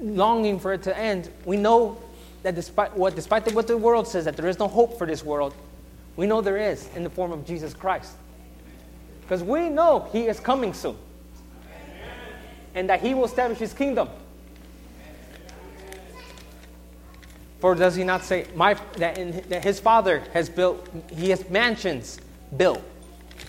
longing 0.00 0.58
for 0.58 0.72
it 0.72 0.82
to 0.84 0.98
end, 0.98 1.30
we 1.44 1.56
know 1.56 1.98
that 2.42 2.54
despite 2.54 2.96
what, 2.96 3.14
despite 3.14 3.52
what 3.54 3.66
the 3.66 3.78
world 3.78 4.08
says, 4.08 4.24
that 4.24 4.36
there 4.36 4.48
is 4.48 4.58
no 4.58 4.68
hope 4.68 4.98
for 4.98 5.06
this 5.06 5.24
world, 5.24 5.54
we 6.16 6.26
know 6.26 6.40
there 6.40 6.58
is 6.58 6.88
in 6.94 7.04
the 7.04 7.10
form 7.10 7.32
of 7.32 7.46
Jesus 7.46 7.72
Christ. 7.72 8.14
Because 9.22 9.42
we 9.42 9.68
know 9.68 10.08
He 10.12 10.26
is 10.26 10.40
coming 10.40 10.74
soon. 10.74 10.96
And 12.74 12.88
that 12.88 13.00
He 13.00 13.14
will 13.14 13.24
establish 13.24 13.58
His 13.58 13.72
kingdom. 13.72 14.08
For 17.60 17.74
does 17.74 17.94
He 17.94 18.04
not 18.04 18.24
say, 18.24 18.46
my, 18.54 18.74
that, 18.96 19.18
in, 19.18 19.42
that 19.48 19.62
His 19.62 19.78
Father 19.78 20.22
has 20.32 20.48
built, 20.48 20.88
He 21.10 21.30
has 21.30 21.48
mansions 21.48 22.18
built 22.56 22.82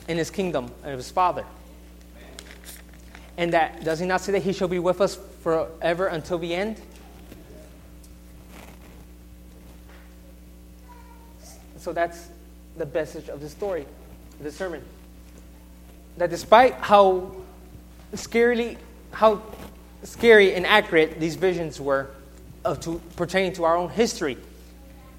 in 0.08 0.18
His 0.18 0.30
kingdom 0.30 0.72
of 0.84 0.98
His 0.98 1.10
Father? 1.10 1.46
And 3.38 3.54
that, 3.54 3.84
does 3.84 4.00
He 4.00 4.06
not 4.06 4.22
say 4.22 4.34
that 4.34 4.44
He 4.44 4.54
shall 4.54 4.68
be 4.68 4.80
with 4.80 5.02
us 5.02 5.18
forever 5.42 6.08
until 6.08 6.38
the 6.38 6.54
end? 6.54 6.80
So 11.78 11.92
that's 11.92 12.30
the 12.78 12.86
message 12.86 13.28
of 13.28 13.42
the 13.42 13.50
story, 13.50 13.86
the 14.42 14.52
sermon. 14.52 14.82
That 16.18 16.30
despite 16.30 16.76
how 16.76 17.32
scarily, 18.14 18.78
how 19.14 19.42
scary 20.04 20.54
and 20.54 20.66
accurate 20.66 21.20
these 21.20 21.36
visions 21.36 21.80
were 21.80 22.10
of 22.66 22.80
to, 22.82 23.02
pertaining 23.16 23.54
to 23.54 23.64
our 23.64 23.78
own 23.78 23.90
history, 23.90 24.38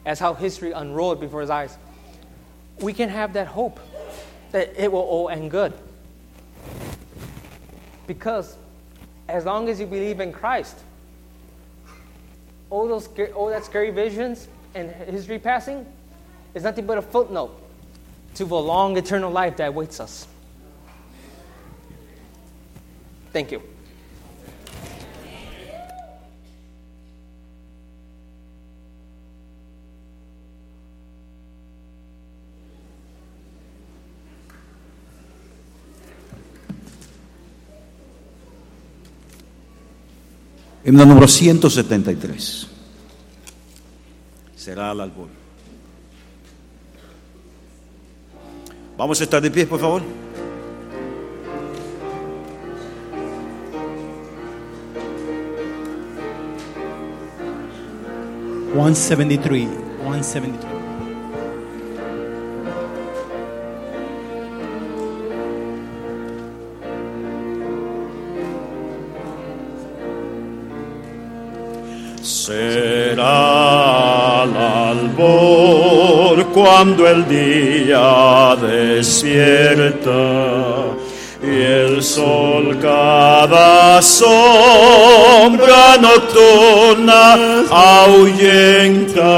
as 0.05 0.19
how 0.19 0.35
history 0.35 0.73
unrolled 0.73 1.21
before 1.21 1.41
his 1.41 1.51
eyes, 1.51 1.79
we 2.81 2.93
can 2.93 3.09
have 3.09 3.33
that 3.35 3.47
hope 3.47 3.81
that 4.53 4.73
it 4.77 4.91
will 4.91 5.01
all 5.01 5.29
end 5.29 5.51
good. 5.51 5.73
Because 8.07 8.57
as 9.29 9.45
long 9.45 9.69
as 9.69 9.81
you 9.81 9.87
believe 9.87 10.21
in 10.21 10.33
Christ, 10.33 10.77
all 12.71 12.89
those 12.89 13.09
all 13.35 13.49
that 13.49 13.65
scary 13.65 13.91
visions 13.91 14.49
and 14.75 14.91
history 14.91 15.39
passing 15.39 15.87
is 16.55 16.63
nothing 16.63 16.87
but 16.87 16.99
a 16.99 17.03
footnote 17.03 17.57
to 18.35 18.45
the 18.45 18.57
long 18.57 18.97
eternal 18.97 19.31
life 19.31 19.57
that 19.57 19.69
awaits 19.69 20.01
us. 20.01 20.27
Thank 23.33 23.53
you. 23.53 23.63
Himno 40.85 41.07
número 41.07 41.27
173. 41.27 42.67
Será 44.55 44.91
al 44.91 45.01
albur. 45.01 45.29
Vamos 48.97 49.21
a 49.21 49.25
estar 49.25 49.41
de 49.41 49.51
pie, 49.51 49.67
por 49.67 49.81
favor. 49.81 50.03
One 58.77 58.95
seventy 58.95 59.39
three. 59.39 59.67
One 60.05 60.23
seventy 60.23 60.59
three. 60.59 60.84
Será 72.47 74.43
al 74.43 74.55
albor 74.55 76.45
cuando 76.53 77.09
el 77.09 77.27
día 77.27 78.55
despierta 78.61 80.11
y 81.43 81.63
el 81.63 82.03
sol 82.03 82.79
cada 82.83 84.03
sombra 84.03 85.97
nocturna 85.99 87.65
ahuyenta. 87.71 89.31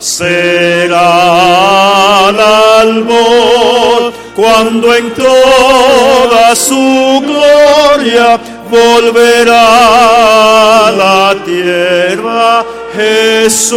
Será 0.00 1.06
al 2.26 2.40
albor 2.40 4.12
cuando 4.34 4.92
en 4.92 5.14
toda 5.14 6.56
su 6.56 7.22
gloria 7.24 8.40
volverá 8.70 9.66
a 10.86 10.90
la 10.90 11.34
tierra 11.44 12.64
Jesús. 12.94 13.76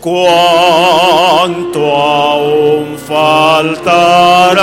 Cuánto 0.00 1.80
aún 1.96 2.96
faltará, 3.06 4.62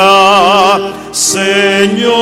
Señor, 1.12 2.16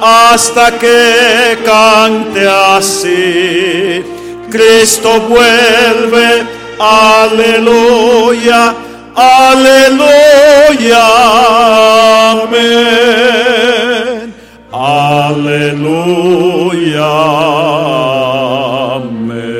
hasta 0.00 0.78
que 0.78 1.58
cante 1.64 2.48
así. 2.48 4.04
Cristo 4.50 5.20
vuelve, 5.28 6.42
aleluya, 6.78 8.74
aleluya. 9.14 10.02
Aleluya, 15.32 17.12
amén. 18.96 19.54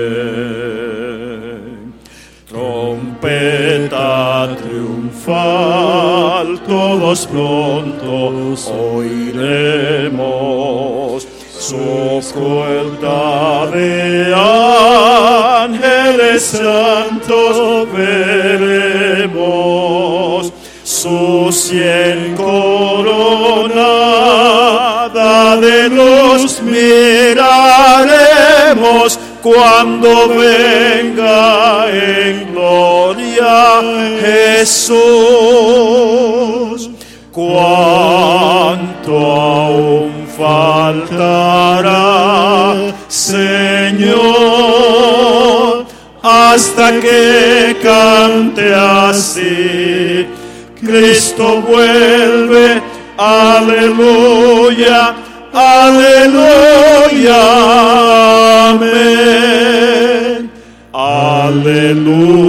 Trompeta 2.47 4.11
triunfal, 4.61 6.49
todos 6.69 7.27
pronto 7.27 8.13
oiremos. 8.99 10.47
Su 11.59 12.21
cuenta 12.35 13.67
de 13.73 14.35
ángeles 15.65 16.43
santos 16.43 17.89
veremos. 17.95 19.33
Su 20.85 21.51
cien 21.51 22.35
coronada 22.37 24.03
de 24.53 24.72
miraremos 26.63 27.43
cuando 29.43 30.29
venga 30.29 31.89
en 31.91 32.53
gloria 32.53 33.81
Jesús. 34.21 34.93
Cuánto 37.31 39.13
aún 39.17 40.27
faltará, 40.37 41.95
Señor, 43.09 44.23
hasta 46.23 47.01
que 47.01 47.77
cante 47.83 48.75
así. 48.75 50.27
Cristo 50.79 51.63
vuelve, 51.63 52.83
aleluya, 53.17 55.15
aleluya, 55.53 57.43
amén, 58.71 60.51
aleluya, 60.93 62.43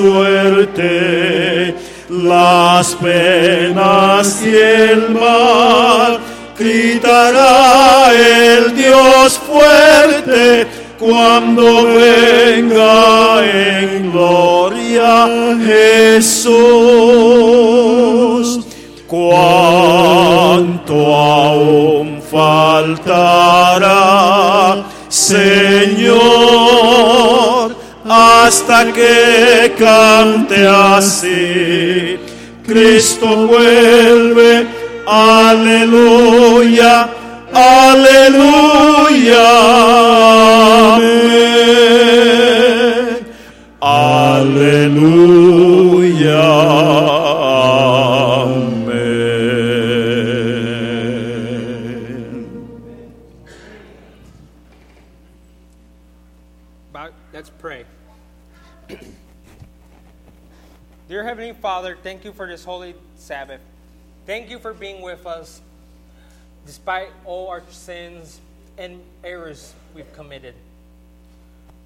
suerte. 0.00 1.74
Las 2.08 2.94
penas 2.96 4.42
y 4.44 4.56
el 4.56 5.10
mal, 5.10 6.18
gritará 6.58 8.12
el 8.12 8.74
Dios 8.74 9.38
fuerte 9.38 10.66
cuando 10.98 11.84
venga 11.84 13.44
en 13.44 14.10
gloria 14.10 15.28
Jesús. 15.64 16.50
Cuánto 19.06 20.94
aún 21.16 22.20
faltará, 22.30 23.59
que 28.86 29.72
cante 29.78 30.66
así. 30.66 32.18
Cristo 32.66 33.46
vuelve, 33.46 34.66
aleluya, 35.06 37.08
aleluya, 37.52 39.42
amén. 40.94 42.49
Thank 62.20 62.34
you 62.34 62.36
for 62.36 62.46
this 62.46 62.64
holy 62.64 62.94
Sabbath. 63.16 63.62
Thank 64.26 64.50
you 64.50 64.58
for 64.58 64.74
being 64.74 65.00
with 65.00 65.24
us 65.24 65.62
despite 66.66 67.08
all 67.24 67.48
our 67.48 67.62
sins 67.70 68.42
and 68.76 69.00
errors 69.24 69.72
we've 69.94 70.12
committed. 70.12 70.54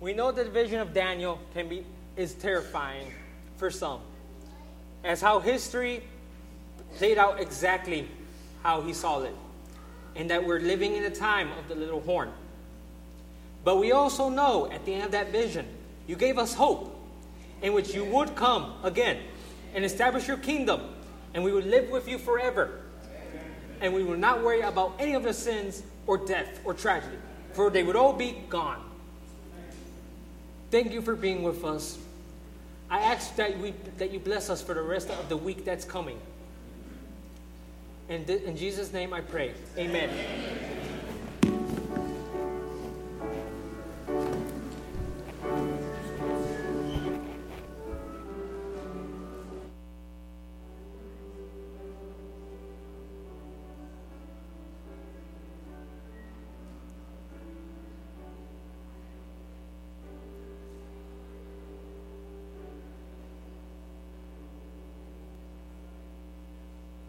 We 0.01 0.13
know 0.13 0.33
that 0.33 0.47
the 0.47 0.51
vision 0.51 0.81
of 0.81 0.93
Daniel 0.93 1.39
can 1.53 1.69
be 1.69 1.85
is 2.17 2.35
terrifying 2.35 3.13
for 3.59 3.71
some, 3.71 4.01
as 5.05 5.21
how 5.21 5.39
history 5.39 6.03
played 6.97 7.17
out 7.17 7.41
exactly 7.41 8.09
how 8.65 8.81
he 8.81 8.93
saw 8.93 9.23
it, 9.23 9.37
and 10.17 10.29
that 10.31 10.45
we're 10.45 10.59
living 10.59 10.97
in 10.97 11.05
the 11.05 11.11
time 11.11 11.53
of 11.53 11.69
the 11.69 11.77
little 11.77 12.01
horn. 12.01 12.33
But 13.63 13.77
we 13.77 13.93
also 13.93 14.29
know 14.31 14.69
at 14.73 14.85
the 14.85 14.95
end 14.95 15.05
of 15.05 15.13
that 15.13 15.31
vision, 15.31 15.65
you 16.09 16.17
gave 16.17 16.39
us 16.39 16.55
hope 16.55 16.93
in 17.63 17.73
which 17.73 17.95
you 17.95 18.05
would 18.07 18.35
come 18.35 18.73
again 18.83 19.21
and 19.75 19.85
establish 19.85 20.27
your 20.27 20.37
kingdom, 20.37 20.81
and 21.35 21.43
we 21.43 21.53
will 21.53 21.63
live 21.63 21.91
with 21.91 22.09
you 22.09 22.19
forever. 22.19 22.81
And 23.81 23.93
we 23.93 24.05
will 24.05 24.17
not 24.17 24.43
worry 24.43 24.61
about 24.61 24.95
any 24.99 25.15
of 25.15 25.25
the 25.25 25.35
sins 25.35 25.83
or 26.07 26.17
death 26.17 26.61
or 26.65 26.73
tragedy, 26.73 27.17
for 27.53 27.71
they 27.71 27.83
would 27.83 27.97
all 27.97 28.13
be 28.13 28.43
gone. 28.49 28.83
Thank 30.71 30.93
you 30.93 31.03
for 31.03 31.15
being 31.15 31.43
with 31.43 31.65
us. 31.65 31.99
I 32.91 33.01
ask 33.01 33.35
that, 33.37 33.59
we, 33.59 33.75
that 33.99 34.13
you 34.13 34.21
bless 34.21 34.51
us 34.51 34.63
for 34.63 34.75
the 34.75 34.83
rest 34.83 35.11
of 35.11 35.29
the 35.29 35.37
week 35.37 35.65
that's 35.65 35.85
coming. 35.85 36.19
In, 38.09 38.25
th- 38.25 38.43
in 38.43 38.57
Jesus' 38.57 38.93
name 38.93 39.13
I 39.13 39.21
pray. 39.21 39.53
Amen. 39.79 40.11